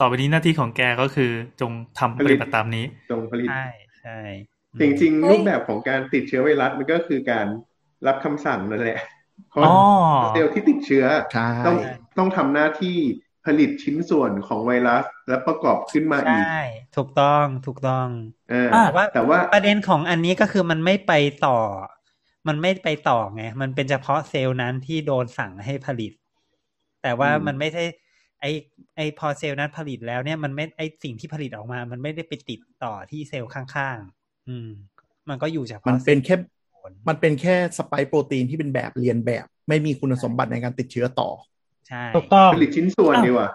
[0.00, 3.64] ต่อไปนี้หน้าที่ของแกก็คือจงทำปฏิบัติตามนี้ตรงผลิตใช่
[4.02, 4.18] ใช่
[4.80, 7.46] จริงเฮ้ยๆรูปแบบของการติดเชื้อไวรัสมันก็คือการ
[8.06, 9.00] รับคำสั่งนั่นแหละ
[9.50, 9.68] เพราะอ๋อ
[10.30, 11.76] เซลล์ที่ติดเชื้อใช่ต้อง
[12.18, 12.96] ต้องทำหน้าที่
[13.46, 16.58] ผลิตชิ้นส่วนของไวรัส และประกอบขึ้นมาอีกใช่
[16.96, 18.08] ถูกต้องถูกต้อง
[18.50, 21.12] เอออะแต่ว่าแต่ว่าประเด็นของอันนี้ก็คือมันไม่ไป
[21.46, 21.58] ต่อ
[22.48, 26.12] มันไม่ไปต่อไง มันเป็นเฉพาะเซลล์นั้นที่โดนสั่งให้ผลิต
[27.02, 27.84] แต่ว่าอืมมันไม่ใช่
[28.40, 28.46] ไอ
[28.96, 34.17] ไอพอเซลล์นั้นผลิตแล้วเนี่ยมันไม่ไอสิ่งที่ผลิตออกมา มันไม่ได้ไปติดต่อที่เซลล์ข้างๆ
[34.48, 34.68] อืม
[35.28, 41.28] มันก็อยู่เฉพาะมันเป็นแค่ซลล์มันเป็นแค่สไปค์โปรตีนที่เป็นแบบเรียนแบบ ไม่มีคุณสมบัติในการติดเชื้อต่อ
[41.88, 43.48] ใช่ถูกต้องผลิตชิ้นส่วนดีกว่า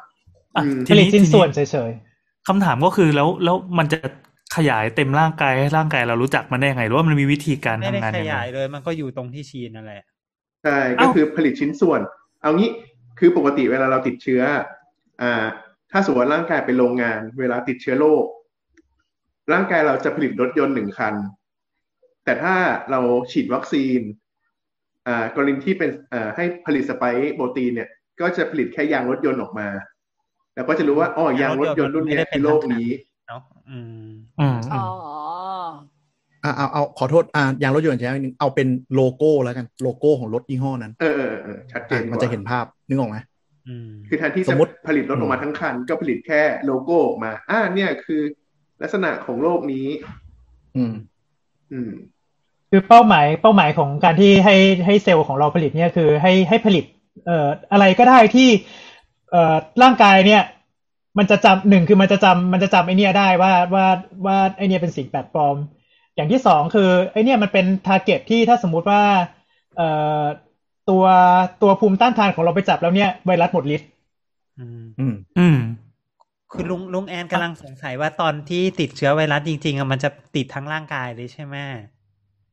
[0.56, 1.92] อะอืมผลิตชิ้นส่วนเฉย
[2.48, 4.00] คำถามก็คือแล้วแล้วมันจะ
[4.56, 10.04] ขยายเต็มร่างกายให้ร่างกายเรารู้จักมันได้ยังไงหรือว่ามันมีวิธีการไม่ทำได้งานขยังไงยายเลยมันก็อยู่ตรงที่ชีนนั่นแหละ
[10.64, 12.02] ใช่เอ้าก็คือผลิตชิ้นส่วน
[12.42, 12.70] เอางี้
[13.20, 14.42] คือปกติเวลาเราติดเชื้อ
[15.22, 15.44] อ่า
[15.92, 18.24] ถ้าสมมติว่าร่างกายเป็นโรงงาน เวลาติดเชื้อโรค
[19.52, 21.14] ร่างกายเราจะผลิตรถยนต์หนึ่งคัน
[22.26, 22.56] แต่ถ้า
[22.92, 23.00] เรา
[23.32, 24.00] ฉีดวัคซีน
[25.08, 27.90] อ่ากรณีที่เป็นอ่าให้ผลิตสไปค์โปรตีนเนี่ย
[28.20, 29.68] ก็จะผลิตแค่ยางรถยนต์ออกมา
[30.56, 32.88] แล้วก็จะรู้ว่าอ๋อยางรถยนต์รุ่นเนี้ยคือโรคนี้
[33.28, 34.84] เนาะอืมอืมอ๋อ
[36.44, 43.18] อ่าเอาเอาขอโทษอ่าอย่างรถยนต์ใช่ไหมเอาเป็นโลโก้แล้วกันโลโก้ของรถยี่ห้อนั้น เออเออเออชัดเจนกว่าอะมันจะเห็นภาพนึกออกไหม
[43.68, 48.22] อืมคือแทนที่จะสมมุติผลิตรถออกมาทั้งคัน ก็ผลิตแค่โลโก้ออกมา อ่าเนี่ยคือ
[48.84, 49.88] ลักษณะของโรคนี้
[50.76, 50.94] อืม
[51.72, 54.56] อืมๆคือเป้าหมายเป้าหมายของการที่ให้
[54.86, 56.86] ให้เซลล์ของเราผลิตเนี่ยคือให้ให้ผลิต
[57.26, 58.50] เอ่ออะไรก็ได้ที่
[59.32, 60.44] เอ่อร่างกายเนี่ย
[61.18, 63.88] มันจะจำหนึ่งคือมันจะจำมันจะจำไอเนี่ยได้ว่าว่า
[64.26, 65.56] ว่าไอเนี่ยเป็นสิ่งแปลกปลอม
[66.16, 69.04] อย่างที่สองคือไอเนี่ยมันเป็น target ที่ถ้าสมมุติว่า
[69.76, 69.88] เอ่
[70.22, 70.24] อ
[70.90, 71.04] ตัว
[71.62, 73.88] ตัวภูมิต้านทานของเราไปจับแล้วเนี่ยไวรัสหมดฤทธิ์
[74.60, 75.58] อืม อืมอืม
[76.54, 81.56] คือลุงลุงแอนกำลังสงสัยว่าตอนที่ติดเชื้อไวรัสจริงๆอะมันจะติดทั้งร่างกายเลยใช่ไหม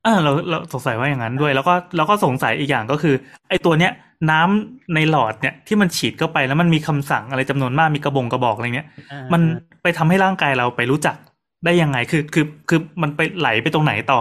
[0.06, 3.14] อ่าเราเราสงสัยว่าอย่างนั้นด้วย แล้วก็แล้วก็สงสัยอีกอย่างก็คือ
[3.48, 3.92] ไอ้ตัวเนี้ย
[4.30, 9.42] น้ำในหลอดเนี่ยที่มันฉีดเข้าไปแล้วมันมีคำสั่งอะไรจำนวนมากมีกระบงกระบอกอะไรเนี้ยอ่ามัน
[9.82, 11.16] ไปทำให้ร่างกายเราไปรู้จัก
[11.64, 14.20] ได้ยังไงคือคือคือมันไปไหลไปตรงไหนต่อ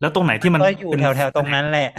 [0.00, 1.90] แล้วตรงไหนที่มันก็อยู่เป็นแถวๆตรงนั้นแหละ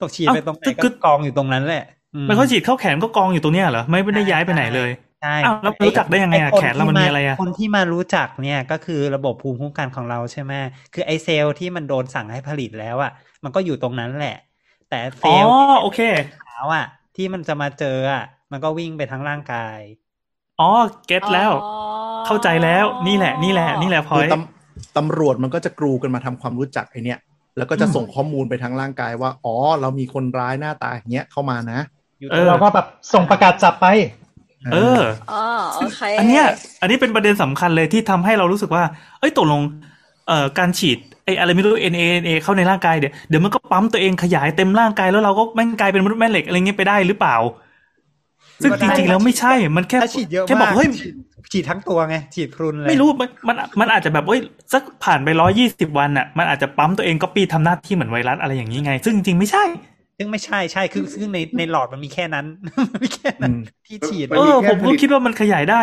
[0.00, 4.90] ตกฉีดเอ้าไปตรงไหนคืก็อกองอยู่ตรงนั้นแหละอืมันก็ฉีดเข้าแขนก็กองอยู่ตรงเนี้ยเหรอไม่ได้ย้ายไปไหนเลย
[5.24, 10.54] ใช่อ้าวแล้วรู้จักได้ยังไงอะอ้คแขนเรามันมีอะไรอะคนที่มารู้จักเนี่ยก็คือระบบภูมิคุ้มกันของเราใช่ไหม
[10.92, 13.10] คือไอเซลล์ที่มันโดนสั่งให้ผลิตแล้วอะ
[13.44, 14.30] มันก็อยู่ตรงนั้นแหละ
[14.86, 15.98] แต่เซอ๋อลล์ที่โอเค
[16.30, 16.82] ขาวอะ
[17.14, 18.20] ที่มันจะมาเจออะ
[18.52, 19.80] มันก็วิ่งไปทั้งร่างกาย
[20.60, 20.70] อ๋อ
[21.06, 21.58] เก็ตแล้วอ๋อ
[22.26, 27.18] เข้าใจแล้วนี่แหละ นี่แหละ นี่แหละพอคือยตำตำรวจมันก็จะกรูกันมาทำความรู้จักไอเนี้ย
[27.56, 31.80] แล้วก็จะอืมส่งข้อมูลไปทางร่างกายว่า อ๋อ เรามีคนร้ายหน้าตาอย่างเงี้ยเข้ามานะ
[32.20, 33.86] อยู่เอตรงอเราก็แบบส่งประกาศจับไป
[34.72, 35.02] เออ
[35.32, 35.42] อ๋อ
[35.76, 36.44] โอเคอันเนี้ย
[36.80, 38.84] อันนี้เป็นประเด็นสำคัญเลยที่ทำให้เรารู้สึกว่า
[39.20, 39.62] เอ้ยตกลง
[40.28, 47.36] เอ่อการฉีดไอ้อะไรไม่รู้ NA NA เข้าในร่างกายเดี๋ยวเดี๋ยวมันก็ปั๊มตัวเองขยายเต็มร่างกายแล้วเราก็แม่งกลายเป็นมนุษย์แม่เหล็กอะไรเงี้ยไปได้หรือเปล่า
[48.62, 51.14] ซึ่งจริงๆแล้วไม่ใช่ มันแค่ถ้าฉีดเยอะแค่บอมากกเฮ้ยฉีด
[51.52, 54.40] ฉีดทั้งตัวไงฉีดพรุนเลยไม่รู้มันมันมันอาจจะแบบเอ้ย
[54.72, 59.64] สักผ่านไปร้อยี่สิบวันอะ มันอาจจะปั๊มตัวเองก็ปีทำหน้าที่เหมือนไวรัสอะไรอย่างนี้ไง ซึ่งจริงๆไม่ใช่
[60.16, 62.46] ซึ่งไม่ใช่ใช่คือซึ่งในในหลอดมันมีแค่นั้น
[62.92, 65.82] มันมีแค่นั้นอืมที่ฉีดมันเอมีอแค่ผมผก็ลิตคิดว่ามันขยายได้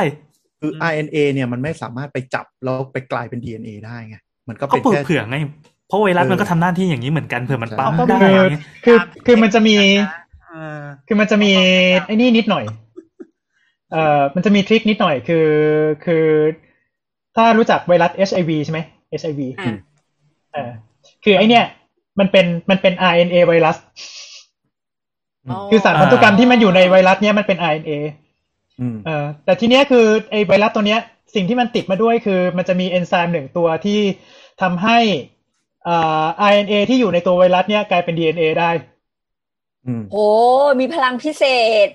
[0.60, 4.18] คือ RNA เนี่ยมันไม่สามารถไปจับแล้วไปกลายเป็น DNA ได้ไง
[4.50, 5.38] มันก็ก็เป็นเผื่อแค่เผื่อไง
[5.88, 9.76] เพราะไวรัสเออมันก็ทำหน้าที่อย่างนี้เหมือนกันเผื่อมันปั๊มก็ได้คืออย่างเงี้ยคือคือมันจะมี
[10.50, 11.52] เออคือมันจะมี
[12.06, 12.66] ไอ้นี่นิดหน่อย
[13.92, 15.48] เอ่อมันจะมีทริคนิดหน่อยคือ
[16.06, 16.26] คือ
[17.36, 18.80] ถ้ารู้จักไวรัส HIV ใช่ไหม
[19.22, 19.76] HIV อะ
[20.54, 20.72] เออ
[21.24, 21.66] คือไอเนี่ย
[22.22, 23.78] มันเป็นมันเป็น RNA ไวรัส
[25.72, 27.92] คือสารพันธุกรรมที่มันอยู่ในไวรัสเนี้ยมันเป็น RNA
[28.82, 31.00] อืมเออแต่ทีเนี้ยคือไอไวรัสตัวเนี้ย
[31.36, 34.00] สิ่งที่มันติดมาด้วยคือ มันจะมีเอนไซม์หนึ่งตัวที่
[34.62, 35.00] ทำให้
[35.88, 38.72] อ่า RNA ที่อยู่ในตัวไวรัสเนี้ยกลายเป็น DNA ได้
[39.88, 40.26] อืมโอ้
[40.80, 41.44] มีพลังพิเศ
[41.86, 41.88] ษ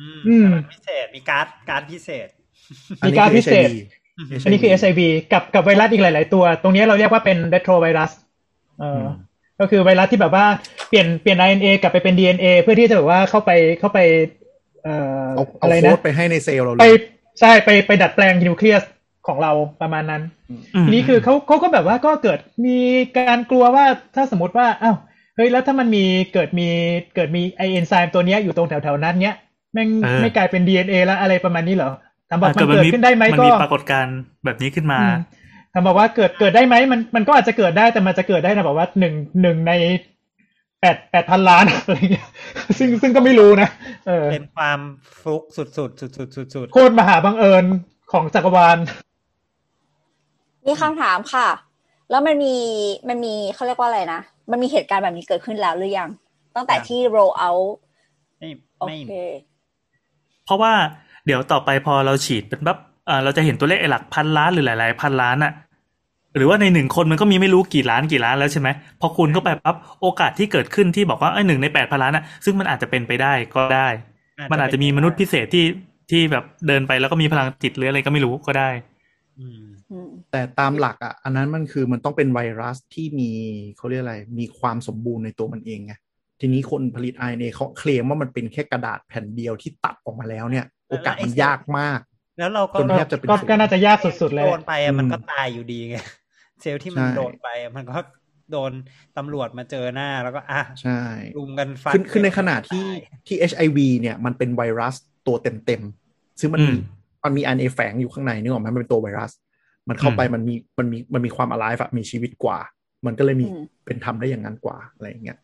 [0.00, 2.28] อืมอืมแต่มันพิเศษ มีการ์ดการ์ดพิเศษ
[3.06, 3.68] มีการพิเศษ
[4.28, 5.00] คือ HIV อันนี้คือ SIV
[5.32, 8.12] กับกับไวรัสอีกหลาย ๆ ตัว ตรงเนี้ยเราเรียกว่าเป็น retrovirus
[8.80, 9.08] เอออม
[9.60, 10.46] ก็คือไวรัสที่แบบว่า
[10.88, 13.98] เปลี่ยนเปลี่ยน RNA กลับไปเป็น DNA เพื่อที่จะแบบว่าเข้าไปเข้าไป
[14.82, 14.94] เอ่
[15.24, 16.94] อเอาเอาอะไรโค้นะดไปให้ในเซลล์เราเลไปย
[17.40, 18.82] ใช่ไปไปดัดแปลงนิวเคลียส
[19.26, 19.52] ของเรา
[19.82, 20.22] ประมาณนั้น
[20.74, 22.78] อืมทีนี้คือเขาเขาก็แบบว่าก็เกิดมี
[23.18, 23.84] การกลัวว่า
[24.14, 24.96] ถ้าสมมติว่าอ้าว
[25.36, 26.68] เฮ้ยแล้วถ้ามันมีเกิดมี
[27.14, 29.36] เกิดมีไอเอนไซม์ตัวเนี้ยอยู่ตรงแถวๆนั้นเนี้ย
[29.72, 31.90] แม่งเออไม่กลายเป็น DNA แล้วอะไรประมาณนี้เหรอ
[32.28, 35.18] ถามบอกอะมันเกิดขึ้นได้ไหมมันก็มีปรากฏการณ์แบบนี้ขึ้นมาอืม
[35.72, 39.72] ถามบอกว่าเกิดเกิดได้ไหมมันมันก็อาจจะเกิดได้แต่มันจะเกิดได้นะบอกว่าหนึ่งหนึ่งใน
[40.80, 42.28] แปดแปดพันล้านอะไรเงี้ย
[42.78, 43.68] ซึ่งซึ่งก็ไม่รู้นะ
[44.06, 44.80] เออเป็นความ
[45.20, 47.64] ฟลุกสุดๆสุดๆสุดๆโคตรมหาบังเอิญ
[48.12, 48.78] ของจักรวาล
[50.66, 51.48] มีคำถามค่ะ
[52.10, 52.56] แล้วมันมี
[53.08, 56.10] มันมีเขาเรียกว่าอะไรนะ มันมีเหตุการณ์แบบนี้เกิดขึ้นแล้วหรือยัง
[56.56, 57.68] ตั้งแต่ที่ roll out
[58.38, 59.12] ไม่โอไม่เค
[60.44, 60.72] เพราะว่า
[61.26, 65.52] เดี๋ยวต่อไปพอเราฉีดเป็นแบบ เอ่อเราจะเห็นตัวเลขไอ้หลักพันล้านหรือหลาย ๆ พันล้านอะ
[66.36, 68.68] หรือว่าในหนึ่งคนมันก็มีไม่รู้กี่ล้านกี่ล้านแล้วใช่ไหม
[69.00, 73.88] พอคูณเข้าไปปั๊บโอกาสที่เกิดขึ้นที่บอกว่าไอ้หนึ่งในแปดพันล้านอะซึ่งมันอาจจะเป็นไปได้ก็ได้
[74.50, 75.64] มันอาจจะมีมนุษย์พิเศษที่
[76.10, 78.70] ที่แบบเดินไปแล้วก็มีพลังจิตหรืออะไรก็ไม่รู้ก็ได้
[79.38, 83.30] อืมอืมแต่ตามหลักอะ อันนั้นมันคือมันต้องเป็นไวรัสที่มี
[83.76, 85.92] เขาเรียกอะไร มีความสมบูรณ์ในตัวมันเองไง
[86.40, 92.00] ทีนี้คนผลิต RNA เขาเคลมว่ามันเป็นแค่กระดาษแผ่นเดียวที่ตัดออกมาแล้วเนี่ย โอกาสมันยากมาก
[92.40, 95.96] แล้วเราก็จนแทบจะเป็นก็ศูนย์ก็น่าจะยากสุดๆเลยโดนไปอะมันอืมก็ตายอยู่ดีไง
[96.60, 97.98] เซลล์ที่มันใช่โดนไปอะมันก็
[98.52, 98.72] โดน
[99.16, 101.00] ตำรวจมาเจอหน้าแล้วก็อะใช่
[101.36, 104.94] รุมกันฟันคือคือในขณะที่ตายที่ HIV เนี่ย มันเป็นไวรัส
[105.26, 106.78] ตัวเต็มๆซึ่งมันมีอืม
[107.24, 109.32] มันมี RNA แฝงอยู่ข้างในนึกออกไหมมันเป็นตัวไวรัส
[109.88, 112.58] มันเข้าไปอืมมันมีมันมีมันมีความ alive อะมีชีวิตกว่า
[113.06, 115.38] มันก็เลยมีอืมเป็นทำได้อย่างนั้นกว่าอะไรอย่างเงี้ย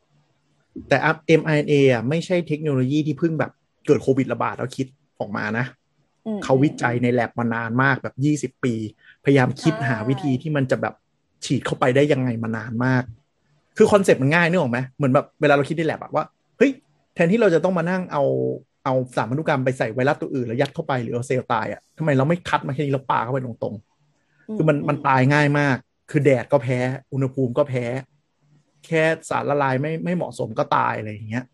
[0.88, 0.96] แต่
[1.40, 3.52] mRNA อะไม่ใช่เทคโนโลยีที่เพิ่งแบบ
[3.86, 4.86] เกิดโควิดระบาดแล้วคิด
[5.20, 5.85] ออกมานะอืม
[6.44, 8.74] เขาวิจัยในแลบมานานมากแบบ 20 ปี
[9.24, 10.94] พยายามคิดใช่หาวิธีที่มันจะแบบ
[11.44, 13.02] ฉีดเข้าไปได้ยังไงมานานมาก
[13.76, 16.24] คือ concept มันง่ายนึกออกไหมเหมือนแบบเวลาเราคิดในแลบอะว่า
[16.58, 16.70] เฮ้ย
[17.14, 18.24] แทนที่เราจะต้องมานั่งเอา
[18.84, 25.76] เอาสารพันธุกรรมไปใส่ไวรัสตัวอื่นแล้วยัดเข้าไปหรือเอาเซลล์ตายอะทำไมเราไม่คัดมาแค่นี้แล้วปาเข้าไปตรงๆ คือมันมันตายง่ายมาก
[26.10, 26.78] คือแดดก็แพ้
[27.12, 27.84] อุณหภูมิก็แพ้
[28.86, 31.44] แค่สารละลายไม่ไม่เหมาะสมก็ตายอะไรอย่างเงี้ย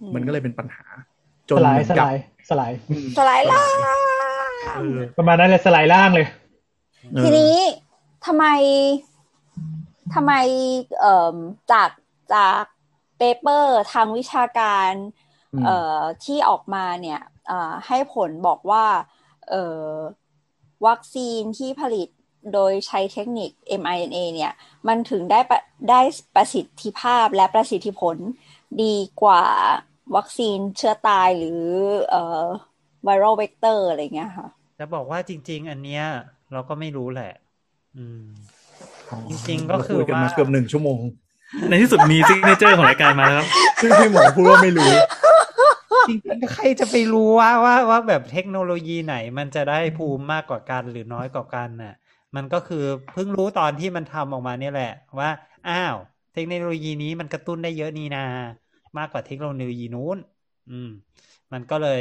[0.00, 0.84] อืมันก็เลยเป็นปัญหา
[1.50, 2.16] จสนลายเหมือนสกับลาย
[2.50, 4.19] สลายอืมสไลด์ล่างเออ
[5.16, 6.26] ประมาณนั้นเลยสลายล่างเลย
[7.12, 7.54] เออทีนี้
[8.26, 8.44] ทำไม
[10.14, 10.32] ทำไม
[11.00, 11.36] เอ่อ
[11.72, 11.90] จาก
[12.34, 12.64] จาก
[13.18, 14.92] เปเปอร์ทางวิชาการ
[15.54, 18.84] อืมเอ่อที่ออกมาเนี่ยเอ่อให้ผลบอกว่า
[19.48, 19.90] เอ่อ
[20.86, 22.08] วัคซีนที่ผลิต
[22.54, 23.50] โดยใช้เทคนิค
[23.80, 24.52] mRNA เนี่ย
[24.88, 26.00] มันถึงได้ประได้
[26.36, 28.16] ประสิทธิภาพและประสิทธิผล
[28.82, 29.42] ดีกว่า
[30.16, 31.64] วัคซีนเชื้อตายหรือ
[32.10, 32.44] เอ่อ
[33.04, 34.48] vira l vector อะไรเงี้ยค่ะ
[34.78, 36.04] จะบอกว่าจริง ๆ อันเนี้ย
[36.52, 37.32] เราก็ไม่รู้แหละ
[37.96, 38.24] อืม
[39.28, 41.00] จริง ๆ ก็คือเาคุยกันมาว่าเกือบหนึ่งชั่วโมง
[41.68, 43.46] ในที่สุดมี signature ของรายการมาแล้วครับ
[43.82, 44.90] ซึ่งให้หมอพูดว่าไม่รู้
[46.08, 51.94] จริงๆใครจะไปรู้ว่าว่าว่าแบบเทคโนโลยีไหน มันจะได้ภูมิมากกว่ากันหรือน้อยกว่ากันน่ะ
[52.36, 55.30] มันก็คือเพิ่งรู้ตอนที่มันทำออกมาเนี่ยแหละ ว่า
[55.68, 55.96] อ้าว
[56.34, 58.24] เทคโนโลยีนี้มันกระตุ้นได้เยอะนี่นา
[58.98, 60.18] มากกว่าเทคโนโลยีนู้น
[60.70, 60.90] อืม
[61.52, 62.00] มันก็เลย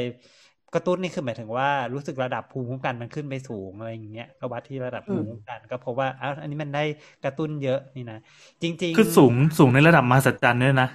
[0.74, 6.84] กระตุ้นนี่คือหมายถึงว่ารู้สึกระดับภูมิคุ้มกันมันขึ้นไปสูงอะไรอย่างเงี้ยก็วัดที่ระดับภูมิคุ้มกัน ก็พบว่าอ้าวอันนี้มันได้
[7.24, 8.18] กระตุ้นเยอะนี่นะ
[8.62, 10.88] จริง ๆ คือสูงสูงในระดับมหัศจรรย์ด้วยนะ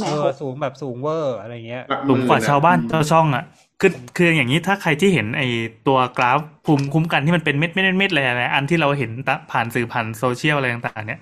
[0.00, 3.44] เออสูงแบบสูงเวอร์อะไรเงี้ยหลักหสูมื่งนกว่าอะชาวบ้านชาวช่องอะ
[3.80, 5.42] คือคืออย่างนี้ถ้าใครที่เห็นไอ
[5.88, 11.20] ตัวกราฟภูมิคุ้มกันที่มันเป็นเม็ดเม็ดเม็ดเม็ดอะไรอะไรอันที่เราเห็นแต่ผ่านสื่อผ่านโซเชียลอะไรต่าง ๆ เนี่ย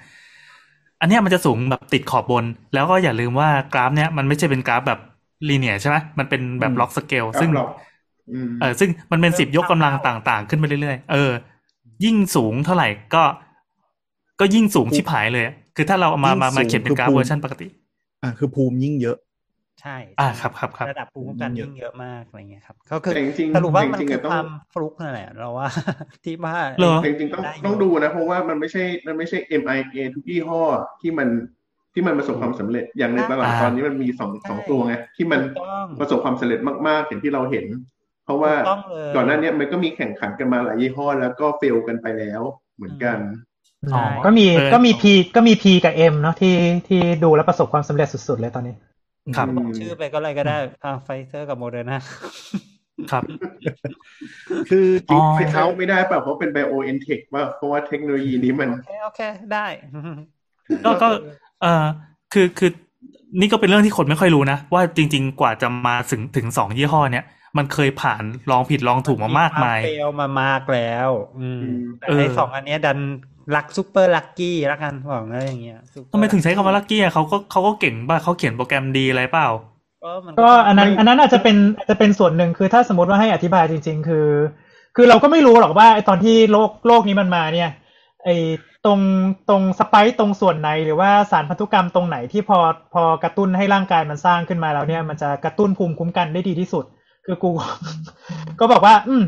[1.01, 4.99] อันเนี้ยมันจะสูงแบบติดขอบบน แล้วก็อย่าลืมว่ากราฟเนี้ยมันไม่ใช่เป็นกราฟแบบ
[5.49, 7.69] linear ใช่ไหมมันเป็นแบบอืม log scale ครับซึ่ง log
[8.33, 11.31] อืมเออซึ่งมันเป็นสิบยกกำลังต่างๆ ขึ้นไปเรื่อยๆ เออ
[12.05, 13.23] ยิ่งสูงเท่าไหร่ก็
[14.41, 17.69] ก็ยิ่งสูงชิบหายเลยอะคือถ้าเราเอามามามาเขียนเป็นกราฟเวอร์ชันปกติ
[18.23, 19.17] อะคือภูมิยิ่งเยอะ
[19.81, 25.69] ใช่ อ่าครับครับครับระดับภูมิคุ้มกันเยอะยิ่งเยอะมากอะไรเงี้ยครับก็คือแต่จริงๆสรุปว่ามันจริงๆคืออะต้องความฟลุกนั่นแหละ เราว่า
[26.25, 30.63] ที่ว่าเหรอจริงๆต้องได้ยู่ต้องดูนะ เพราะว่ามันไม่ใช่มันไม่ใช่ MIA ทุกยี่ห้อ
[31.01, 31.29] ที่มัน
[31.95, 37.67] ที่มันประสบความสำเร็จอย่างในตลาดอ่าตอนนี้มันมีสองสองตัวไงที่มันถูกต้องประสบความสำเร็จมากๆอย่างที่เราเห็น
[38.25, 42.43] เพราะว่าถูกต้องเลยก่อนหน้าเนี้ยมันก็มีแข่งขันกันมาหลายยี่ห้อ แล้วก็เฟลกันไปแล้ว
[42.77, 43.19] เหมือนกัน
[43.95, 46.55] อ๋อก็มีเออก็มี P ก็มี P กับ M เนาะที่
[46.89, 48.75] ที่ดูแล้วประสบความสำเร็จสุดๆเลยตอนนี้
[49.37, 51.99] ครับอืมชื่อไปก็อะไรก็ได้อ่าไฟเซอร์กับโมเดอร์นา
[53.13, 53.23] ครับ
[54.71, 59.21] คือจริงอ๋อคือเขาเขาไม่ได้เปล่าเพราะเป็น BioNTech ว่าเพราะว่าเทคโนโลยีนี้มัน โอเคโอเค
[59.53, 59.67] ได้
[60.85, 61.09] ก็ก็
[61.63, 61.85] เออ
[62.33, 62.71] คือคือ
[63.41, 67.25] นี่ก็เป็นเรื่องที่คนไม่ค่อยรู้นะ ว่าจริง ๆ กว่าจะมาถึงถึงสองยี่ห้อเนี้ย
[67.59, 71.09] มันเคยผ่านลองผิดลองถูกมามากมาย fai l มามากแล้ว
[71.39, 72.99] อืมอืมแต่เออไอ้สองอันเนี้ยดัน
[73.55, 79.49] luck super lucky ละกันบอกอะไรอย่างเงี้ย super ทำไมถึงใช้คำว่า lucky อะเขาก็เขาก็เก่งป่ะเขาเขียนโปรแกรมดีอะไรเปล่า
[80.05, 84.29] ก็มันก็อันนั้นไม่อันนั้นอาจจะเป็นอาจจะเป็นส่วนหนึ่งคือถ้าสมมติว่าให้อธิบายจริง ๆ คือ
[84.97, 87.71] คือเราก็ไม่รู้หรอกว่าไอตอนที่โรคโรคนี้มันมาเนี่ย
[88.25, 88.29] ไอ
[88.85, 89.01] ตรง
[89.49, 92.59] ตรง spike ตรงส่วนไหนหรือว่าสารพันธุกรรมตรงไหนที่พอ
[92.95, 96.85] พอกระตุ้นให้ร่างกายมันสร้างขึ้นมาแล้วเนี่ย มันจะกระตุ้นภูมิคุ้มกันได้ดีที่สุด
[97.27, 97.51] คือกู
[98.61, 99.23] ก็บอกว่า อืม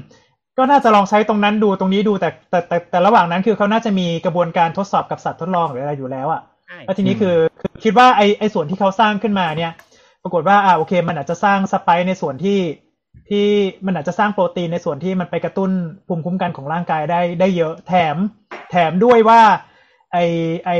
[0.58, 9.72] ก็น่าจะลองใช้ตรงนั้นดูตรงนี้ดูแต่แต่แต่แต่ระหว่างนั้นคือเขาน่าจะมีกระบวนการทดสอบกับสัตว์ทดลองหรืออะไรอยู่แล้วอะใช่แล้วทีนี้คือคือคิดว่าไอไอส่วนที่เขาสร้างขึ้นมาเนี่ย
[10.22, 12.58] ปรากฏว่าอ่าโอเค มันอาจจะสร้างสไปค์ในส่วนที่
[13.30, 13.46] ที่
[13.86, 15.70] มันอาจจะสร้างโปรตีนในส่วนที่มันไปกระตุ้น
[16.06, 18.16] ภูมิคุ้มกันของร่างกายได้ได้เยอะแถม
[18.70, 19.40] แถมด้วยว่า
[20.12, 20.18] ไอ
[20.66, 20.70] ไอ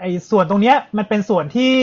[0.00, 1.74] ไอส่วนตรงเนี้ยมันเป็นส่วนที่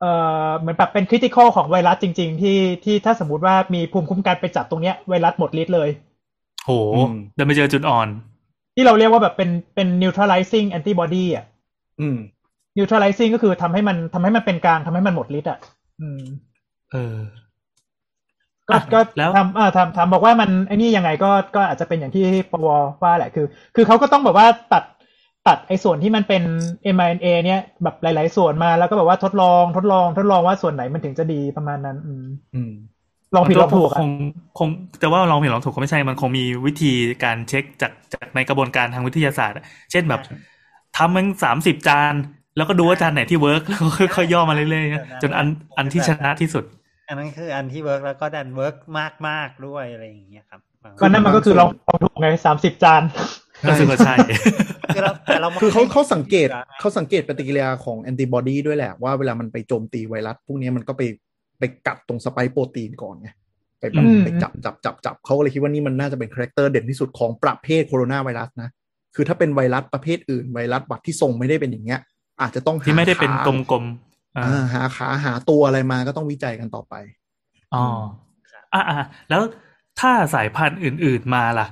[0.00, 0.12] เอ่
[0.46, 5.88] อเหมือนแบบเป็นคริติคอลของไวรัสจริง ๆ ที่ที่ถ้าสมมติว่ามีภูมิคุ้มกันไปจับตรงเนี้ยไวรัสหมดฤทธิ์เลย
[6.64, 8.08] โหอืมเดินไปเจอจุดอ่อน
[8.74, 11.44] ที่เราเรียกว่าแบบเป็นเป็น neutralizing antibody อะ
[12.00, 12.16] อืม
[12.76, 15.58] neutralizing ก็คือทำให้มันทำให้มันเป็นกลางทำให้มันหมดฤทธิ์อะ
[16.00, 16.22] อืม
[16.92, 17.16] เออ
[18.72, 22.68] ก็อะก็แล้วทำอ่าทำทำบอกว่ามันไอ้นี่ยังไงก็ก็อาจจะเป็นอย่างที่ปว
[23.02, 24.84] ว่าแหละคือ คือเขาก็ต้องแบบว่าตัด
[25.48, 26.42] ตัดไอ้ส่วนที่มันเป็น
[26.94, 32.72] mRNA เนี่ยแบบหลาย ๆ ส่วนมาแล้วก็แบบว่าทดลองทดลองทดลองว่าส่วนไหนมันถึงจะดีประมาณนั้น อืมอืม
[33.34, 34.10] ลองผิดลองถูกอะคง
[34.58, 34.68] คง
[35.00, 36.92] แต่ว่าลองผิดลองถูกก็ไม่ใช่มันคงมีวิธี
[37.24, 40.20] การเช็คจากจากในกระบวนการทางวิทยาศาสตร์อะเช่นแบบ
[40.96, 42.14] ทำมันสามสิบจาน
[42.56, 45.46] แล้วก็ดูว่าจานไหนที่ work แล้วก็ค่อยๆย่อมาเรื่อยๆนะจนอัน
[45.78, 46.64] อันที่ชนะที่สุด
[47.08, 50.60] อันนั้นคืออันที่ work แล้วก็ดัน work มากมากๆด้วยอะไรอย่างเงี้ยครับ
[51.00, 53.02] ก็นั่นมันก็คือลองผิดลองถูกไงสามสิบจาน
[53.68, 54.14] ก็คือก็ใช่
[54.94, 61.02] คือเราแต่เรามองคือเขาเขาสังเกตให้เขาสังเกตปฏิกิริยาของแอนติบอดีด้วยแหละว่าเวลามันไปโจมตีไวรัส พวกนี้มันก็ไป
[61.58, 63.28] ไปกัดตรง spike protein ก่อนไง
[63.78, 68.68] ไปแบบอืมไปจับจับจับจับเขาก็เลยคิดว่านี่มันน่าจะเป็น character เด่นที่สุดของประเภทโคโรนาไวรัสนะ
[69.14, 72.00] คือถ้าเป็นไวรัสประเภทอื่นไวรัสหวัดที่ทรงไม่ได้เป็นอย่างเงี้ย
[72.40, 74.11] อาจจะต้องหาที่ไม่ได้เป็นขากลมๆอ่าอ่า
[74.72, 76.94] หาขาหาตัวอะไรมาก็ต้องวิจัยกันต่อไป
[77.74, 77.84] อ๋อ
[78.74, 79.42] อะอะแล้ว
[80.00, 81.66] ถ้าสายพันธุ์อื่น ๆมาล่ะ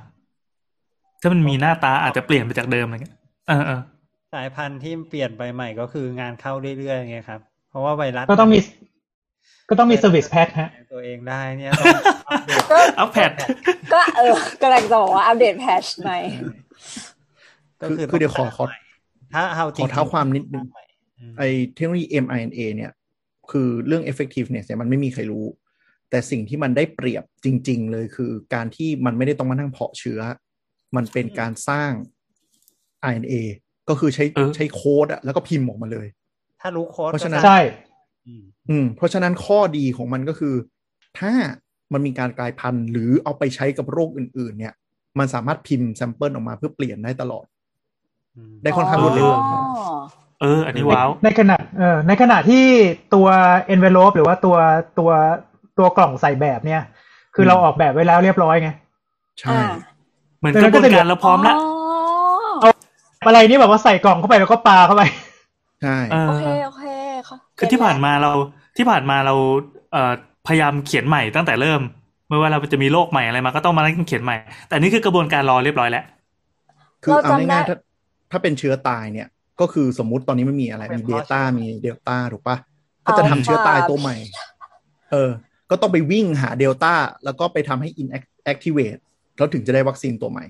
[1.20, 3.16] ถ้ามันมีหน้าตาอาจจะเปลี่ยนไปจากเดิมอะไรเงี้ย
[3.48, 3.80] เออเออ
[4.34, 7.40] สายพันธุ์ที่เปลี่ยนไปใหม่ก็คืองานเข้าเรื่อยๆไงครับ
[7.70, 8.58] เพราะว่าไวรัสก็ต้องมี
[9.68, 11.96] ก็ต้องมี service pack ฮะตัวเองได้เนี่ยต้อง
[12.30, 13.30] อัปเดตก็อัพแพด
[13.92, 16.18] ก็เออกำลังจะบอกว่าอัปเดตแพชใหม่
[17.80, 18.64] ก็คือคือเดี๋ยวขอขอ
[19.34, 20.89] ถ้าเอาจขริองเท้าความนิดนึงอืม
[21.38, 21.42] ไอ้
[21.74, 22.92] เทคโนโลยี mRNA เนี่ย
[23.50, 25.46] คือเรื่อง effectiveness เนี่ยมันไม่มีใครรู้
[26.10, 30.20] แต่สิ่งที่มันได้เปรียบจริง ๆ เลยคือการที่มันไม่ได้ต้องมานั่งเพาะเชื้อ
[30.96, 31.92] มันเป็นการสร้าง
[33.10, 33.34] RNA
[33.88, 36.06] ก็คือใช้เออใช้โค้ดอะแล้วก็พิมพ์ออกมาเลย
[36.60, 37.60] ถ้ารู้โค้ดเพราะฉะนั้นใช่
[38.26, 40.54] อืมอืมเพราะฉะนั้นข้อดีของมันก็คือ
[41.18, 41.32] ถ้า
[41.92, 44.74] มันมีการกลายพันธุ์ หรือเอาไปใช้กับโรคอื่น ๆ เนี่ย
[45.18, 47.46] มันสามารถพิมพ์ sample ออกมาเพื่อเปลี่ยนได้ตลอด
[48.36, 49.86] อืมได้ค่อนข้างรวดเร็วอ๋อ
[50.41, 52.64] เออ อันนี้ว้าว ในขณะเออในขณะที่
[53.14, 53.26] ตัว
[53.74, 54.57] envelope หรือว่าตัว
[54.99, 55.11] ตัว
[55.78, 56.82] ตัวกล่องใส่แบบเนี่ย
[57.34, 58.70] คือเราออกแบบไว้แล้วเรียบร้อยไง
[59.41, 59.68] ใช่อ่า
[60.38, 61.64] เหมือนกระบวนการเราพร้อมแล้วอ๋
[62.68, 62.70] อ
[63.26, 65.03] อะไรนี่แบบว่าใส่กล่องเข้าไปแล้วก็ปาเข้าไป
[65.82, 66.84] ใช่เอโออเคโอเค
[67.24, 68.30] เข้คือที่ผ่านมาเรา
[68.76, 69.34] ที่ผ่านมาเรา
[69.93, 70.12] เอ่อ
[70.47, 71.80] พยายามเขียนใหม่ตั้งแต่เริ่ม
[72.28, 74.36] เมื่อเวลาจะมีโรคใหม่อะไรมาก็ต้องมานั่งเขียนใหม่
[74.68, 76.05] แต่นี่คือกระบวนการรอเรียบร้อยแล้ว
[77.03, 77.76] คือเราเอาจำได้ง่ายๆถ้า
[78.30, 79.28] ถ้าเป็นเชื้อตายเนี่ย
[79.61, 82.56] ก็คือสมมุติตอนนี้มันมีอะไรมีเบต้ามีเดลต้าถูกปะ
[83.04, 84.16] ถ้าจะทำเชื้อตายตัวใหม่
[85.11, 85.30] เออ
[85.70, 86.94] ก็ต้องไปวิ่งหาเดลต้า
[87.24, 89.00] แล้วก็ไปทำให้ inactivate
[89.36, 90.44] แล้วถึงจะได้วัคซีนตัวใหม่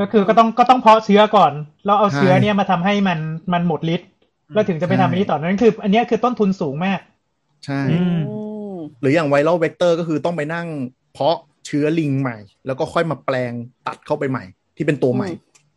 [0.00, 1.52] ก็คือก็ต้องก็ต้องเพาะเชื้อก่อน
[1.84, 3.18] แล้วเอาใช่เชื้อเนี่ยมาทำให้มัน
[3.52, 4.08] มันหมดฤทธิ์
[4.54, 7.00] แล้วถึงจะไปทำอันนี้ต่อนั้นคือ อันเนี้ยคือต้นทุนสูงมาก
[7.64, 8.38] ใช่อืมอื
[8.74, 10.66] มหรืออย่างไวรัลเวกเตอร์ก็คือต้องไปนั่ง
[11.12, 11.36] เพาะ
[11.66, 13.52] เชื้อลิงใหม่ แล้วก็ค่อยมาแปลง
[13.86, 14.44] ตัดเข้าไปใหม่
[14.76, 15.28] ที่เป็นตัวใหม่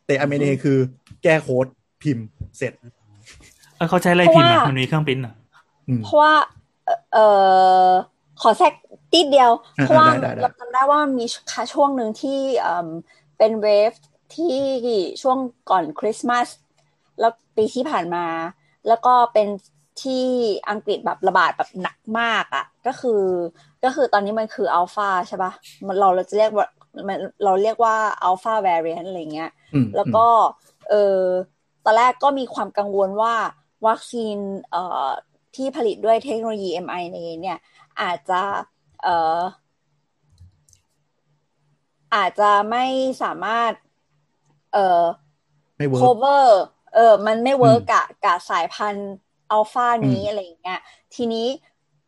[0.05, 0.77] แต่อเมเนคือ
[1.23, 1.67] แก้โค้ด
[2.03, 2.25] พิมพ์
[2.57, 2.73] เสร็จ
[3.75, 5.33] เออเขาใช้อะไรพิมพ์อะมันมีเครื่องปริ้นอะ
[5.87, 6.33] อืมเพราะว่า
[6.85, 7.25] เอ่อเอ่
[7.87, 7.91] อ
[8.41, 8.73] ขอแทรก
[9.13, 12.89] ติดเดียวอ่าเพราะว่าได้ได้ได้เราจำได้ว่ามันมีค่ช่วงหนึ่งที่เอ่อ
[13.37, 13.91] เป็นเวฟ
[14.35, 14.55] ที่
[15.21, 15.37] ช่วง
[15.69, 16.47] ก่อนคริสต์มาส
[17.19, 18.25] แล้วปีที่ผ่านมา
[18.87, 19.47] แล้วก็เป็น
[20.03, 20.25] ที่
[20.69, 23.23] อังกฤษแบบระบาดแบบหนักมากอะ่ะ ก็คือ
[23.83, 25.51] ก็คือตอนนี้มันคืออัลฟาใช่ปะ
[25.87, 26.67] มันเราเราจะเรียกว่า
[27.07, 30.25] มันเราเรียกว่าอัลฟาแวริ a n t อะไรเงี้ยอืมแล้วก็
[30.89, 31.21] เออ
[31.89, 33.35] ตอนแรกก็มีความกังวลว่า
[33.87, 34.37] วัคซีน
[34.71, 35.09] เอ่อ
[35.55, 37.57] ที่ผลิตด้วยเทคโนโลยี mRNA เนี่ย
[38.01, 38.41] อาจจะ
[39.03, 39.41] เอ่อ
[42.15, 42.85] อาจจะไม่
[43.23, 43.71] สามารถ
[44.73, 45.03] เอ่อ
[45.77, 46.45] ไม่ work cover
[46.95, 49.13] เออ มันไม่ work อืมกะกะสายพันธุ์
[49.51, 50.79] อัลฟานี้อืมอะไรอย่างเงี้ย
[51.15, 51.47] ทีนี้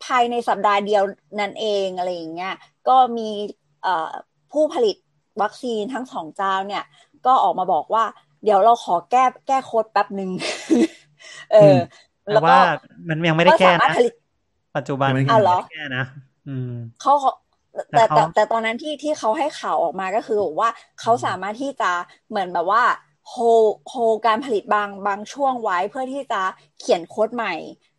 [0.06, 1.04] ภายในสัปดาห์เดียว
[1.40, 2.54] นั่นเองอะไรอย่างเงี้ย
[2.88, 3.30] ก็มี
[3.84, 4.10] เอ่อ
[4.52, 4.96] ผู้ผลิต
[5.42, 6.84] วัคซีนทั้งสองเจ้าเนี่ย
[7.26, 8.04] ก็ออกมาบอกว่า
[8.44, 10.30] เดี๋ยวเราขอแก้แก้โค้ดแป๊บหนึ่ง
[11.52, 11.76] เออ
[12.26, 12.60] แต่แล้วก็ว่า
[13.10, 14.14] มันยังไม่ได้แก้สามารถนะผลิต
[14.76, 16.06] ปัจจุบันยังไม่ได้อ้าวเหรอแก้นะ
[16.48, 16.72] อืม
[17.02, 17.32] เขาเขา
[17.96, 20.70] แต่แต่แต่เขาแต่ตอนนั้นที่ที่เขาให้ข่าวออกมาก็คือบอกว่า
[21.02, 21.92] เขาสามารถที่จะ
[22.30, 22.84] เหมือนแบบว่า
[23.30, 23.36] โฮ
[23.90, 26.42] โฮการผลิตบางบางช่วงไว้เพื่อที่จะ
[26.80, 27.54] เขียนโค้ดใหม่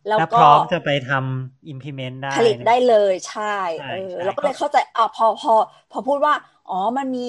[0.07, 5.53] แล้วแล้วก็พร้อมจะไปทำ implement ได้ ผลิตได้เลยใช่ใช่เออใช่เราก็เลยเข้าใจอะพอพอ
[5.91, 6.33] พอพูดว่า
[6.69, 7.27] อ๋อมันมี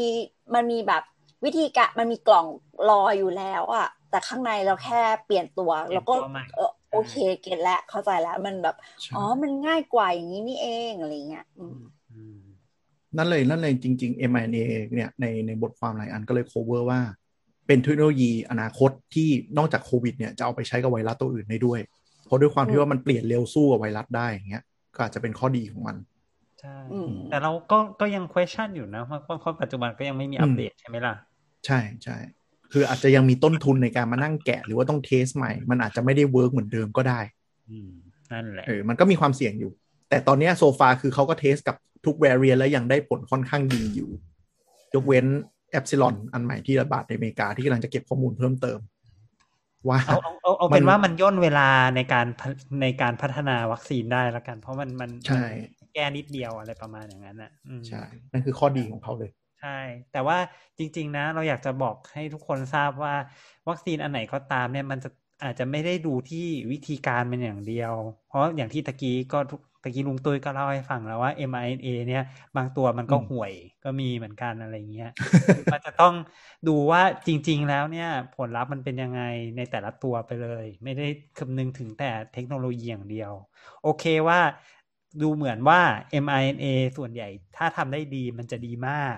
[0.55, 1.03] มันมีแบบ
[1.45, 2.47] วิธีการมันมีกล่อง
[2.89, 12.39] รออยู่แล้วอะแต่ข้างในเราแค่เปลี่ยนตัว แล้วก็ตัวใหม่เออโอเคเก็ตแล้วเข้าใจแล้ว มันแบบใช่อ๋อมันง่ายกว่าอย่างนี้นี่เองอะไรเงี้ยอืมอืม
[13.17, 17.01] นั่นเลยนั่นเลยจริง ๆ mRNA เนี่ยในในบทความหลายอันก็เลย cover ว่า
[17.67, 19.29] เป็นเทคโนโลยีอนาคตที่
[19.59, 21.81] นอกจากโควิดเนี่ยจะเอาไปใช้กับไวรัสตัวอื่นได้ด้วย
[22.27, 24.65] เพราะด้วยความที่ว่ามันเปลี่ยนเร็วสู้กับไวรัสได้อย่างเงี้ย
[24.95, 25.97] ก็อาจจะเป็นข้อดีของมัน
[26.61, 31.15] ใช่อืมแต่เราก็ก็ยัง question อยู่นะเพราะเพราะเพราะปัจจุบันก็ยังไม่มีอืมอัปเดตใช่ไหมล่ะ
[31.67, 32.17] ใช่ใช่
[32.73, 37.21] คืออาจจะยังมีต้นทุนในการมานั่งแกะหรือว่าต้อง test ใหม่ มันอาจจะไม่ได้ work เหมือนเดิมก็ได้
[37.71, 37.91] อืม
[38.33, 39.73] นั่นแหละเออมันก็มีความเสี่ยงอยู่
[40.09, 44.11] แต่ตอนเนี้ยโซฟาคือเขาก็เทสกับทุก v a r i a n t แล้วยังได้ผลค่อนข้างดีอยู่
[44.95, 45.27] ยกเว้น
[45.71, 48.79] epsilon อันใหม่ที่ระบาดในอเมริกาที่กำลังจะเก็บข้อมูลเพิ่มเติม
[49.89, 52.49] ว่าเอาเอาเอาเอามันเป็นว่ามันย่นเวลาในการพะ
[52.83, 55.45] ในการพัฒนาวัคซีนได้ละกัน เพราะมันมันใช่
[55.81, 58.03] มันแก้นิดเดียวอะไรประมาณอย่างนั้นอะอืมใช่
[58.33, 59.31] นั่นคือข้อดีของเขาเลย
[59.63, 59.79] ใช่
[60.13, 60.39] แต่ว่า
[60.79, 63.15] จริง ๆ นะ เราอยากจะบอกให้ทุกคนทราบว่า
[63.69, 65.09] วัคซีนอันไหนก็ตามเนี่ยมันจะ
[65.43, 67.95] อาจจะไม่ได้ดูที่วิธีการมันอย่างเดียว
[68.29, 72.23] เพราะอย่างที่ตะกี้ก็ทุกตะกี้ลุงตุ้ยก็เล่าให้ฟังแล้วว่า mRNA เนี่ย
[72.57, 73.53] บางตัวมันก็อืมห่วย
[73.85, 75.11] ก็มีเหมือนกันอะไรเงี้ย
[75.53, 76.15] คือมันจะต้อง
[76.69, 79.21] ดูว่าจริง ๆ แล้วเนี่ย ผลลัพธ์มันเป็นยังไง
[79.57, 81.07] ในแต่ละตัวไปเลย ไม่ได้
[81.39, 83.33] คำนึงถึงแต่เทคโนโลยีอย่างเดียว
[83.83, 84.41] โอเคว่า
[85.23, 85.81] ดูเหมือนว่า
[86.25, 86.65] mRNA
[86.97, 89.17] ส่วนใหญ่ถ้าทำได้ดีมันจะดีมาก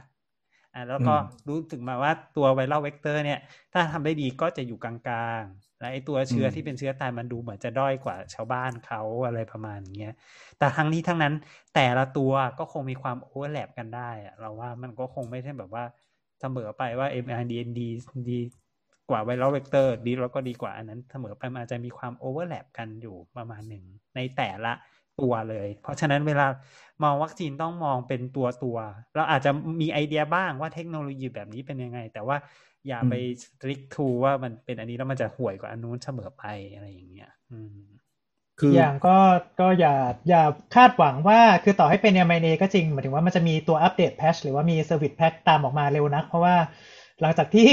[0.74, 1.16] อ่าแล้วก็อืม
[1.48, 3.40] รู้ถึงมาว่าตัว viral vector เนี่ย
[3.72, 4.94] ถ้าทำได้ดีก็จะอยู่กลา
[5.40, 10.12] งๆและไอ้ตัวเชื้ออมที่เป็นเชื้อตายมันดูเหมือนจะด้อยกว่าชาวบ้านเขาอะไรประมาณเนี้ย
[10.58, 11.34] แต่ทั้งนี้ทั้งนั้น
[11.74, 15.84] แต่ละตัวก็คงมีความ overlap กันได้อะเราว่ามันก็คงไม่ใช่แบบว่า
[16.40, 17.88] เสมอไปว่า mRNA ดี
[18.30, 18.40] ดี
[19.10, 23.84] กว่า viral vector ดีแล้วก็ดีกว่าอันนั้นเสมอไปมันอาจจะมีความ overlap กันอยู่ประมาณหนึ่ง
[24.16, 24.72] ในแต่ละ
[25.20, 26.46] ตัวเลย เพราะฉะนั้นเวลา
[27.02, 29.50] มองวัคซีนต้องมองเป็นตัวตัวๆเราอาจจะ
[29.80, 32.36] มีไอเดียบ้างว่าเทคโนโลยีแบบนี้เป็นยังไง แต่ว่า
[32.88, 36.44] อย่าไป strict to ว่ามันเป็นอันนี้แล้วมันจะห่วยกว่าอันนู้นเสมอไป
[36.74, 37.76] อะไรอย่างเงี้ยอืม
[38.60, 39.16] คืออย่างก็
[39.60, 39.96] ก็อย่า
[40.28, 40.42] อย่า
[40.74, 46.56] คาดหวังว่าคือต่อให้เป็น mRNA ก็จริงหมายถึงว่ามันจะมีตัวอัปเดตแพชหรือว่ามี Service Pack ตามออกมาเร็วนัก เพราะว่า
[47.20, 47.68] หลังจากที่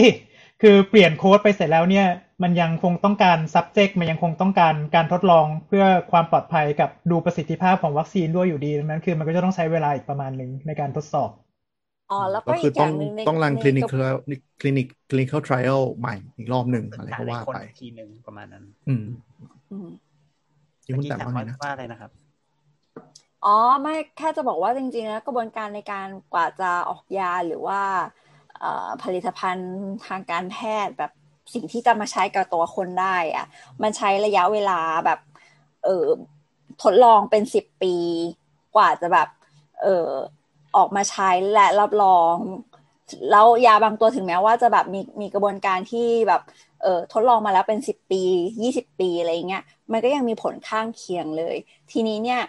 [0.62, 2.08] คือเปลี่ยนโค้ดไปเสร็จแล้วเนี่ย
[2.44, 11.30] มันยังคงต้องการ subject มันยังคงต้องการการทดลองเพื่อความปลอดภัยกับดูประสิทธิภาพของวัคซีนด้วยอยู่ดีดังนั้นคือมันก็จะต้องใช้เวลาอีกประมาณหนึ่งในการทดสอบ
[12.12, 14.10] อ๋อแล้วก็ก็คือีอกต้อองย่างหนึ่งในต้องรันในคลินิกกระ
[14.62, 19.04] คลินิกคลินิคทริอัลใหม่อีกรอบหนึ่งอะไรก็ว่าหลยคนไปอีกทีหนึ่งประมาณนั้น อืม
[19.72, 19.90] อืม
[20.86, 22.12] ที่คุณแต่เมื่อว่ากี้ไงนะว่าอะไรนะครับ
[23.46, 27.82] อ๋อไม่แค่จะบอกว่าจริงๆแล้วกระบวนการในการกว่าจะออกยาหรือว่า
[28.60, 29.72] เอ่อผลิตภัณฑ์
[30.08, 31.12] ทางการแพทย์แบบ
[31.54, 33.46] สิ่งที่จะมาใช้กับตัวคนได้อะ
[33.82, 35.20] มันใช้ระยะเวลาแบบ
[35.86, 36.06] เออ
[36.82, 37.96] ทดลองเป็นสิบปี
[38.76, 39.28] กว่าจะแบบ
[39.82, 40.10] เออ
[40.78, 42.36] ออกมาใช้และรับรอง
[43.32, 46.42] แล้วยาบางตัวถึงแม้ว่าจะแบบมีมีกระบวนการที่แบบ
[46.82, 48.22] เออทดลองมาแล้วเป็นสิบปี
[48.62, 51.56] ยี่สิบปีอะไรเงี้ยมันก็ยังมีผลข้างเคียงเลย
[51.92, 52.42] ทีนี้เนี่ย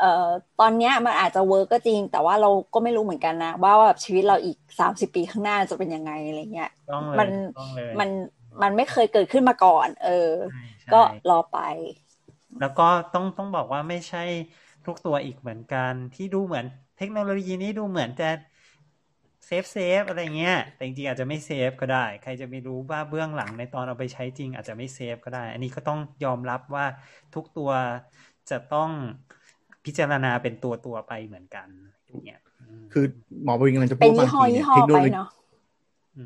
[0.00, 0.28] เอ่อ
[0.60, 7.28] ตอนเนี้ยมันอาจจะเวิร์กก็จริง แต่ว่าเราก็ไม่รู้เหมือนกันนะ ว่าแบบชีวิตเราอีกสามสิบปีข้างหน้าจะเป็นยังไงอะไรเงี้ยต้องเลยมัน
[7.58, 8.08] ต้องเลยมัน
[8.62, 11.00] มันไม่เคยเกิดขึ้นมาก่อน เออใช่ใช่ก็
[11.30, 11.58] รอไป
[12.60, 14.24] แล้วก็ต้องต้องบอกว่าไม่ใช่
[14.86, 16.66] ทุกตัวอีกเหมือนกันที่ดูเหมือน
[16.98, 18.30] เทคโนโลยีนี้ดูเหมือนจะ
[19.46, 26.86] safe safe อะไรเงี้ย แต่จริงๆอาจจะไม่ safe ก็ได้ ใครจะไม่รู้ว่าเบื้องหลังในตอนเอาไปใช้จริง อาจจะไม่ safe ก็ได้ อันนี้ก็ต้องยอมรับว่า
[27.34, 27.70] ทุกตัว
[28.50, 28.90] จะต้อง
[29.84, 31.68] พิจารณาเป็นตัวตัวๆไปเหมือนกัน
[32.06, 32.40] อย่างเงี้ย
[32.82, 33.04] มคือ
[33.44, 35.28] หมอประวิงกำลังจะพูเป็ดนบายี่งห้อทีเนี่ยี่ยห้อเทคโนไปโลยีเนาะ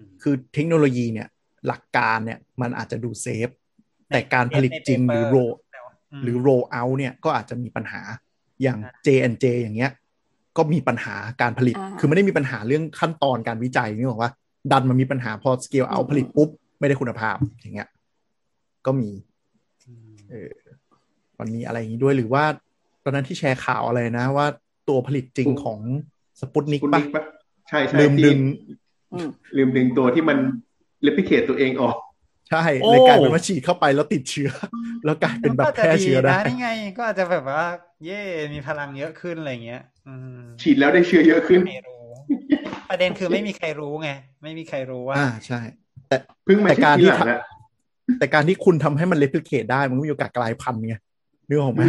[0.03, 1.29] มคือเทคโนโลยีเนี่ย
[1.69, 3.49] หลักการเนี่ยมันอาจจะดูเซฟ
[4.09, 5.37] แต่การผลิตจริงหรือโร
[5.73, 8.01] แต่ว่ามหรือ roll out เนี่ยก็อาจจะมีปัญหา
[8.63, 9.93] อย่าง J&J อย่างเงี้ย
[10.57, 14.31] ก็มีปัญหาการผลิตอ่าคือไม่ได้มีปัญหาเรื่องขั้นตอนการวิจัยนี่บอกว่า
[14.73, 16.49] ดันมันมีปัญหาพอ scale out อืมผลิตปุ๊บ
[16.79, 17.89] ไม่ได้คุณภาพอย่างเงี้ย
[18.87, 19.11] ก็มี
[19.87, 20.53] อืมเออ
[21.39, 22.45] มันมีอะไรอย่างนี้ด้วยหรือว่า
[23.05, 24.47] ตอนนั้นที่แชร์ข่าวอะไรนะ ว่า
[24.89, 25.81] ตัวผลิตจริงของ
[26.41, 27.25] สปุตนิกคุณปะนิกปะ
[27.69, 28.39] ใช่ใช่ลืมที่ดึง
[29.13, 30.39] อืมลืมดึงตัวที่มัน
[31.03, 31.97] เลปิเคตตัวเองออก
[32.51, 34.51] ใช่โอ้เลยกลายเป็นว่าฉีดเข้าไปแล้วติดเชื้อ
[35.05, 37.65] แล้วกลายเป็นแบบแพร่เชื้อได้ก็าจจะนะนี่ไง ก็อาจจะแบบว่า
[38.05, 38.23] เย่
[38.55, 42.07] มีพลังเยอะขึ้นอะไรเงี้ยอืมฉีดแล้วได้เชื้อเยอะขึ้นไม่รู้
[42.91, 44.11] ประเด็นคือไม่มีใครรู้ไง
[44.43, 45.61] ไม่มีใครรู้ว่าอ่าใช่
[46.45, 47.41] เพิ่งมาแต่เช็คการทีที่หลังทำอะ
[48.19, 50.97] แต่การที่คุณทำให้มันเล p ิเค e ได้มันก็มีโอกาสกลายพันธุ์ไง
[51.49, 51.83] นึกออกไหม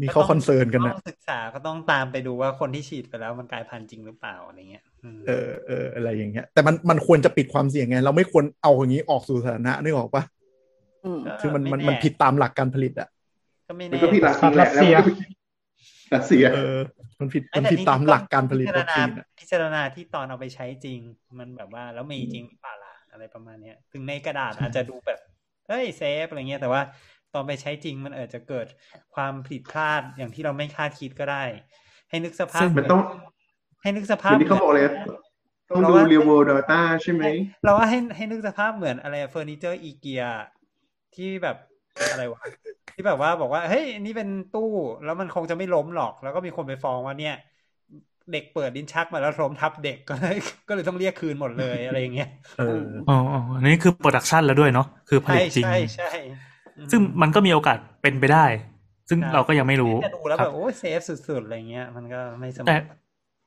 [0.00, 10.22] มีเขาคอนเซิร์นกันต้นะองศึกษาก็ต้องตามไปดูว่าคนที่ฉีดไปแล้วมันกลายพันธุ์จริงหรือเปล่าอะไรเงี้ยอืมเออเอออะไรอย่างเงี้ย แต่มันมันควรจะปิดความเสี่ยงไง เราไม่ควรเอาอย่างนี้ออกสู่สาธารณะนึกออกปะ
[11.04, 13.08] อืมคือมันมันไแมันผิดตามหลักการผลิตอะ
[13.68, 15.02] ก็ไม่มันแน่ก็พี่รัสแหละแล้วมันก็
[16.14, 16.78] รัสเซียเออ
[17.20, 21.00] มันผิดไอ้มันแต่ผิดตามหลักการผลิตพิวัจารณาคซีนอะพิจารณาที่ตอนเอาไปใช้จริง
[21.38, 25.18] มันแบบว่าแล้วมีจริงหรือเปล่าล่ะอะไรประมาณเนี้ยถึงในกระดาษอาจจะดูแบบ
[25.68, 26.82] เฮ้ยเซฟอะไรเงี้ยแต่ว่า
[27.34, 28.66] ตอนไปใช้จริงมันอาจจะเกิด
[29.14, 31.44] ความผิดพลาดอย่างที่เราไม่คาดคิดก็ได้
[32.10, 33.00] ให้นึกสภาพซึ่งมันต้อง
[33.82, 34.84] ให้นึกสภาเหมืพอนที่เขาบอกเลย
[35.70, 37.24] ต้องดู real world data ใช่ไหม
[37.62, 40.22] เราว่าให้ให้นึกสภาพเหมือนอะไรเฟอร์นิเจอร์อีเกีย
[41.14, 41.56] ที่แบบ
[42.10, 42.42] อะไรวะ
[42.94, 44.70] ที่แบบว่าบอกว่าเฮ้ยอันนี่เป็นตู้
[45.04, 47.34] แล้วมันคงจะไม่ล้มหรอก แล้วก็มีคนไปฟ้องว่าเนี่ย
[48.32, 50.36] เด็กเปิดลิ้นชักมาแล้วล้มทับเด็กก็เลย
[50.68, 52.28] ก็เลยต้องเรียกคืนหมดเลยอะไรอย่างเงี้ย
[52.58, 52.64] เออ
[53.08, 56.38] อ๋ออ๋ออันนี้คือ production แล้วด้วยเนาะคือผใช่ลิตจริงใช่ใช่อืม
[56.90, 58.44] ซึ่งมันก็มีโอกาสเป็นไปได้
[59.08, 62.76] ซึ่งใช่เราก็ยังไม่รู้จะดูแล้วคแบรับโอ้ย safe สุดๆอะไรเงี้ยมันก็ไม่สมแต่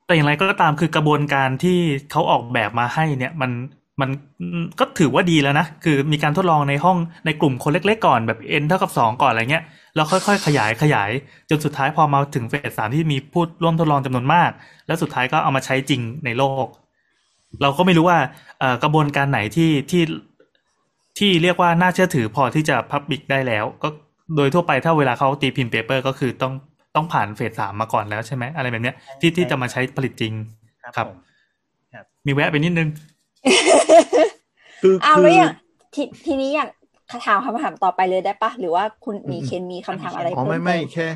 [0.05, 1.80] แต่อย่างไรก็ตามคือกระบวนการที่
[2.11, 3.51] เขาออกแบบมาให้เนี่ยมัน
[4.01, 4.09] มัน
[4.80, 9.63] ก็ถือว่าดีแล้วนะ คือมีการทดลองในห้องในกลุ่มคนเล็กๆก่อนแบบ n เท่ากับสองก่อนอะไรเงี้ย
[9.95, 11.09] แล้วค่อยๆ ขยายขยาย
[11.49, 14.49] จนสุดท้ายพอมาถึงเฟสสามที่มีผู้ร่วมทดลองจำนวนมาก
[14.88, 16.67] แล้วสุดท้ายก็เอามาใช้จริงในโลก
[17.61, 18.19] เราก็ไม่รู้ว่า
[18.59, 20.01] เอ่อกระบวนการไหนที่ที่
[21.18, 23.89] ที่เรียกว่าน่าเชื่อถือพอที่จะพับบิกได้แล้ว ก็
[24.36, 26.53] โดยทั่วไปถ้าเวลาเขาตีพิมพ์เปเปอร์ ก็คือต้อง
[26.95, 30.34] ต้องผ่านเฟสสามมาก่อนแล้วใช่ไหมอะไรแบบเนี้ยที่ที่จะมาใช้ผลิตจริง
[30.95, 31.18] ครับผม
[32.26, 32.89] มีแวะไปนิดนึง
[34.82, 35.51] คืออ้าวคืแล้วออย่าง
[35.93, 36.70] ทีทีนี้อยาก
[37.26, 41.07] ถามคำถามต่อไปเลยได้ปะหรือว่าคุณมีอืมเคนมีคำถามอะไรอ๋อเพิ่ไม่มไม่เติมแค่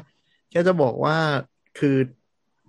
[0.50, 1.16] แค่จะบอกว่า
[1.76, 1.96] คือ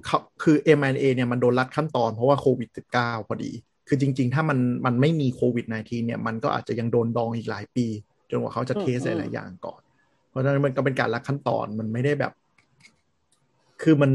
[0.05, 3.51] เขาคือ M&A เนี่ยมันโดนรัดขั้นตอนเพราะว่าโควิด -19 พอดี
[3.89, 7.87] คือจริง ๆ ถ้ามันมันไม่มีโควิด -19 เนี่ยมันก็อาจจะยังโดนดองอีกหลายปี
[8.31, 9.81] จนกว่าเขาจะเทสหลายๆอย่างก่อน
[10.29, 12.33] เพราะฉะนั้นมันก็เป็นการรัดขั้นตอนมันไม่ได้แบบ
[13.83, 14.13] คือมัน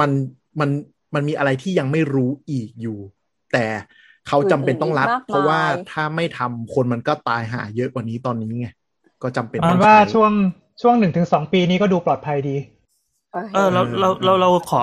[0.00, 0.10] มัน
[0.60, 0.70] มัน
[1.14, 2.98] มันมีอะไรที่ยังไม่รู้อีกอยู่
[3.52, 3.66] แต่
[4.28, 5.60] เขาจำเป็นต้องรัด เพราะว่า
[5.90, 8.68] ถ้าไม่ทำคนมันก็ตายหาเยอะกว่านี้ตอนนี้ไง
[9.22, 10.32] ก็จำเป็นมัต้อนงว่าใช้ช่วง
[10.82, 12.56] ช่วงหนึ่งถึงสองปีนี้ก็ดูปลอดภัยดี
[13.30, 14.82] โคเออเราเราเราเราขอ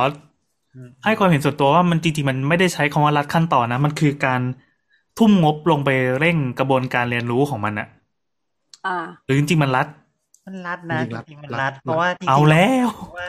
[1.03, 4.41] ให้ความเห็นส่วนตัวว่ามันจริงๆมันไม่ได้ใช้คำว่ารัดขั้นตอนนะ มันคือการ
[5.15, 7.88] ทุ่มงบลงไปเร่งกระบวนการเรียนรู้ของมันอะ
[8.86, 9.88] อ่าหรือจริงๆมันรัด
[10.45, 13.28] มันรัดนะจริงๆรัดจริงๆมันรัรัดดเพราะว่าจริงๆเอาแล้วว่า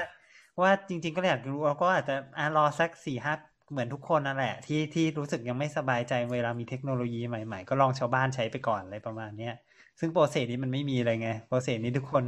[0.63, 3.35] ว่าจริง ๆ ก็อยากรู้เราก็อาจจะอะรอสักสี่ห้า
[3.71, 9.55] เหมือนทุกคนนั่นแหละ ที่ที่รู้สึกยังไม่สบายใจเวลามีเทคโนโลยีใหม่ๆ ก็ลองชาวบ้านใช้ไปก่อนอะไรประมาณเนี้ย
[10.01, 12.25] ซึ่งโปรเซสนี้มันไม่มีเลยไงโปรเซสนี้ทุกคน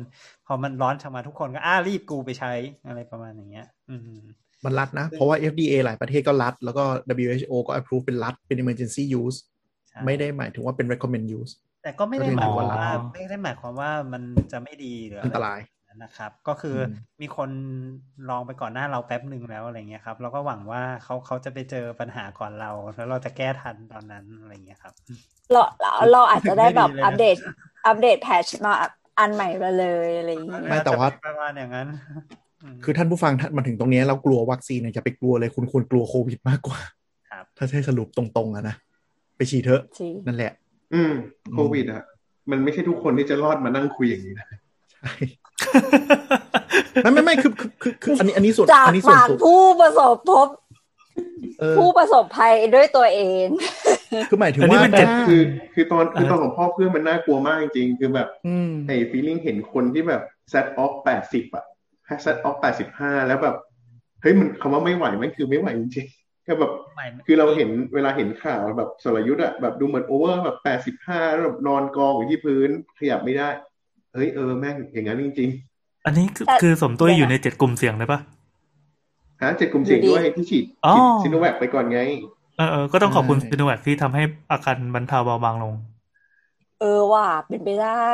[0.47, 2.53] พอมันร้อนชามาทุกคนก็อ้ารีบกูไปใช้
[2.87, 4.21] อะไรประมาณอย่างเงี้ย อืม
[4.65, 6.85] มันรัดนะ เพราะว่า FDA หลายประเทศก็รัด แล้วก็
[7.27, 9.39] WHO ก็ approve เป็นรัดเป็น emergency use
[9.89, 11.53] ใช่ไม่ได้หมายถึงว่าเป็น recommend use
[11.83, 15.61] แต่ก็ไม่ได้ก็หถืมายอความว่าว่ารัดไม่ได้หมายความว่ามันจะไม่ดีหรืออะอันตไรราย
[16.03, 17.51] นะครับ ก็คืออมมีคน
[18.31, 24.95] ลองไปก่อนหน้าเราแป๊บหนึ่งแล้วอะไรเงี้ยครับเราก็หวังว่าเขาเขาจะไปเจอปัญหาก่อนเรา แล้วเราจะแก้ทันตอนนั้นอะไรเงี้ยครับ
[25.53, 27.37] เราเราเราอาจจะได้แบบไม่ดีเลยนะอัปเดต
[27.87, 28.73] อัปเดตแพทชมา
[29.19, 32.50] อันใหม่มาเลยอะไรอย่างเงี้ยไม่แต่ว่าประมาณอย่างนั้นม
[32.85, 36.79] คือท่านผู้ฟังท่านมาถึงตรงนี้แล้วกลัววัคซีนเนี่ยจะไปกลัวเลยคุณควรกลัวโควิดมากกว่า
[37.31, 38.75] ครับ ถ้าใช้สรุปตรงๆอะนะ
[39.37, 40.53] ไปฉีดเถอะจริงนั่นแหละ
[40.95, 41.13] อืม
[41.53, 42.03] โควิดอะ
[42.51, 44.47] มันไม่ใช่ทุกคนที่จะรอดมานั่งคุยอย่างนี้นะ
[44.93, 45.13] ใช่
[47.03, 50.49] ไม่ไม่ไม่คือคือคือคืออันนี้อันนี้ส่วนจากอันนี้ส่วนปากตัวผู้ประสบพบ
[51.61, 53.47] เออผู้ประสบภัยด้วยตัวเอง
[54.31, 55.43] คือหมายถึงอันนี้ว่ามันเจ็ดถ้าคือ
[55.75, 61.65] คือตอนคือตอนของพ่อเพื่อนมันน่ากลัวมากจริงๆ คือแบบอืมไอ้ฟีลิ่งเห็นคนที่แบบ set off แปดสิบอะ
[62.25, 63.57] set off แปดสิบห้าแล้วแบบ
[64.23, 73.49] เฮ้ยมันคำว่าไม่ไหวมันคือไม่ไหวจริงๆก็แบบใหม่คือเราเห็นเวลาเห็นข่าวแบบสรยุทธ์อะแบบดูเหมือนโอเวอร์แบบแปดสิบห้าแล้วแบบนอนกองอยู่ที่พื้นขยับไม่ได้
[74.15, 75.51] เฮ้ยเออแม่งอย่างนั้นจริง
[76.07, 82.01] อันนี้คือแต่คือสมตุ้ยเดี๋ยวนะอยู่ในเจ็ดกลุ่มเสี่ยงเลยปะๆฮะเจ็ดกลุ่มเสี่ยงด้วยที่ฉีดอ๋อฉีดซิโนแวคไปก่อนไง
[82.57, 85.75] เออเออก็ต้องขอบคุณใช่ซิโนแวคที่ทำให้อาการบรรเทาเบาบางลง
[86.81, 88.11] เออว่าเป็นไปได้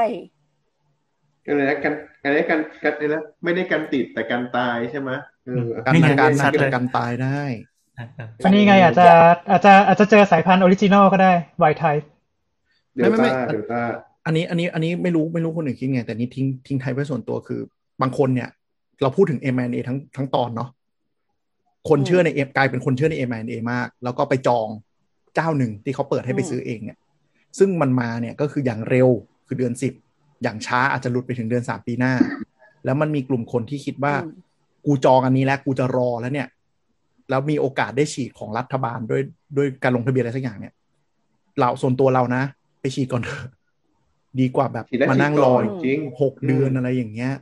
[1.47, 1.93] อะไรนะกัน
[2.23, 5.11] อะไรนะกันกันอะไรนะไม่ได้กันติดแต่กันตายใช่ไหม
[5.45, 7.41] เออการนี่ไงการชัดเลยกันตายได้
[8.45, 9.07] อันนี้ไงอาจจะ
[9.51, 12.09] อาจจะอาจจะเจอสายพันธุ์ original ก็ได้ไวไทป์
[12.95, 13.83] เดลไม่ไม่ต้าไม่เดลต้า
[14.27, 17.61] อันนี้อันนี้อันนี้ไม่รู้ไม่รู้คนอื่นคิดไง แต่นี่ทิ้งทิ้งไทยไว้ส่วนตัวคือ
[18.03, 18.49] บางคนเนี่ย
[19.03, 20.69] เราพูดถึง M&A ทั้งทั้งตอนเนาะ
[21.89, 24.69] คนอืมเชื่อในเอกลายเป็นคนเชื่อใน M&A มาก แล้วก็ไปจอง
[25.35, 26.99] เจ้าหนึ่งที่เขาเปิดให้ไปอืมซื้อเองเนี่ย
[27.59, 29.09] ซึ่งมันมาเนี่ยก็คืออย่างเร็ว
[29.47, 29.93] คือเดือนสิบ
[30.43, 32.13] อย่างช้าอาจจะหลุดไปถึงเดือนสามปีหน้า
[32.85, 34.29] แล้วมันมีกลุ่มคนที่คิดว่าอืม
[34.87, 36.49] กูจองอันนี้แล้วกูจะรอแล้วเนี่ย
[37.31, 39.23] แล้วมีโอกาสได้ฉีดของรัฐบาลด้วย
[39.57, 40.73] ด้วยการลงทะเบียนอะไรสักอย่างเนี่ย
[41.59, 42.43] เราส่วนตัวเรานะ
[42.81, 43.45] ไปฉีดก่อนเถอะ
[44.41, 47.33] ดีกว่าแบบฉีดได้มานั่งฉีดรก่ออนอีกจริงหกเดือนอืมอะไรอย่างเงี้ย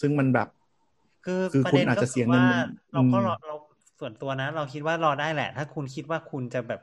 [0.00, 0.48] ซึ่งมันแบบ
[1.24, 2.44] คือคือประคุณเด็นอาจก็จะเสีคืยอเงินว่า
[2.92, 3.56] เราก็อืมรอเรา
[4.00, 6.80] ส่วนตัวนะ เราคิดว่ารอได้แหละ ถ้าคุณคิดว่าคุณจะแบบ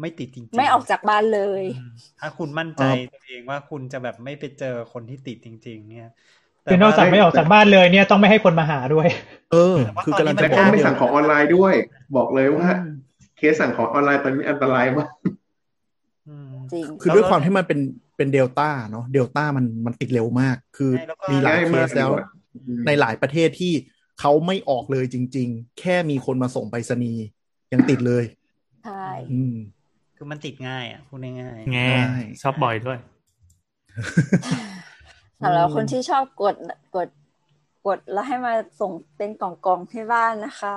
[0.00, 6.10] ไม่ติดจริงๆ ไม่ออกจากบ้านเลยอืมถ้าคุณมั่นใจตัวเองว่าคุณจะแบบไม่ไปเจอคนที่ติดจริง ๆ เนี่ย
[6.62, 9.08] แต่คือนอกจากไม่ออกจากบ้านเลยเนี่ยต้องไม่ให้คนมาหาด้วย
[9.52, 11.74] เออแต่ว่าคือกำลังตอนนี้จะและบอกก็ไม่เดี๋ยวสั่งของออนไลน์ด้วย
[12.16, 12.66] บอกเลยว่า
[13.36, 15.10] เคสสั่งของออนไลน์ตอนนี้อันตรายมาก
[16.28, 17.80] อืมจริงคือด้วยความที่มันเป็น
[18.16, 22.26] เป็นเดลต้าเนาะเดลต้ามันมันติดเร็วมาก คือใช่แล้วก็มีหลายง่ายเคมากสแล้วเลยว่ะ
[22.86, 23.72] ในหลายประเทศที่
[24.20, 27.24] เขาไม่ออกเลยจริง ๆ แค่มีคนมาส่งไปรษณีย์
[27.72, 28.24] ยังติดเลย
[28.84, 29.54] ใช่อืม
[30.22, 32.98] คือมันติดง่ายอะพูดง่ายๆแง่ใช่ชอบบ่อยด้วย
[35.42, 36.54] สำหรับคนที่ชอบกด
[36.96, 37.08] กด
[37.86, 40.74] กดแล้วให้มาส่งเป็นกล่องๆที่บ้านนะคะ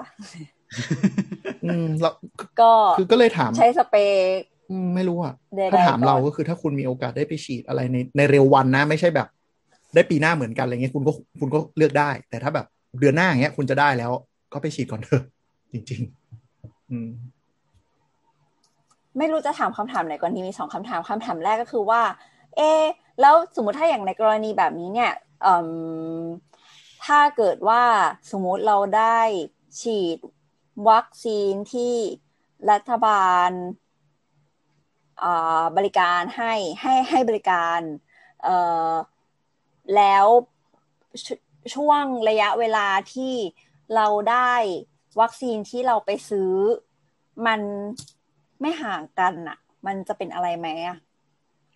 [1.66, 2.14] อืมแล้ว
[2.62, 9.28] ก็คือก็เลยถามใช้สเปรย์อืมไม่รู้อะใดๆถ้าถามเราก่อนก็คือถ้าคุณมีโอกาสได้ไปฉีดอะไรในในเร็ววันนะ ไม่ใช่แบบ
[9.94, 12.66] ได้ปีหน้าเหมือนกันอะไรเงี้ยคุณก็คุณก็เลือกได้ แต่ถ้าแบบ
[13.00, 14.12] เดือนหน้าอย่างเงี้ย คุณจะได้แล้ว
[14.54, 15.24] ก็ไปฉีดก่อนเถอะ
[15.74, 16.02] จริง
[16.46, 17.10] ๆ อืม
[19.18, 22.02] ไม่รู้จะถามคำถามไหนก่อนดีมีสองคำถามคำถามแรกก็คือว่า
[22.58, 22.62] เอ
[23.22, 25.12] แล้วสมมติถ้าอย่างในกรณีแบบนี้เนี่ย
[27.06, 27.84] ถ้าเกิดว่า
[28.32, 29.20] สมมติเราได้
[29.82, 30.18] ฉีด
[30.90, 31.96] วัคซีนที่
[32.72, 33.50] รัฐบาล
[35.78, 37.80] บริการให้ให้ให้บริการ
[39.96, 40.26] แล้ว
[41.26, 41.28] ช
[41.76, 43.34] ช่วงระยะเวลาที่
[43.96, 44.54] เราได้
[45.22, 46.52] วัคซีนที่เราไปซื้อ
[47.46, 47.62] มัน
[48.62, 50.98] ไม่ห่างกันอะมันจะเป็นอะไรไหมอะ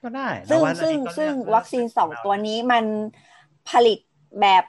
[0.03, 2.83] ก็ได้ ซึ่งแต่ว่าอันซึ่งนี้ก็ซึ่งเลือกวัคซีนสองตัวนี้มัน
[3.69, 3.99] ผลิต
[4.41, 4.63] แบบ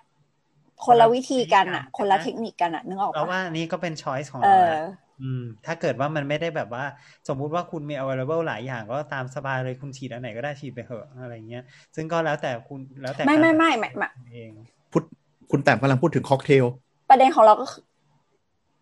[0.85, 4.81] คนละวิธีกันอะคนละเทคนิคกันอะนึกออกเราว่าปะอันนี้ก็เป็นช้อยส์ของเอเราอแหละ
[5.23, 6.85] อืมถ้าเกิดว่ามันไม่ได้แบบว่า
[7.29, 14.51] สมมุติว่าคุณมี available หลายอย่างก็ตามสบายเลยคุณฉีดอันไหนก็ได้ฉีดไปเถอะอะไรเงี้ย ซึ่งก็แล้วแต่คุณแล้วแต่ไม่การไม่ไม่ตัดไม่ไม่สินใจเอง
[14.93, 15.03] พูด
[15.51, 16.65] คุณแต้มกำลังพูดถึงค็อกเทล
[17.09, 17.85] ประเด็นของเราก็คือ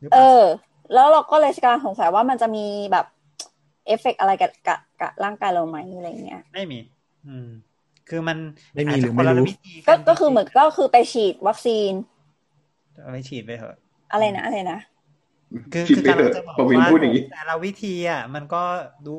[0.00, 0.42] หรือเปเอล่าอ
[0.94, 3.06] แล้วเราก็เลยกำลังสงสัยว่ามันจะมีแบบ
[3.88, 6.78] เอฟเฟกต์อะไรกับกับกับร่างกายเราไหมอะไรเงี้ย ไม่มี
[7.26, 7.48] อืม
[8.08, 8.38] คือมัน
[8.74, 11.92] ไม่มีาจหรืจะอคนละไม่รู้วิธีก็นก็คือเหมือนก็คือไปฉีดวัคซีน
[13.02, 13.76] เอาไปฉีดไปเถอะ
[14.12, 14.78] อะไรนะอะไรนะ
[15.72, 18.62] คือฉีดคือไปการเถอะจะบอกปวินว่าพูดอย่างนี้แต่ละวิธีอะมันก็
[19.06, 19.14] ดู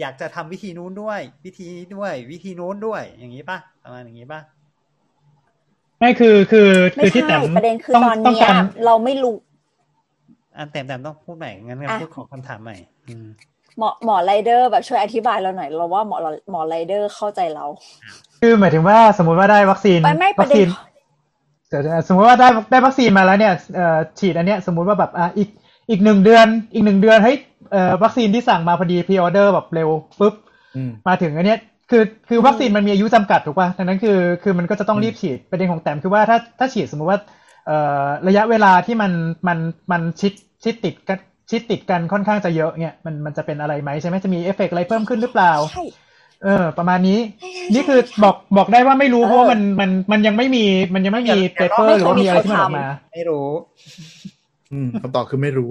[0.00, 4.40] อยากจะทำวิธีนู้นด้วย วิธีนี้ด้วย วิธีนู้นด้วย อย่างนี้ป่ะประมาณอย่างนี้ป่ะ
[6.00, 9.36] ไม่คือคือไม่คือที่ใช่แต่ประเด็นคือต้องตอนต้องเนี้ยการเราไม่รู้
[10.56, 12.76] อันแต่แต่ต้องพูดใหม่งั้นงั้นอะพูดขอคำถามใหม่
[13.08, 13.26] อืม
[13.78, 16.18] หมอหมอไรเดอร์แบบช่วยอธิบายเราหน่อยเราว่าหมอ
[16.50, 17.64] หมอไรเดอร์เข้าใจเรา
[18.40, 20.68] คือหมายถึงว่าสมมุติว่าได้วัคซีนไม่ไม่ปวัระคเด็ซีนน
[21.68, 25.48] เดี๋ยวๆสมมติว่าได้ได้วัคซีนมาแล้วเนี่ยเอ่อฉีดอันเนี้ยสมมุติว่าแบบอะอีก
[25.90, 27.36] อีกหนึ่งเดือนอีกหนึ่งเดือนเฮ้ย
[27.72, 29.88] เอ่อวัคซีนที่สั่งมาพอดีพ r ออเดอร์แบบเร็ว
[30.20, 30.34] ปุ๊บ
[30.76, 31.58] อืมมาถึงอันเนี้ย
[31.90, 37.18] คือคือวัคซีนมันมีอายุจำกัดถูกป่ะดังนั้นคือคือมันก็จะต้องรีบฉีดประเด็นของแต้มคือว่าถ้าถ้าฉีดสมมุติว่า
[37.66, 39.12] เอ่อระยะเวลาที่มัน
[39.48, 39.58] มัน
[39.92, 40.32] มันชิด
[40.64, 40.94] ชิดติด
[41.48, 45.84] กันชิดติดกันค่อนข้างจะเยอะเนี่ยมันมันจะเป็นอะไรไหมใช่ไหมจะมีเอฟเฟกต์อะไรเพิ่มขึ้นหรือเปล่าใช่
[46.44, 53.48] เออ ประมาณนี้ใช่ใช่นี่คือใช่บอกบอกได้ว่าไม่รู้เออเพราะว่ามันมันมันยังไม่มีมันยังไม่มี paper ไม่หเคยรือว่ามีอะไรที่มันออกมีใครทำมา ไม่รู้
[54.72, 55.70] อืมคำตอบคือไม่รู้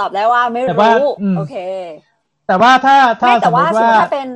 [0.00, 1.56] ตอบได้ว่าไม่แต่ว่ารู้อืมโอเค
[2.48, 4.28] แต่ว่าถ้าถ้าไม่สแต่มมว่าติสมมว่าติถ้าเป็น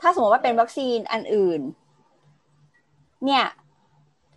[0.00, 1.60] ถ้าสมมติว่าเป็นวัคซีนอันอื่น
[3.24, 3.44] เนี่ย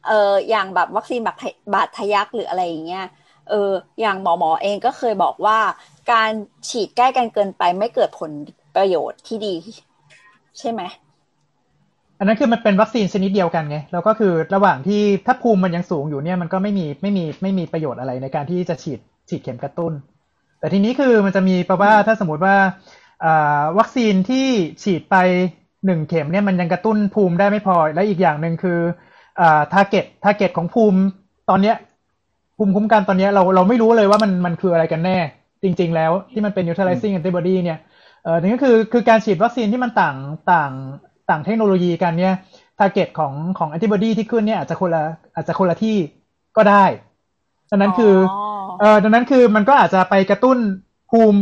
[0.08, 1.38] เอออย่างแบบวัคซีนแบบ
[1.74, 3.06] บาดทะยักหรืออะไรอย่างเงี้ย
[3.52, 3.72] เออ
[4.02, 5.60] อย่างหมอหมอเองก็เคยบอกว่า
[6.12, 6.32] การ
[6.70, 8.32] ฉีดใกล้กันเกินไปไม่เกิดผล
[8.76, 9.56] ประโยชน์ที่ดี
[10.60, 10.82] ใช่ไหม
[12.18, 19.00] อันนั้นคือมันเป็นวัคซีนชนิดเดียวกันไง แล้วก็คือระหว่างที่ถ้าภูมิมันยังสูงอยู่เนี่ยมันก็ไม่มีไม่มีไม่มีประโยชน์อะไรในการที่จะฉีด
[19.30, 19.94] ฉีดเข็มกระตุ้น
[20.60, 22.56] แต่ทีนี้คือมันจะมีแปลว่าถ้าสมมติว่า
[23.80, 24.48] วัคซีนที่
[24.84, 25.16] ฉีดไป
[25.86, 28.80] หนึ่งเข็มเนี่ยมันยังกระตุ้นภูมิได้ไม่พอ และอีกอย่างหนึ่งคือ
[29.42, 31.00] อ่า target target ของภูมิ
[31.50, 31.76] ตอนเนี้ย
[32.64, 35.18] ภูมิคุ้มกันตอนเนี้ยเราเราไม่รู้เลยว่ามันมันคืออะไรกันแน่
[35.64, 37.80] จริง ๆ แล้วที่มันเป็น neutralizing antibody เนี่ย
[38.24, 40.16] เออนี่ก็คือคือการฉีดวัคซีนที่มันต่าง
[40.52, 40.72] ต่าง
[41.30, 42.34] ต่างเทคโนโลยีกันเนี่ย
[42.78, 45.04] target ของของ antibody ที่ขึ้นเนี่ยอาจจะคนละ
[45.36, 45.98] อาจจะคนละที่
[46.58, 46.86] ก็ได้
[47.70, 48.34] ดังนั้นคืออ
[48.80, 50.58] เออดังนั้นคือมันก็อาจจะไปกระตุ้น
[51.12, 51.40] ภูมิ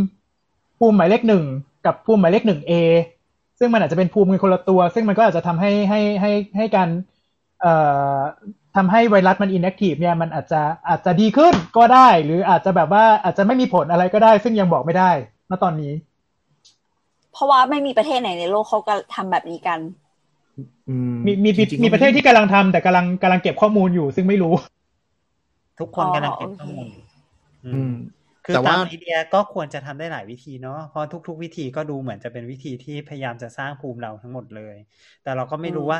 [0.79, 1.43] ภูมิหมายเลขหนึ่ง
[1.85, 2.71] กับภูมิหมายเลขหนึ่ง A
[3.59, 6.89] ซึ่งมันอาจจะเป็นภูมิกันคนละตัว ซึ่งมันก็อาจจะทำให้ให้ให้ให้การ
[7.61, 7.73] เอ่
[8.15, 8.19] อ
[8.79, 15.11] ทำให้ไวรัสมัน inactive เนี่ยมันอาจจะอาจจะดีขึ้นก็ได้ หรืออาจจะแบบว่าอาจจะไม่มีผลอะไรก็ได้ ซึ่งยังบอกไม่ได้
[15.49, 15.93] ณตอนนี้
[17.33, 19.79] เพราะว่าไม่มีประเทศไหนในโลกเขาก็ทำแบบนี้กัน
[20.89, 24.53] อืมมีมีจริงๆมีประเทศที่กำลังทำแต่กำลังกำลังเก็บข้อมูลอยู่ ซึ่งไม่รู้
[25.79, 27.05] ทุกคนอ๋อกำลังเก็บโอเคข้อมูลอยู่
[27.65, 27.93] อือืมม
[28.45, 34.75] คือแต่ตาว่ามไอเดียก็ควรจะทำได้หลายวิธีเนาะเพราะทุก ๆ วิธีก็ดูเหมือนจะเป็นวิธีที่พยายามจะสร้างภูมิเราทั้งหมดเลย
[35.23, 35.99] แต่เราก็ไม่รู้ว่า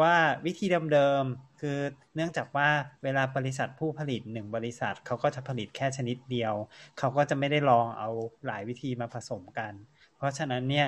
[0.00, 0.14] ว่า
[0.46, 1.80] วิธีเดิมๆ คือ
[2.14, 2.68] เนื่องจากว่า
[3.04, 6.54] เวลาบริษัทผู้ผลิตหนึ่งบริษัทเขาก็จะผลิตแค่ชนิดเดียว
[6.98, 8.08] เขาก็จะไม่ได้ลองเอา
[8.46, 9.72] หลายวิธีมาผสมกัน
[10.16, 10.86] เพราะฉะนั้นเนี่ย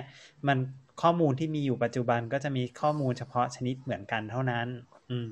[0.49, 0.59] มัน
[1.03, 4.67] ข้อมูลที่มีอยู่ปัจจุบันก็จะมีข้อมูลเฉพาะชนิดเหมือนกันเท่านั้น
[5.11, 5.29] อืม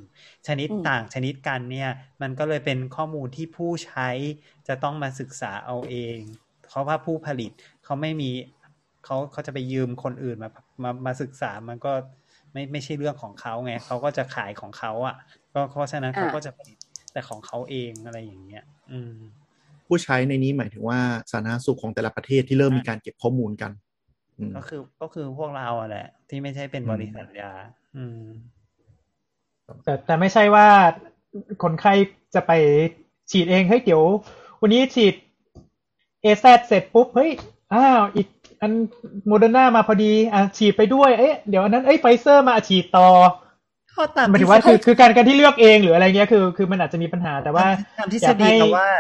[0.47, 1.91] ชนิดต่างชนิดกันเนี่ย
[2.23, 4.09] มันก็เลยเป็นข้อมูลที่ผู้ใช้
[4.69, 6.19] จะต้องมาศึกษาเอาเอง
[6.69, 7.51] เพราะว่าผู้ผลิต
[7.85, 8.31] เขาไม่มี
[9.05, 10.51] เขาเขาจะไปยืมคนอื่นมา
[10.83, 11.93] มามาศึกษามันก็
[12.53, 15.17] ไม่ไม่ใช่เรื่องของเขาไงเขาก็จะขายของเขาอะ
[15.55, 16.79] ก็เพราะฉะนั้นเขาก็จะผลิต
[17.13, 19.15] แต่ของเขาเองอะไรอย่างเงี้ย อืม
[19.87, 21.01] ผู้ใช้ในนี้หมายถึงว่า
[21.31, 23.73] สาธารณสุขของแต่ละประเทศที่เริ่มมีการเก็บข้อมูลกัน
[24.39, 27.53] อืมก็คือก็คือพวกเราอะแหละ ที่ไม่ใช่เป็นอืมบริษัทยา
[27.97, 28.21] อืม
[29.85, 30.67] แต่แต่ไม่ใช่ว่า
[31.63, 31.93] คนไข้
[32.35, 32.53] จะไป
[33.31, 34.03] ฉีดเองเฮ้ยเดี๋ยว
[34.61, 35.15] วันนี้ฉีด
[36.23, 37.31] เอซเสร็จปุ๊บเฮ้ย
[37.73, 38.29] อ้าวอีก
[38.63, 38.73] อัน
[39.27, 43.09] โมเดอร์นามาพอดีอะฉีดไปด้วยเอ๊ะเดี๋ยวอันนั้นเอ้ยไฟเซอร์มาฉีดต่อ
[43.97, 47.67] ก็ตามหมายถึงว่าคือคือการการที่เลือกเองหรืออะไรเงี้ยคือ คือมันอาจจะมีปัญหาแต่ว่า
[47.99, 48.91] ตามทฤอษยากฎีให้เราว่า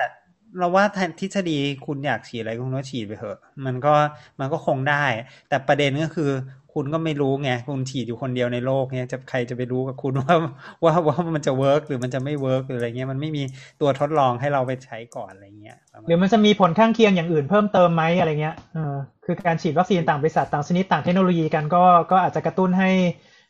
[0.58, 3.94] เราว่าแทนทฤษฎีคุณอยากฉีดอะไรคุณก็ฉีดไปเถอะ มันก็
[4.40, 5.04] มันก็คงได้
[5.48, 6.30] แต่ประเด็นก็คือ
[6.74, 10.36] คุณก็ไม่รู้ไงคุณฉีดอยู่คนเดียวในโลกเนี่ยจะใครจะไปรู้กับคุณว่า
[10.84, 13.42] ว่าว่ามันจะ work หรือมันจะไม่ work หรืออะไรเงี้ยมันไม่มี
[13.80, 18.94] ตัวทดลองให้เราไปใช้ก่อนอะไรเงี้ยประมาณหรือมันจะมีผลข้างเคียงอย่างอื่นเพิ่มเติมไหมอะไรเงี้ยเออ
[19.24, 22.90] คือการฉีดวัคซีนต่างบริษัทต่างชนิดต่างเทคโนโลยีกันก็ก็อาจจะกระตุ้นให้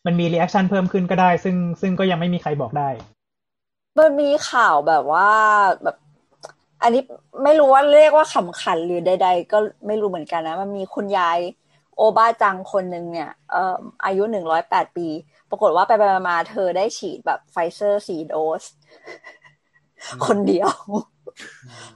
[0.07, 2.89] มันมี reaction เพิ่มขึ้นก็ได้ ซึ่งซึ่งก็ยังไม่มีใครบอกได้
[3.99, 5.31] มันมีข่าวแบบว่า
[5.83, 5.97] แบบ
[6.83, 7.03] อันนี้
[7.45, 11.39] ไม่รู้ว่าเรียกว่าขำขันหรือใด ๆ ก็ไม่รู้เหมือนกันนะ มันมีคุณยาย
[11.97, 15.09] โอบาจังคนหนึ่งเนี่ยเอ่ออายุหนึ่งร้อยแปดปี
[15.51, 18.63] ปรากฏว่าไปไปมาๆเธอได้ฉีดแบบไฟเซอร์สี่โดส
[20.27, 20.71] คนเดียว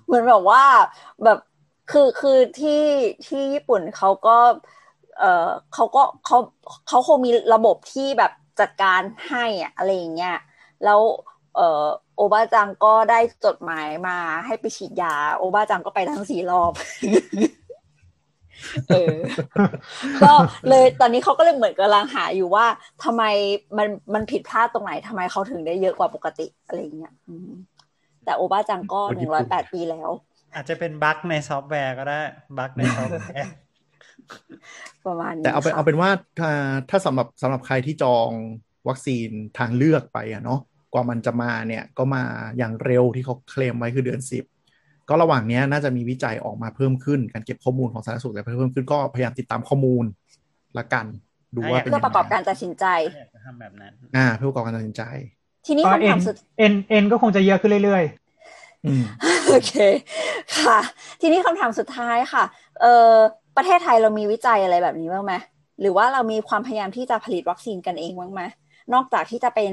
[0.06, 0.64] เหมือนแบบว่า
[1.24, 1.38] แบบ
[1.90, 2.84] คือคือที่
[3.26, 4.36] ที่ญี่ปุ่นเขาก็
[5.18, 6.38] เออเขาก็เขา
[6.88, 10.36] เขาคงมีระบบที่แบบจัดการให้อะอะไรอย่างเงี้ย
[10.84, 11.00] แล้ว
[11.56, 11.84] เออ
[12.16, 16.72] โอบาจังก็ได้จดหมายมาให้ไปฉีดยา โอบาจังก็ไปทั้งสี่รอบ
[18.88, 19.14] เออ
[20.22, 20.32] ก็
[20.68, 22.66] เลยตอนนี้เขาก็เลยเหมือนกำลังหาอยู่ว่า
[23.04, 23.22] ทำไม
[23.78, 27.50] มันมันผิดพลาดตรงไหนทำไมเขาถึงได้เยอะกว่าปกติอะไรอย่างเงี้ยอืม
[28.24, 30.10] แต่โอบาจังก็หนึ่งร้อยแปดปีแล้ว
[30.54, 32.20] อาจจะเป็น bug ในซอฟต์แวร์ก็ได้
[32.58, 33.52] bug ในซอฟต์แวร์
[35.06, 36.50] ประมาณนี้แต่เอาเป็นค่ะเอาเป็นว่าถ้า
[36.90, 38.30] ถ้าสำหรับสำหรับใครที่จอง
[38.88, 39.28] วัคซีน
[39.58, 40.60] ทางเลือกไปอะเนาะ
[40.92, 42.22] กว่ามันจะมาเนี่ยก็มา
[42.58, 44.44] อย่างเร็วที่เขาเคลมไว้คือเดือนสิบ
[45.08, 50.04] ก็ระหว่างเนี้ยน่าจะมีวิจัยออกมาเพิ่มขึ้นการเก็บข้อมูลของสาธารณสุขแต่เพิ่มขึ้นก็พยายามติดตามข้อมูล
[50.78, 51.06] ละกัน
[51.54, 52.84] ดูว่าเป็นเพื่อยังประกอบไงการตัดสินใจ
[53.18, 55.02] อยากจะทำแบบนั้นอ่าเพื่อประกอบการตัดสินใจ
[55.66, 58.04] ทีนี้ก็คำเอ็ถานมสุดเอ็นเอ็นก็คงจะเยอะขึ้นเรื่อย
[58.86, 59.04] อืม
[59.48, 59.72] โอเค
[60.58, 60.78] ค่ะ
[61.20, 62.44] ทีนี้คำถามสุดท้ายค่ะ
[62.80, 63.12] เออ
[63.56, 65.32] ประเทศไทยเรามีวิจัยอะไรแบบนี้บ้างไหม
[65.80, 68.42] หรือว่าเรามีความพยายามที่จะผลิตวัคซีนกันเองบ้างไหม
[68.94, 69.66] นอกจากที่จะเป็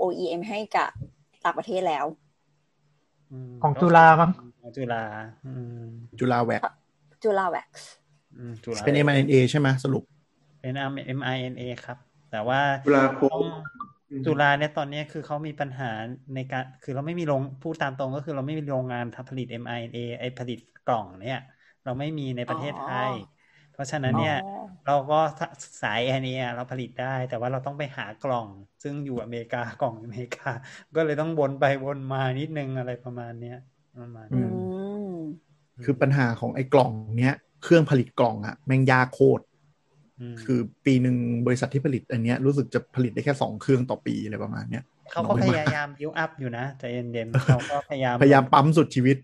[0.00, 0.88] OEM ให้กับ
[1.44, 2.04] ต่างประเทศแล้ว
[3.50, 5.02] มของจุฬามั้งของ จุฬา
[5.44, 5.78] อืม
[6.18, 6.62] จุฬาแวก
[7.22, 7.90] จุฬาแว็กซ์
[8.36, 10.04] อืมจุฬาเป็น mRNA ใช่ไหมสรุป
[10.60, 10.72] เป็น
[11.18, 13.42] mRNA ครับ แต่ว่าเวลาโคต้อง
[14.24, 15.86] จุฬาเนี่ยตอนนี้คือเขามีปัญหา
[16.34, 21.36] ในการคือเราไม่มีโรงพูดตามตรงก็คือเราไม่มีโรงงานทำผลิต mRNA ไอผลิตกล่องเนี่ย
[21.84, 23.12] เราไม่มีในประเทศไทย
[23.70, 25.14] เพราะฉะนั้นเนี่ยอ๋อเราก็
[25.82, 28.48] สาย RNA อะเราผลิตได้ แต่ว่าเราต้องไปหากล่อง
[28.82, 30.42] ซึ่งอยู่อเมริกากล่องอเมริกา
[30.94, 33.54] ก็เลยต้องวนไปวนมานิดนึงอะไรประมาณเนี้ย
[33.96, 35.24] ประมาณอือืนี้ม
[35.84, 39.42] คือปัญหาของไอ้กล่องเนี้ยเครื่องผลิตกล่องอะแม่งยากโคตร
[40.20, 41.16] มคือปีหนึ่ง
[41.46, 49.16] บริษัทที่ผลิตอันเนี้ยรู้สึกจะผลิตได้แค่สองเครื่องต่อปีอะไรประมาณเนี้ยเขาก็น้อพมกยายามบิวอัพอยู่นะใจเย็นๆเขาก็พยายามพยายามปั๊มสุดชีวิต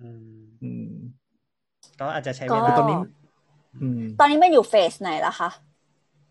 [0.00, 0.26] อืม
[0.62, 0.86] อืม
[2.00, 2.96] ก็อาจจะใช้ก็เวลาตอนนี้
[3.80, 5.48] อืมตอนนี้มันอยู่เฟสไหนล่ะคะ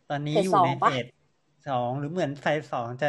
[0.08, 1.06] ตอนนี้เฟสอยู่สองในปะเฟส
[1.66, 3.08] สองหรือเหมือนเฟสสองจะ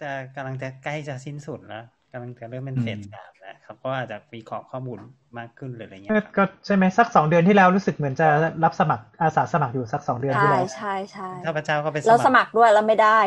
[0.00, 1.78] จะกำลังจะใกล้จะสิ้นสุดแล้ว
[2.12, 4.98] กำลังจะเริ่มเป็นเฟสอืมสามแล้วครับก็อาจจะมีขอข้อมูล
[5.38, 8.28] มากขึ้นหรืออะไรๆเงี้ก็ยครับก็ใช่ไหมสักสองเดือนที่แล้วรู้สึกเหมือนจะ
[8.64, 13.18] รับสมัครอาสาสมัครอยู่สักสองเดือนที่ใช่แล้วใช่ใช่ข้าพเจ้าก็ไปเราสมัครด้วยแล้วไม่ได้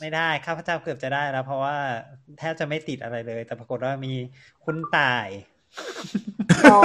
[0.00, 1.76] ไม่ได้ข้าพเจ้าเกือบจะได้แล้ว เพราะว่า
[2.38, 4.12] แทบจะไม่ติดอะไรเลย แต่ปรากฏว่ามี
[4.64, 5.26] คุณตาย
[6.64, 6.78] อ๋อ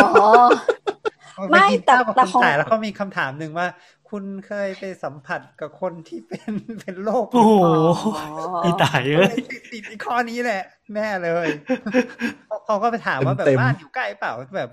[1.51, 3.68] ไม่ปกินแต่ข้าวกับแต่คุณของตายแล้วก็มีคำถามหนึ่งว่า
[4.09, 7.53] คุณเคยไปสัมผัสกับคนที่เป็นเป็นโรคโอ้โห
[8.15, 8.25] อ๋อ
[8.61, 10.61] ไอ้ตายเลเอ้ยยติดติดอีกข้อนี้แหละ
[10.95, 11.47] แน่เลย
[12.65, 14.69] เขาก็ไปถามว่าแบบเต็มๆบ้านอยู่ใกล้เปล่าแบบ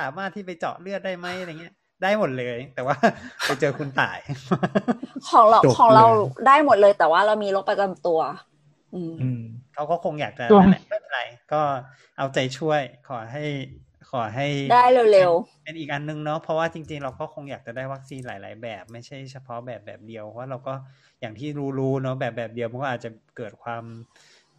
[0.00, 2.96] สามารถที่ไปเจาะเลือดได้ไหมอะไรเงี้ย ได้หมดเลย แต่ว่า
[3.44, 4.18] ไปเจอคุณตาย
[5.30, 8.20] ของเราจบของเราเลยได้หมดเลย แต่ว่าเรามีโรคประจำตัว
[8.94, 9.40] อืมอืม
[9.74, 11.20] เขาก็คงอยากจะช่วงนั่นแหละไม่เป็นไร
[11.52, 11.62] ก็
[12.16, 13.44] เอาใจช่วยขอให้
[14.12, 15.32] ขอให้ได้เร็ว
[15.64, 20.74] เป็นอีกอันนึงเนาะเพราะว่าจริง ๆ เราก็คงอยากจะได้วัคซีนหลาย ๆ แบบ ไม่ใช่เฉพาะแบบแบบเดียวเพราะเราก็
[21.20, 21.48] อย่างที่
[21.78, 23.82] รู้ๆเนาะแบบแบบเดียวมันก็อาจจะเกิดความ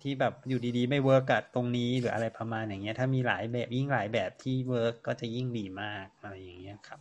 [0.02, 7.00] ที่แบบอยู่ดีๆ ไม่ work กับตรงนี้หรืออะไรประมาณอย่างเงี้ย ถ้ามีหลายแบบยิ่งหลายแบบที่ work ก็จะยิ่งดีมากอะไรอย่างเงี้ยครับ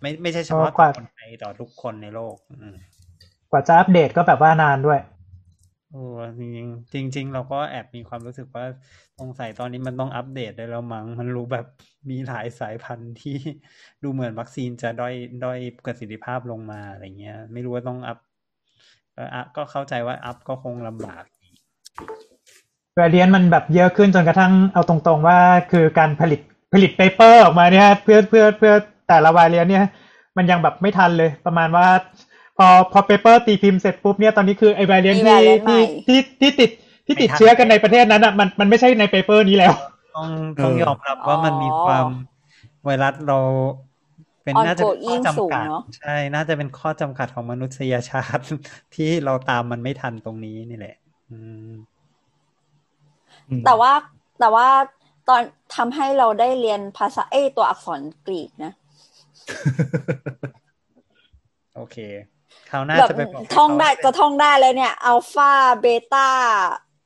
[0.00, 2.76] ไม่ไม่ใช่เฉพาะเพราะต่อคนไทยต่อทุกคนในโลก อืม
[3.50, 5.00] กว่าจะอัปเดตก็แบบว่านานด้วย
[5.92, 6.04] โอ้
[6.94, 8.64] จริงจริงเราก็แอบมีความรู้สึกว่า
[9.18, 11.66] สงสัยตอนนี้มันต้องอัปเดตได้แล้วมั้งมันรู้แบบ
[12.10, 13.36] มีหลายสายพันธุ์ที่
[14.02, 15.14] ดูเหมือนวัคซีนจะด้อย
[15.44, 18.18] ด้อยประสิทธิภาพลงมาอะไรเงี้ย ไม่รู้ว่าต้อง up
[19.16, 21.24] ก็ up ก็เข้าใจว่า up ก็คงลำบาก
[22.94, 25.38] variant มันแบบเยอะขึ้นจนกระทั่งเอาตรงๆว่า
[25.72, 26.40] คือการผลิต
[26.72, 28.72] ผลิต paper ออกมาเนี่ยเพื่อเพื่อเพื่อ
[29.08, 29.84] แต่ละ variant เนี่ย
[30.36, 31.86] มันยังแบบไม่ทันเลย ประมาณว่า
[32.66, 36.70] พอ paper ตีพิมพ์เสร็จปุ๊บเนี่ยตอนนี้คือไอ variant มีที่ variant ใหม่ที่ที่ที่ติด
[37.06, 39.74] ที่ติดไม่ทันเชื้อกันในประเทศนั้นอะมันมันไม่ใช่ใน paper นี้แล้ว
[40.16, 40.28] ต้อง
[40.64, 42.06] ต้องเออยอมรับว่ามันมีความ
[42.84, 43.38] ไวรัสเรา
[44.44, 48.42] เป็น On น่าจะเป็นข้อ going สูงจำกัดเนอะใช่น่าจะเป็นข้อจำกัดของมนุษยชาติ
[48.94, 50.96] ที่เราตามมันไม่ทันตรงนี้นี่แหละ
[51.30, 51.38] อื
[51.70, 51.72] ม
[53.48, 53.92] อืมๆแต่ว่า
[54.40, 54.68] แต่ว่า
[55.28, 55.42] ตอน
[55.76, 58.72] ทำให้เราได้เรียนภาษาเอยตัวอักษรกรีกนะ
[61.76, 61.96] โอเค
[62.70, 66.28] คราวหน้าแบบจะไปบอกให้ท่องได้เขาก็ท่องได้เลยเนี่ย อัลฟาเบต้า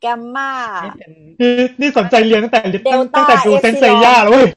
[0.01, 0.53] แกมมา
[0.83, 1.11] ให้เป็น
[1.41, 4.49] นี่นี่สนใจเรียนตั้งแต่ตั้ง Delta ตั้งแต่ดู Epsilon เซนเซย่าแล้วเว้ย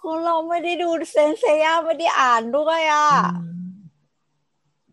[0.00, 3.08] คือเราไม่ได้ดูเซนเซียไม่ได้อ่านด้วยอะ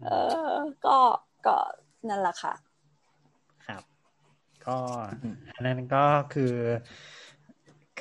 [0.04, 0.10] เอ
[0.50, 0.52] อ
[0.86, 0.98] ก็
[1.46, 1.58] ก็
[2.08, 2.54] นั่นแหละค่ะ
[3.68, 3.82] ครับ
[4.66, 4.78] ก็
[5.56, 6.04] อันนั้นก็
[6.34, 6.54] คือ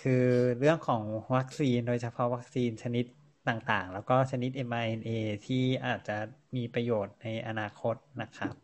[0.01, 0.25] คือ
[0.59, 1.03] เรื่องของ
[1.35, 3.05] วัคซีนโดยเฉพาะวัคซีนชนิด
[3.51, 5.11] ต่างๆ แล้วก็ชนิด mRNA
[5.47, 6.17] ที่อาจจะ
[6.57, 8.55] มีประโยชน์ในอนาคตนะครับ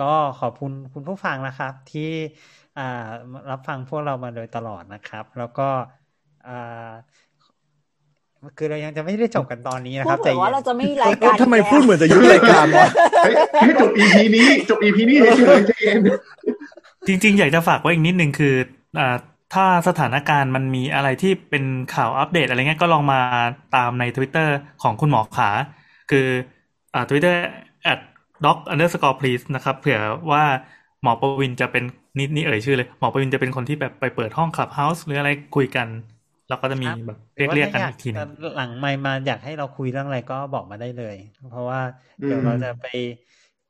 [0.00, 2.10] ก็ขอบคุณคุณผู้ฟังนะครับที่
[2.78, 3.08] อ่า
[3.50, 5.68] รับฟังพวกเรามาโดยตลอดนะครับ แล้วก็
[6.48, 6.90] อ่า
[8.58, 12.86] คือเรายังจะไม่ได้จบกันตอนนี้นะพูคดรับเหมือนว่าใจเราเย็นจะไม่มีรายการทำไมอีกแล้วพูดเหมือนจะยุบรายการวะ
[13.22, 16.00] เฮ้ยให้จบ EP นี้จบ EP นี้เฉยๆใจเย็น
[17.06, 18.54] จริงๆ อยากจะฝากไว้อีกนิดนึงคือ
[18.98, 19.16] อ่า
[19.54, 21.64] ถ้าสถานการณ์มันมีอะไรที่เป็น
[21.94, 23.20] ข่าวอัปเดตอะไรเงี้ยก็ลองมา
[23.70, 24.48] ตามใน Twitter
[24.82, 25.50] ของคุณหมอขา
[26.10, 26.26] คือ
[26.94, 27.34] อ่า Twitter
[27.92, 27.98] at
[28.44, 29.98] doc underscore please นะครับ เผื่อ
[30.32, 30.44] ว่า
[31.02, 31.84] หมอประวินจะเป็น
[32.18, 35.88] นี่นี่เอ่ยชื่อเลย หมอประวินจะเป็นคนที่แบบไปเปิดห้อง Clubhouse หรืออะไรคุยกัน
[36.48, 41.16] แล้วก็จะมีครับแบบเรียกเรียกกันหอีกทีหนึงหลังไม่มาอยากให้เราคุยเรื่องอะไรก็บอกมาได้เลย
[41.48, 41.80] เพราะว่า
[42.24, 42.84] เดี๋ยวอืมเราจะไป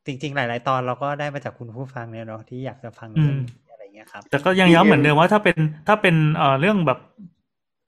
[0.06, 3.67] จริง ๆ หลาย ๆ ตอนเราก็ได้มาจากคุณผู้ฟังเนี่ยเนาะที่อยากจะฟังอืเรื่องมนี้อะไร
[3.98, 5.56] เงี้ยครับ แต่ก็ยังย้ำเหมือนเดิมว่าถ้าเป็น
[5.88, 6.98] ถ้าเป็นเอ่อเรื่องแบบ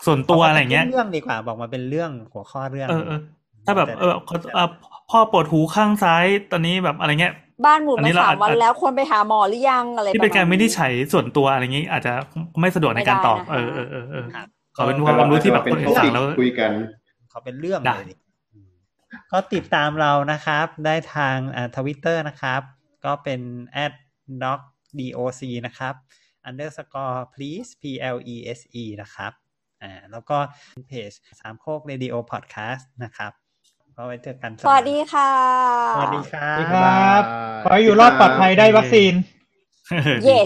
[0.06, 3.20] ส่วนตัวอะไรเงี้ยเรื่องดีกว่าบอกมาเป็นเรื่องหัวข้อเรื่องเออเออ
[3.66, 4.12] ถ้าแบบเออ
[4.54, 4.68] เอ่อ
[5.10, 7.34] พ่อปวดหูข้างซ้ายตอนนี้แบบอะไรเงี้ย
[7.66, 12.12] บ้านหมุนอันนี้มาเราสามวันอาจแล้วควรไปหาหมอหรือยังอะไรที่เป็นการะณไม่ได้ใช้ส่วนตัวอะไรเงี้ยอาจจะ
[12.60, 14.46] ไม่สะดวกในการตอบไม่เอได้อนะคะเออเออเออครับ
[14.76, 16.70] ขอเป็นความรู้ที่แบบเป็นคนท็อื่อนฟัปิงกแล้วคุยกัน
[17.30, 18.14] เขาเป็นเรื่องได้เลยดิ
[18.52, 18.68] อืม
[19.32, 22.60] ก็ติดตามเรานะครับ ได้ทางอ่าทวิตเตอร์นะครับ
[23.04, 23.40] ก็เป็น
[23.84, 23.92] at
[24.42, 24.60] doc
[24.98, 25.94] doc นะครับ
[26.48, 27.84] underscore please p
[28.14, 29.32] l e s e นะครับ
[29.82, 30.38] อ่าแล้วก็
[30.88, 31.10] เพจ
[31.40, 33.32] สามโคกเรดิโอพอดแคสต์นะครับ
[33.96, 35.30] ก็ไว้เจอกันสวัสดีค่ะ
[35.96, 37.22] สวัสดีครัสวัสดีบครับ
[37.64, 39.12] ขอให้อยู่รอดปลอดภัยได้วัคซีน
[39.90, 40.40] เออดีเย่